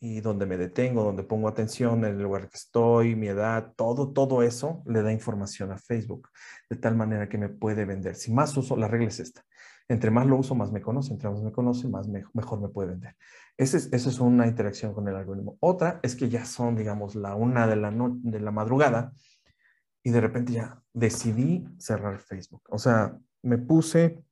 [0.00, 4.12] y donde me detengo, donde pongo atención, en el lugar que estoy, mi edad, todo,
[4.12, 6.28] todo eso le da información a Facebook,
[6.70, 8.14] de tal manera que me puede vender.
[8.14, 9.44] Si más uso, la regla es esta.
[9.88, 11.12] Entre más lo uso, más me conoce.
[11.12, 13.16] Entre más me conoce, más mejor me puede vender.
[13.56, 15.56] Esa es, es una interacción con el algoritmo.
[15.60, 19.12] Otra es que ya son, digamos, la una de la, de la madrugada
[20.02, 22.62] y de repente ya decidí cerrar Facebook.
[22.68, 24.22] O sea, me puse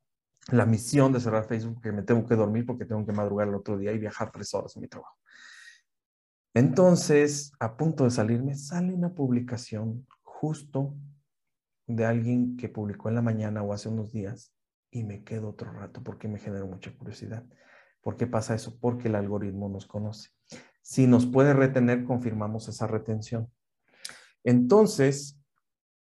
[0.50, 3.54] la misión de cerrar Facebook que me tengo que dormir porque tengo que madrugar el
[3.54, 5.16] otro día y viajar tres horas en mi trabajo.
[6.54, 10.94] Entonces, a punto de salirme, sale una publicación justo
[11.86, 14.55] de alguien que publicó en la mañana o hace unos días
[14.96, 17.44] y me quedo otro rato porque me generó mucha curiosidad.
[18.00, 18.78] ¿Por qué pasa eso?
[18.80, 20.30] Porque el algoritmo nos conoce.
[20.82, 23.50] Si nos puede retener, confirmamos esa retención.
[24.44, 25.40] Entonces,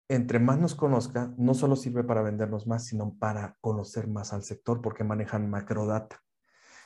[0.08, 4.44] entre más nos conozca, no solo sirve para vendernos más, sino para conocer más al
[4.44, 6.22] sector porque manejan macrodata.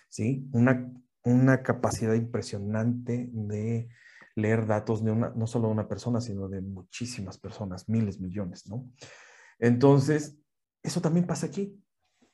[0.10, 0.48] ¿Sí?
[0.54, 0.92] Una
[1.24, 3.90] una capacidad impresionante de
[4.36, 8.68] leer datos de una, no solo de una persona, sino de muchísimas personas, miles, millones,
[8.68, 8.90] ¿no?
[9.60, 10.38] Entonces,
[10.82, 11.78] eso también pasa aquí.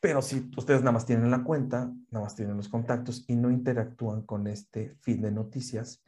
[0.05, 3.49] Pero si ustedes nada más tienen la cuenta, nada más tienen los contactos y no
[3.49, 6.03] interactúan con este feed de noticias,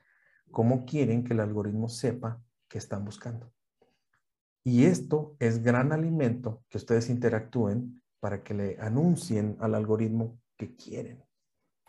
[0.52, 3.52] ¿cómo quieren que el algoritmo sepa qué están buscando?
[4.64, 10.76] Y esto es gran alimento que ustedes interactúen para que le anuncien al algoritmo que
[10.76, 11.26] quieren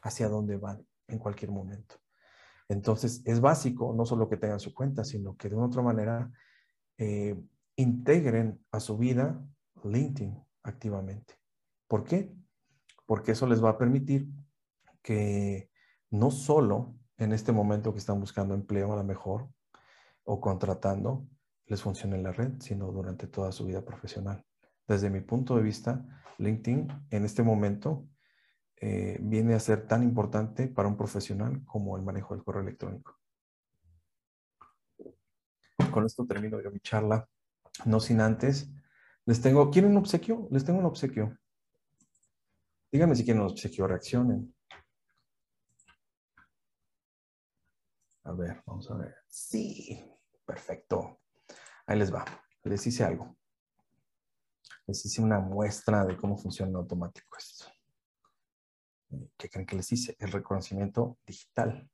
[0.01, 1.97] hacia dónde van en cualquier momento.
[2.70, 6.32] Entonces, es básico no solo que tengan su cuenta, sino que de una otra manera
[6.97, 7.39] eh,
[7.76, 9.47] integren a su vida
[9.85, 11.38] LinkedIn activamente.
[11.89, 12.32] ¿Por qué?
[13.06, 14.28] Porque eso les va a permitir
[15.02, 15.70] que
[16.10, 19.48] no solo en este momento que están buscando empleo a lo mejor,
[20.31, 21.27] o contratando
[21.66, 24.44] les funcione la red, sino durante toda su vida profesional.
[24.86, 26.05] Desde mi punto de vista,
[26.36, 28.06] LinkedIn en este momento
[28.77, 33.19] eh, viene a ser tan importante para un profesional como el manejo del correo electrónico.
[35.90, 37.27] Con esto termino yo mi charla,
[37.86, 38.70] no sin antes.
[39.24, 40.47] Les tengo, ¿quieren un obsequio?
[40.51, 41.39] Les tengo un obsequio.
[42.90, 44.55] Díganme si quieren obsequio, reaccionen.
[48.24, 49.15] A ver, vamos a ver.
[49.27, 50.02] Sí,
[50.44, 51.20] perfecto.
[51.86, 52.24] Ahí les va.
[52.65, 53.36] Les hice algo.
[54.86, 57.66] Les hice una muestra de cómo funciona automático esto.
[59.36, 60.16] ¿Qué creen que les hice?
[60.19, 61.90] El reconocimiento digital.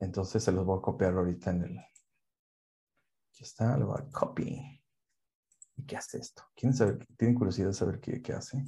[0.00, 1.78] Entonces se los voy a copiar ahorita en el...
[1.78, 4.82] Aquí está, lo voy a copy.
[5.76, 6.42] ¿Y qué hace esto?
[6.54, 7.06] ¿Quieren saber?
[7.16, 8.64] ¿Tienen curiosidad de saber qué, qué hace?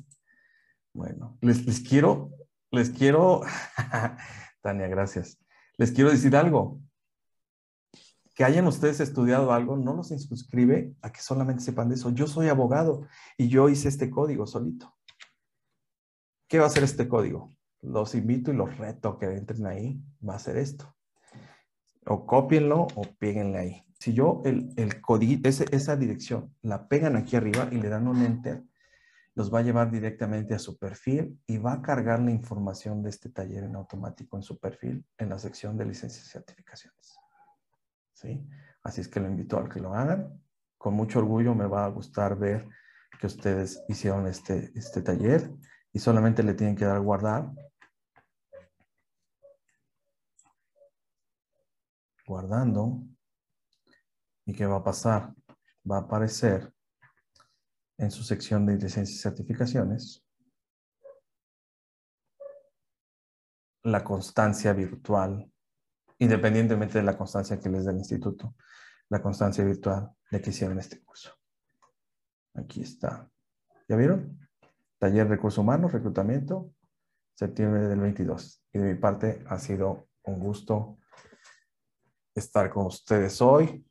[0.93, 2.31] Bueno, les, quiero,
[2.71, 3.43] les quiero,
[4.63, 5.39] Tania, gracias.
[5.77, 6.81] Les quiero decir algo.
[8.35, 12.11] Que hayan ustedes estudiado algo no los inscribe a que solamente sepan de eso.
[12.11, 13.07] Yo soy abogado
[13.37, 14.97] y yo hice este código solito.
[16.49, 17.55] ¿Qué va a hacer este código?
[17.83, 20.03] Los invito y los reto que entren ahí.
[20.27, 20.97] Va a hacer esto.
[22.07, 23.87] O cópienlo o péguenle ahí.
[23.99, 28.23] Si yo el, el código, esa dirección, la pegan aquí arriba y le dan un
[28.25, 28.65] enter,
[29.41, 33.09] los va a llevar directamente a su perfil y va a cargar la información de
[33.09, 37.15] este taller en automático en su perfil en la sección de licencias y certificaciones.
[38.13, 38.47] ¿Sí?
[38.83, 40.39] Así es que lo invito a que lo hagan.
[40.77, 42.69] Con mucho orgullo me va a gustar ver
[43.19, 45.51] que ustedes hicieron este, este taller
[45.91, 47.51] y solamente le tienen que dar guardar.
[52.27, 53.05] Guardando.
[54.45, 55.33] ¿Y qué va a pasar?
[55.91, 56.75] Va a aparecer
[58.01, 60.25] en su sección de licencias y certificaciones,
[63.83, 65.53] la constancia virtual,
[66.19, 68.57] independientemente de la constancia que les dé el instituto,
[69.11, 71.37] la constancia virtual de que hicieron este curso.
[72.55, 73.31] Aquí está.
[73.87, 74.49] ¿Ya vieron?
[74.99, 76.73] Taller Recursos Humanos, Reclutamiento,
[77.35, 78.65] septiembre del 22.
[78.73, 80.99] Y de mi parte ha sido un gusto
[82.35, 83.87] estar con ustedes hoy.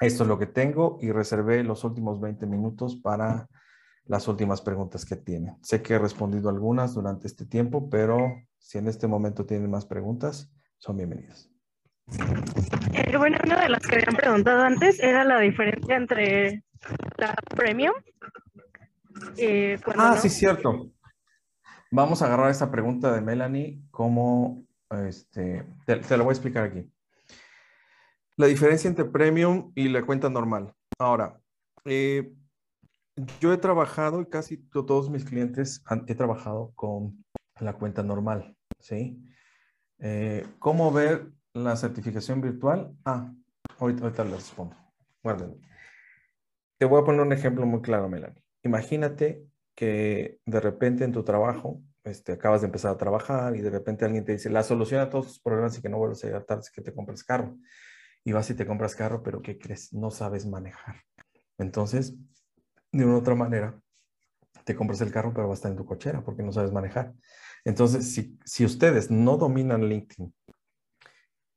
[0.00, 3.48] Esto es lo que tengo y reservé los últimos 20 minutos para
[4.06, 5.56] las últimas preguntas que tienen.
[5.62, 8.18] Sé que he respondido algunas durante este tiempo, pero
[8.58, 11.50] si en este momento tienen más preguntas, son bienvenidas.
[12.94, 16.64] Eh, bueno, una de las que habían preguntado antes era la diferencia entre
[17.18, 17.92] la premium.
[19.36, 20.90] Eh, ah, sí, cierto.
[21.90, 24.64] Vamos a agarrar esta pregunta de Melanie como,
[25.06, 26.90] este, te, te lo voy a explicar aquí.
[28.40, 30.72] La diferencia entre premium y la cuenta normal.
[30.98, 31.38] Ahora,
[31.84, 32.32] eh,
[33.38, 37.22] yo he trabajado y casi todos mis clientes han, he trabajado con
[37.60, 39.22] la cuenta normal, ¿sí?
[39.98, 42.96] Eh, ¿Cómo ver la certificación virtual?
[43.04, 43.30] Ah,
[43.78, 44.74] ahorita, ahorita les respondo.
[45.22, 45.60] Guarden.
[46.78, 48.42] Te voy a poner un ejemplo muy claro, Melanie.
[48.62, 49.44] Imagínate
[49.74, 54.06] que de repente en tu trabajo, este, acabas de empezar a trabajar y de repente
[54.06, 56.44] alguien te dice, la solución a todos tus problemas y que no vuelvas a llegar
[56.44, 57.58] tarde es que te compres carro
[58.24, 59.92] y vas y te compras carro, pero ¿qué crees?
[59.92, 60.96] No sabes manejar.
[61.58, 62.14] Entonces,
[62.92, 63.80] de una u otra manera,
[64.64, 67.14] te compras el carro, pero va a estar en tu cochera porque no sabes manejar.
[67.64, 70.32] Entonces, si, si ustedes no dominan LinkedIn,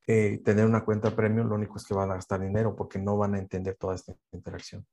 [0.05, 3.17] eh, tener una cuenta premium, lo único es que van a gastar dinero porque no
[3.17, 4.85] van a entender toda esta interacción.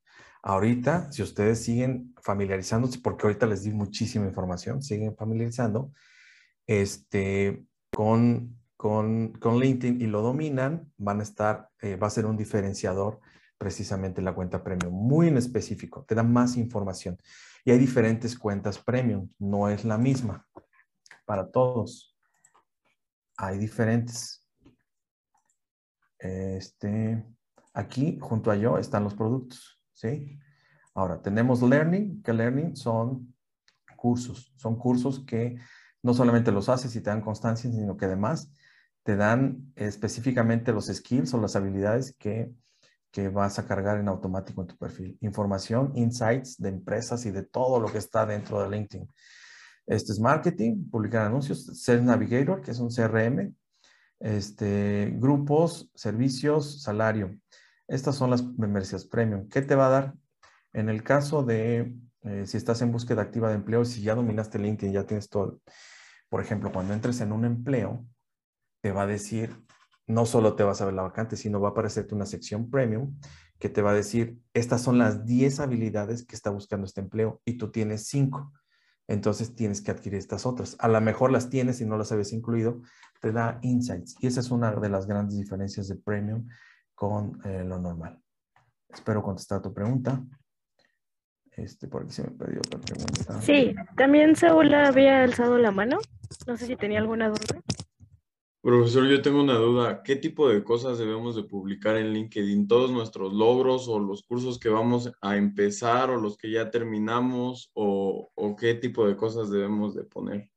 [0.42, 5.92] Ahorita, si ustedes siguen familiarizándose, porque ahorita les di muchísima información, siguen familiarizando
[6.66, 12.38] este, con con, LinkedIn y lo dominan, van a estar, eh, va a ser un
[12.38, 13.20] diferenciador
[13.58, 17.18] precisamente la cuenta premium, muy en específico, te da más información.
[17.62, 20.46] Y hay diferentes cuentas premium, no es la misma
[21.26, 22.16] para todos.
[23.36, 24.48] Hay diferentes.
[26.18, 27.22] Este,
[27.74, 30.38] aquí junto a yo están los productos, ¿sí?
[30.94, 33.34] Ahora, tenemos Learning, que Learning son
[33.94, 35.58] cursos, son cursos que
[36.02, 38.50] no solamente los haces y te dan constancia, sino que además
[39.02, 42.52] te dan específicamente los skills o las habilidades que,
[43.10, 45.16] que vas a cargar en automático en tu perfil.
[45.20, 49.08] Información, insights de empresas y de todo lo que está dentro de LinkedIn.
[49.86, 53.54] Este es marketing, publicar anuncios, Sales Navigator, que es un CRM,
[54.20, 57.36] este, grupos, servicios, salario.
[57.88, 59.48] Estas son las membresías premium.
[59.48, 60.14] ¿Qué te va a dar?
[60.72, 64.58] En el caso de eh, si estás en búsqueda activa de empleo, si ya dominaste
[64.58, 65.60] LinkedIn, ya tienes todo.
[66.28, 68.06] Por ejemplo, cuando entres en un empleo,
[68.80, 69.64] te va a decir,
[70.06, 73.16] no solo te vas a ver la vacante, sino va a aparecerte una sección premium
[73.58, 77.42] que te va a decir, estas son las 10 habilidades que está buscando este empleo
[77.44, 78.52] y tú tienes 5.
[79.06, 80.76] Entonces tienes que adquirir estas otras.
[80.78, 82.80] A lo mejor las tienes y no las habías incluido,
[83.20, 84.16] te da insights.
[84.20, 86.46] Y esa es una de las grandes diferencias de premium
[86.94, 88.22] con eh, lo normal.
[88.88, 90.24] Espero contestar tu pregunta.
[91.50, 93.42] Este, por aquí se me perdió otra pregunta.
[93.42, 95.98] Sí, también Saúl había alzado la mano.
[96.46, 97.60] No sé si tenía alguna duda.
[98.62, 100.02] Profesor, yo tengo una duda.
[100.02, 102.68] ¿Qué tipo de cosas debemos de publicar en LinkedIn?
[102.68, 107.70] ¿Todos nuestros logros o los cursos que vamos a empezar o los que ya terminamos
[107.72, 110.50] o, qué tipo de cosas debemos de poner?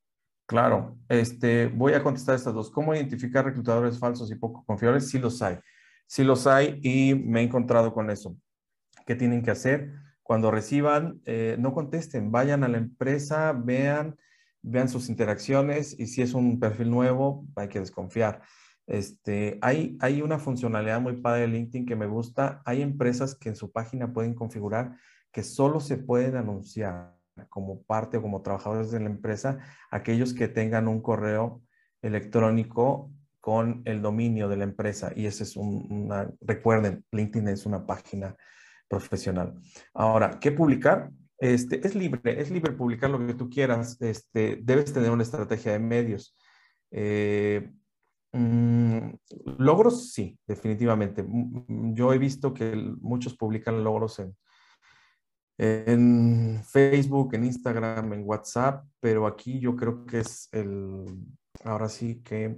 [0.46, 2.70] Claro, este, voy a contestar estas dos.
[2.70, 5.10] ¿Cómo identificar reclutadores falsos y poco confiables?
[5.10, 5.60] Sí los hay.
[6.06, 8.36] Sí los hay y me he encontrado con eso.
[9.06, 9.94] ¿Qué tienen que hacer?
[10.24, 14.18] Cuando reciban, eh, no contesten, vayan a la empresa, vean,
[14.64, 18.42] vean sus interacciones y si es un perfil nuevo, hay que desconfiar.
[18.88, 22.62] Este, hay, hay una funcionalidad muy padre de LinkedIn que me gusta.
[22.66, 24.98] Hay empresas que en su página pueden configurar
[25.32, 27.14] que solo se pueden anunciar
[27.50, 29.58] como parte o como trabajadores de la empresa
[29.90, 31.62] aquellos que tengan un correo
[32.02, 35.12] electrónico con el dominio de la empresa.
[35.16, 38.36] Y ese es un, una, recuerden, LinkedIn es una página
[38.88, 39.56] profesional.
[39.94, 41.10] Ahora, ¿qué publicar?
[41.44, 44.02] Este, es libre, es libre publicar lo que tú quieras.
[44.02, 46.38] Este, debes tener una estrategia de medios.
[46.90, 47.70] Eh,
[48.32, 49.10] mm,
[49.58, 51.26] logros, sí, definitivamente.
[51.68, 54.38] Yo he visto que muchos publican logros en,
[55.58, 61.04] en Facebook, en Instagram, en WhatsApp, pero aquí yo creo que es el,
[61.66, 62.58] ahora sí que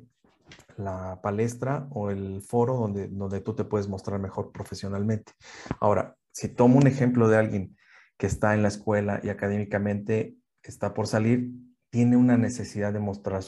[0.78, 5.32] la palestra o el foro donde, donde tú te puedes mostrar mejor profesionalmente.
[5.80, 7.76] Ahora, si tomo un ejemplo de alguien
[8.18, 11.52] que está en la escuela y académicamente está por salir,
[11.90, 13.42] tiene una necesidad de mostrar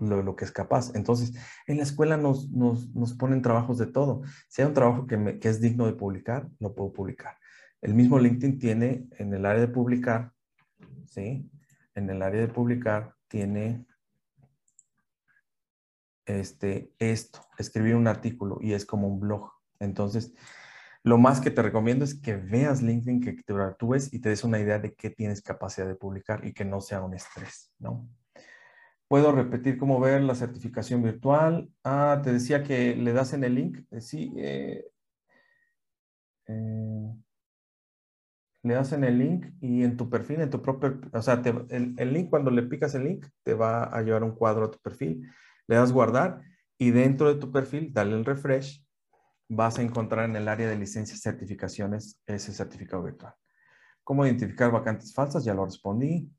[0.00, 0.94] lo, que es capaz.
[0.96, 1.32] Entonces,
[1.66, 4.22] en la escuela nos, nos, ponen trabajos de todo.
[4.48, 7.36] Si hay un trabajo que, que es digno de publicar, lo puedo publicar.
[7.80, 10.32] El mismo LinkedIn tiene en el área de publicar,
[11.06, 11.48] ¿sí?
[11.94, 13.86] En el área de publicar tiene
[16.26, 19.52] este, esto, escribir un artículo y es como un blog.
[19.78, 20.32] Entonces,
[21.04, 24.42] lo más que te recomiendo es que veas LinkedIn, que te actúes y te des
[24.42, 28.08] una idea de qué tienes capacidad de publicar y que no sea un estrés, ¿no?
[29.06, 31.68] Puedo repetir cómo ver la certificación virtual.
[31.84, 33.80] Ah, te decía que le das en el link.
[33.90, 34.86] Eh, sí, eh,
[36.46, 37.14] eh,
[38.62, 41.94] le das en el link y en tu perfil, en tu propio, o sea, el,
[41.98, 44.78] el, link, cuando le picas el link, te va a llevar un cuadro a tu
[44.78, 45.30] perfil.
[45.66, 46.40] Le das guardar
[46.78, 48.83] y dentro de tu perfil, dale el refresh
[49.48, 53.34] vas a encontrar en el área de licencias certificaciones ese certificado virtual.
[54.02, 55.44] ¿Cómo identificar vacantes falsas?
[55.44, 56.30] Ya lo respondí.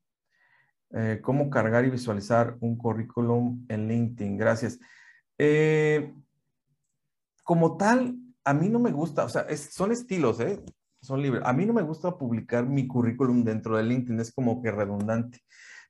[0.92, 4.38] Eh, ¿Cómo cargar y visualizar un currículum en LinkedIn?
[4.38, 4.80] Gracias.
[5.38, 6.14] Eh,
[7.44, 10.64] como tal, a mí no me gusta, o sea, son estilos, ¿eh?
[11.02, 11.44] Son libres.
[11.46, 15.40] A mí no me gusta publicar mi currículum dentro de LinkedIn, es como que redundante,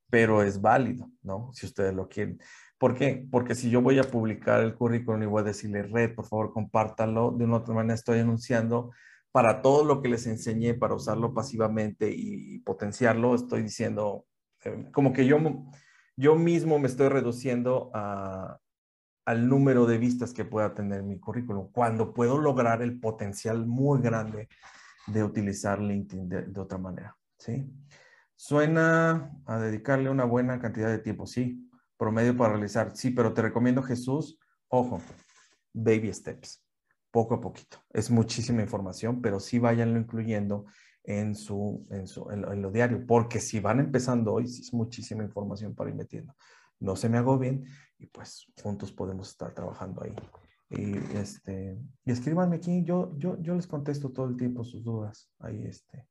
[0.10, 1.52] pero es válido, ¿no?
[1.54, 2.40] Si ustedes lo quieren.
[2.78, 3.26] ¿Por qué?
[3.32, 6.52] Porque si yo voy a publicar el currículum y voy a decirle, red, por favor,
[6.52, 8.92] compártalo, de una otra manera estoy anunciando
[9.32, 14.26] para todo lo que les enseñé, para usarlo pasivamente y potenciarlo, estoy diciendo,
[14.64, 15.38] eh, como que yo,
[16.16, 22.14] yo mismo me estoy reduciendo al número de vistas que pueda tener mi currículum, cuando
[22.14, 24.48] puedo lograr el potencial muy grande
[25.08, 27.70] de utilizar LinkedIn de, de otra manera, ¿sí?
[28.36, 32.96] Suena a dedicarle una buena cantidad de tiempo, sí, promedio para realizar.
[32.96, 35.02] Sí, pero te recomiendo Jesús, ojo,
[35.74, 36.64] baby steps,
[37.12, 37.78] poco a poquito.
[37.92, 40.66] Es muchísima información, pero sí váyanlo incluyendo
[41.04, 45.24] en su, en, su, en, lo, diario, porque si van empezando hoy, sí es muchísima
[45.24, 46.36] información para ir metiendo.
[46.80, 47.66] No se me hago bien
[48.00, 50.16] y pues juntos podemos estar trabajando ahí.
[50.70, 55.30] Y, este, y escríbanme aquí, yo, yo, yo les contesto todo el tiempo sus dudas.
[55.40, 56.08] Ahí este,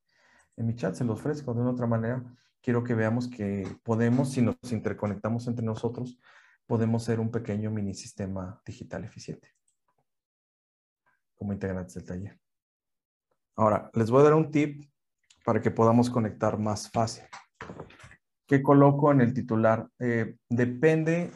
[0.55, 2.23] en mi chat se los ofrezco de una otra manera
[2.65, 6.19] quiero que veamos que podemos, si nos interconectamos entre nosotros,
[6.65, 9.53] podemos ser un pequeño mini sistema digital eficiente
[11.35, 12.39] como integrantes del taller.
[13.55, 14.89] Ahora, les voy a dar un tip
[15.45, 17.25] para que podamos conectar más fácil.
[18.47, 19.87] ¿Qué coloco en el titular?
[19.99, 21.29] Eh, depende,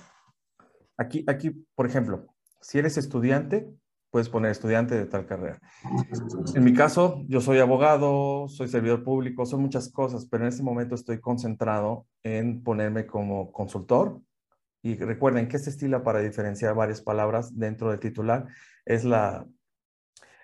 [0.97, 2.25] aquí, aquí, por ejemplo,
[2.59, 3.71] si eres estudiante,
[4.09, 5.59] puedes poner estudiante de tal carrera.
[6.55, 10.63] En mi caso, yo soy abogado, soy servidor público, son muchas cosas, pero en este
[10.63, 14.21] momento estoy concentrado en ponerme como consultor.
[14.81, 18.47] Y recuerden que este estilo para diferenciar varias palabras dentro del titular
[18.85, 19.45] es la,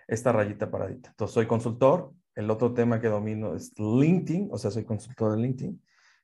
[0.07, 1.09] esta rayita paradita.
[1.09, 2.13] Entonces, soy consultor.
[2.35, 5.81] El otro tema que domino es LinkedIn, o sea, soy consultor de LinkedIn.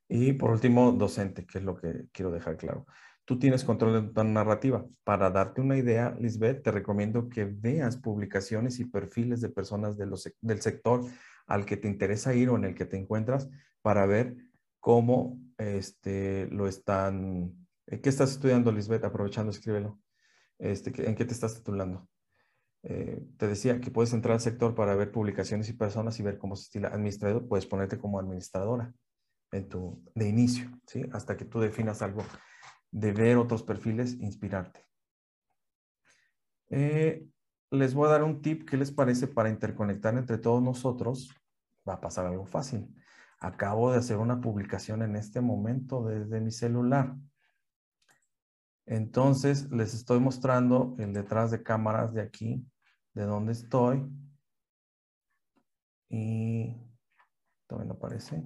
[0.10, 2.86] Y por último, docente, que es lo que quiero dejar claro
[3.26, 4.86] tú tienes control de tu narrativa.
[5.04, 10.62] Para darte una idea, Lisbeth, te recomiendo que veas publicaciones y perfiles de personas del
[10.62, 11.06] sector
[11.48, 13.50] al que te interesa ir o en el que te encuentras
[13.82, 14.36] para ver
[14.80, 17.68] cómo este, lo están...
[17.86, 19.04] ¿Qué estás estudiando, Lisbeth?
[19.04, 20.00] Aprovechando, escríbelo.
[20.60, 22.08] Este, ¿En qué te estás titulando?
[22.84, 26.38] eh, te decía que puedes entrar al sector para ver publicaciones y personas y ver
[26.38, 28.94] cómo se estila administrador, puedes ponerte como administradora
[29.52, 31.04] en tu, de inicio, ¿sí?
[31.12, 32.24] Hasta que tú definas algo
[32.92, 34.86] de ver otros perfiles, inspirarte.
[36.70, 37.28] Eh,
[37.72, 41.34] les voy a dar un tip, ¿qué les parece para interconectar entre todos nosotros?
[41.88, 42.94] Va a pasar algo fácil.
[43.40, 47.16] Acabo de hacer una publicación en este momento desde mi celular.
[48.86, 52.66] Entonces, les estoy mostrando el detrás de cámaras de aquí,
[53.14, 54.06] de donde estoy.
[56.10, 56.76] Y
[57.70, 58.44] no aparece.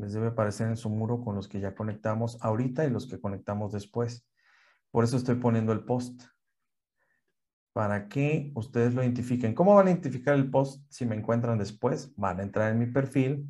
[0.00, 3.20] Les debe aparecer en su muro con los que ya conectamos ahorita y los que
[3.20, 4.26] conectamos después.
[4.90, 6.22] Por eso estoy poniendo el post.
[7.74, 9.54] Para que ustedes lo identifiquen.
[9.54, 12.14] ¿Cómo van a identificar el post si me encuentran después?
[12.16, 13.48] Van a entrar en mi perfil,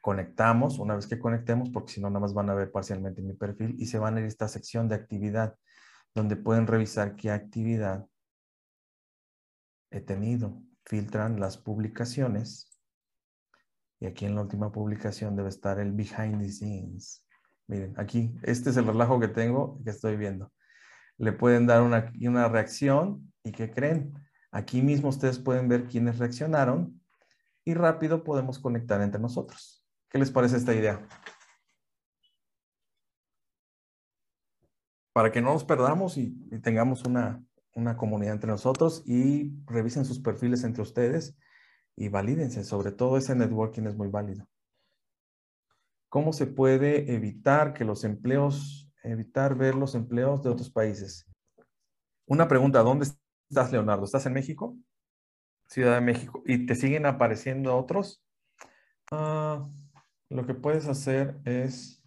[0.00, 3.34] conectamos, una vez que conectemos, porque si no, nada más van a ver parcialmente mi
[3.34, 5.56] perfil y se van a ir a esta sección de actividad,
[6.14, 8.08] donde pueden revisar qué actividad
[9.90, 10.60] he tenido.
[10.84, 12.71] Filtran las publicaciones
[14.02, 17.24] y aquí en la última publicación debe estar el behind the scenes.
[17.68, 20.52] Miren, aquí, este es el relajo que tengo, que estoy viendo.
[21.18, 24.12] Le pueden dar una, una reacción y ¿qué creen?
[24.50, 27.00] Aquí mismo ustedes pueden ver quiénes reaccionaron
[27.64, 29.86] y rápido podemos conectar entre nosotros.
[30.08, 31.06] ¿Qué les parece esta idea?
[35.12, 37.40] Para que no nos perdamos y, tengamos una,
[37.76, 41.36] una, comunidad entre nosotros y revisen sus perfiles entre ustedes
[41.96, 42.64] y valídense.
[42.64, 44.46] Sobre todo ese networking es muy válido.
[46.08, 51.26] ¿Cómo se puede evitar que los empleos, evitar ver los empleos de otros países?
[52.26, 53.06] Una pregunta, ¿dónde
[53.48, 54.04] estás, Leonardo?
[54.04, 54.76] ¿Estás en México?
[55.66, 56.42] Ciudad de México.
[56.46, 58.22] ¿Y te siguen apareciendo otros?
[59.10, 59.62] Ah
[60.32, 62.02] lo que puedes hacer es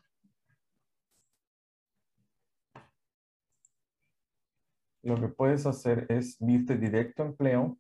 [5.04, 7.78] lo que puedes hacer es irte directo a empleo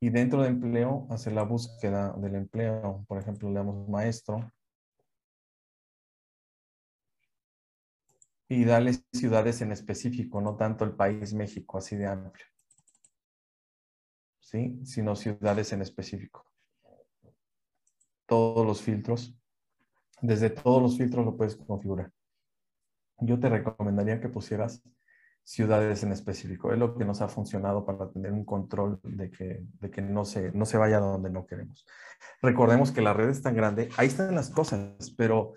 [0.00, 3.04] y dentro de empleo hacer la búsqueda del empleo.
[3.06, 4.50] Por ejemplo, le damos maestro
[8.48, 12.46] y darle ciudades en específico, no tanto el país México, así de amplio.
[14.40, 14.80] ¿Sí?
[14.84, 16.50] Sino ciudades en específico
[18.30, 19.34] todos los filtros.
[20.22, 22.12] Desde todos los filtros lo puedes configurar.
[23.18, 24.84] Yo te recomendaría que pusieras
[25.50, 26.72] ciudades en específico.
[26.72, 30.24] Es lo que nos ha funcionado para tener un control de que, de que no,
[30.24, 31.84] se, no se vaya donde no queremos.
[32.40, 35.54] Recordemos que la red es tan grande, ahí están las cosas, pero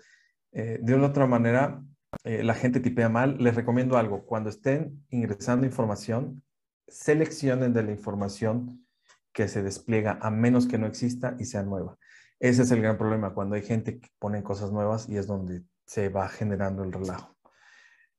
[0.50, 1.80] eh, de una otra manera
[2.24, 3.36] eh, la gente tipea mal.
[3.38, 4.26] Les recomiendo algo.
[4.26, 6.42] Cuando estén ingresando información,
[6.88, 8.84] seleccionen de la información
[9.32, 11.96] que se despliega a menos que no exista y sea nueva.
[12.40, 15.62] Ese es el gran problema, cuando hay gente que pone cosas nuevas y es donde
[15.86, 17.33] se va generando el relajo.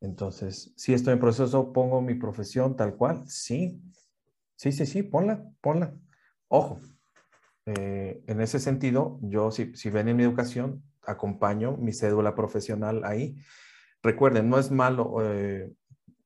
[0.01, 3.27] Entonces, si estoy en proceso, pongo mi profesión tal cual.
[3.27, 3.81] Sí,
[4.55, 5.93] sí, sí, sí, ponla, ponla.
[6.47, 6.80] Ojo,
[7.65, 13.03] eh, en ese sentido, yo si, si ven en mi educación, acompaño mi cédula profesional
[13.03, 13.35] ahí.
[14.03, 15.72] Recuerden, no es malo eh,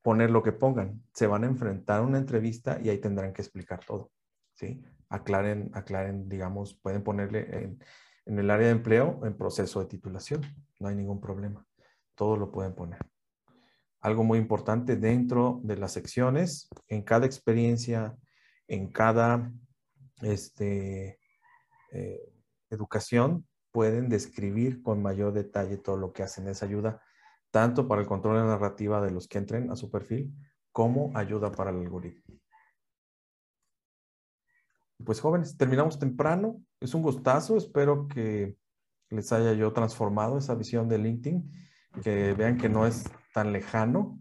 [0.01, 1.01] poner lo que pongan.
[1.13, 4.11] Se van a enfrentar a una entrevista y ahí tendrán que explicar todo.
[4.53, 4.83] ¿sí?
[5.09, 7.83] aclaren, aclaren, digamos, pueden ponerle en,
[8.25, 10.41] en el área de empleo en proceso de titulación.
[10.79, 11.65] No hay ningún problema.
[12.15, 12.99] Todo lo pueden poner.
[14.01, 18.15] Algo muy importante dentro de las secciones, en cada experiencia,
[18.67, 19.51] en cada
[20.21, 21.19] este,
[21.91, 22.33] eh,
[22.69, 26.47] educación, pueden describir con mayor detalle todo lo que hacen.
[26.47, 27.01] Es ayuda
[27.51, 30.33] tanto para el control de la narrativa de los que entren a su perfil,
[30.71, 32.39] como ayuda para el algoritmo
[35.03, 36.61] pues jóvenes, terminamos temprano.
[36.79, 37.57] Es un gustazo.
[37.57, 38.57] Espero que
[39.09, 41.51] les haya yo transformado esa visión de LinkedIn,
[42.03, 44.19] que vean que no es tan lejano.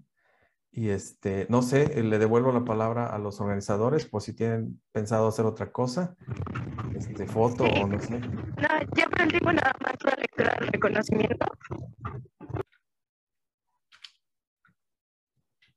[0.70, 5.26] Y este, no sé, le devuelvo la palabra a los organizadores por si tienen pensado
[5.26, 6.14] hacer otra cosa,
[6.94, 8.20] este, foto o no sé.
[8.20, 11.46] No, ya aprendimos nada más la lectura del reconocimiento.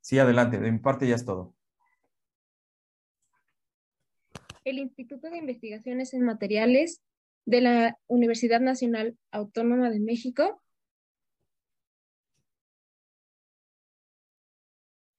[0.02, 1.56] Sí, adelante, de mi parte ya es todo.
[4.64, 7.02] el Instituto de Investigaciones en Materiales
[7.46, 10.62] de la Universidad Nacional Autónoma de México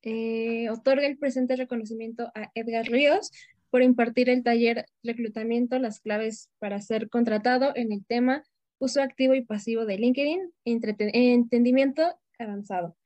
[0.03, 3.31] eh, otorga el presente reconocimiento a Edgar Ríos
[3.71, 8.43] por impartir el taller Reclutamiento, las claves para ser contratado en el tema
[8.79, 12.03] uso activo y pasivo de LinkedIn, entendimiento
[12.39, 12.97] avanzado,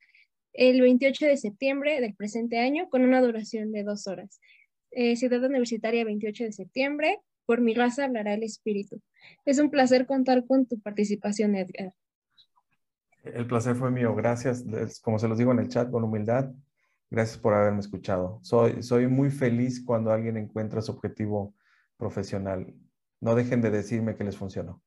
[0.53, 4.39] el 28 de septiembre del presente año con una duración de dos horas.
[4.91, 7.19] Eh, Ciudad Universitaria 28 de septiembre.
[7.45, 8.99] Por mi raza hablará el espíritu.
[9.45, 11.93] Es un placer contar con tu participación, Edgar.
[13.23, 14.15] El placer fue mío.
[14.15, 14.65] Gracias.
[15.01, 16.51] Como se los digo en el chat, con humildad,
[17.09, 18.39] gracias por haberme escuchado.
[18.43, 21.55] Soy, soy muy feliz cuando alguien encuentra su objetivo
[21.97, 22.73] profesional.
[23.19, 24.81] No dejen de decirme que les funcionó.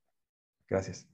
[0.68, 1.08] Gracias.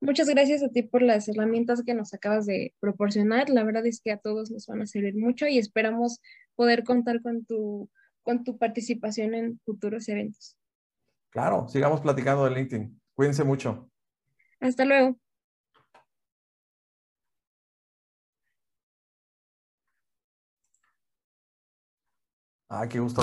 [0.00, 3.48] Muchas gracias a ti por las herramientas que nos acabas de proporcionar.
[3.48, 6.20] La verdad es que a todos nos van a servir mucho y esperamos
[6.56, 7.88] poder contar con tu,
[8.22, 10.58] con tu participación en futuros eventos.
[11.30, 13.00] Claro, sigamos platicando de LinkedIn.
[13.14, 13.88] Cuídense mucho.
[14.60, 15.16] Hasta luego.
[22.74, 23.22] Ah, qué gusto.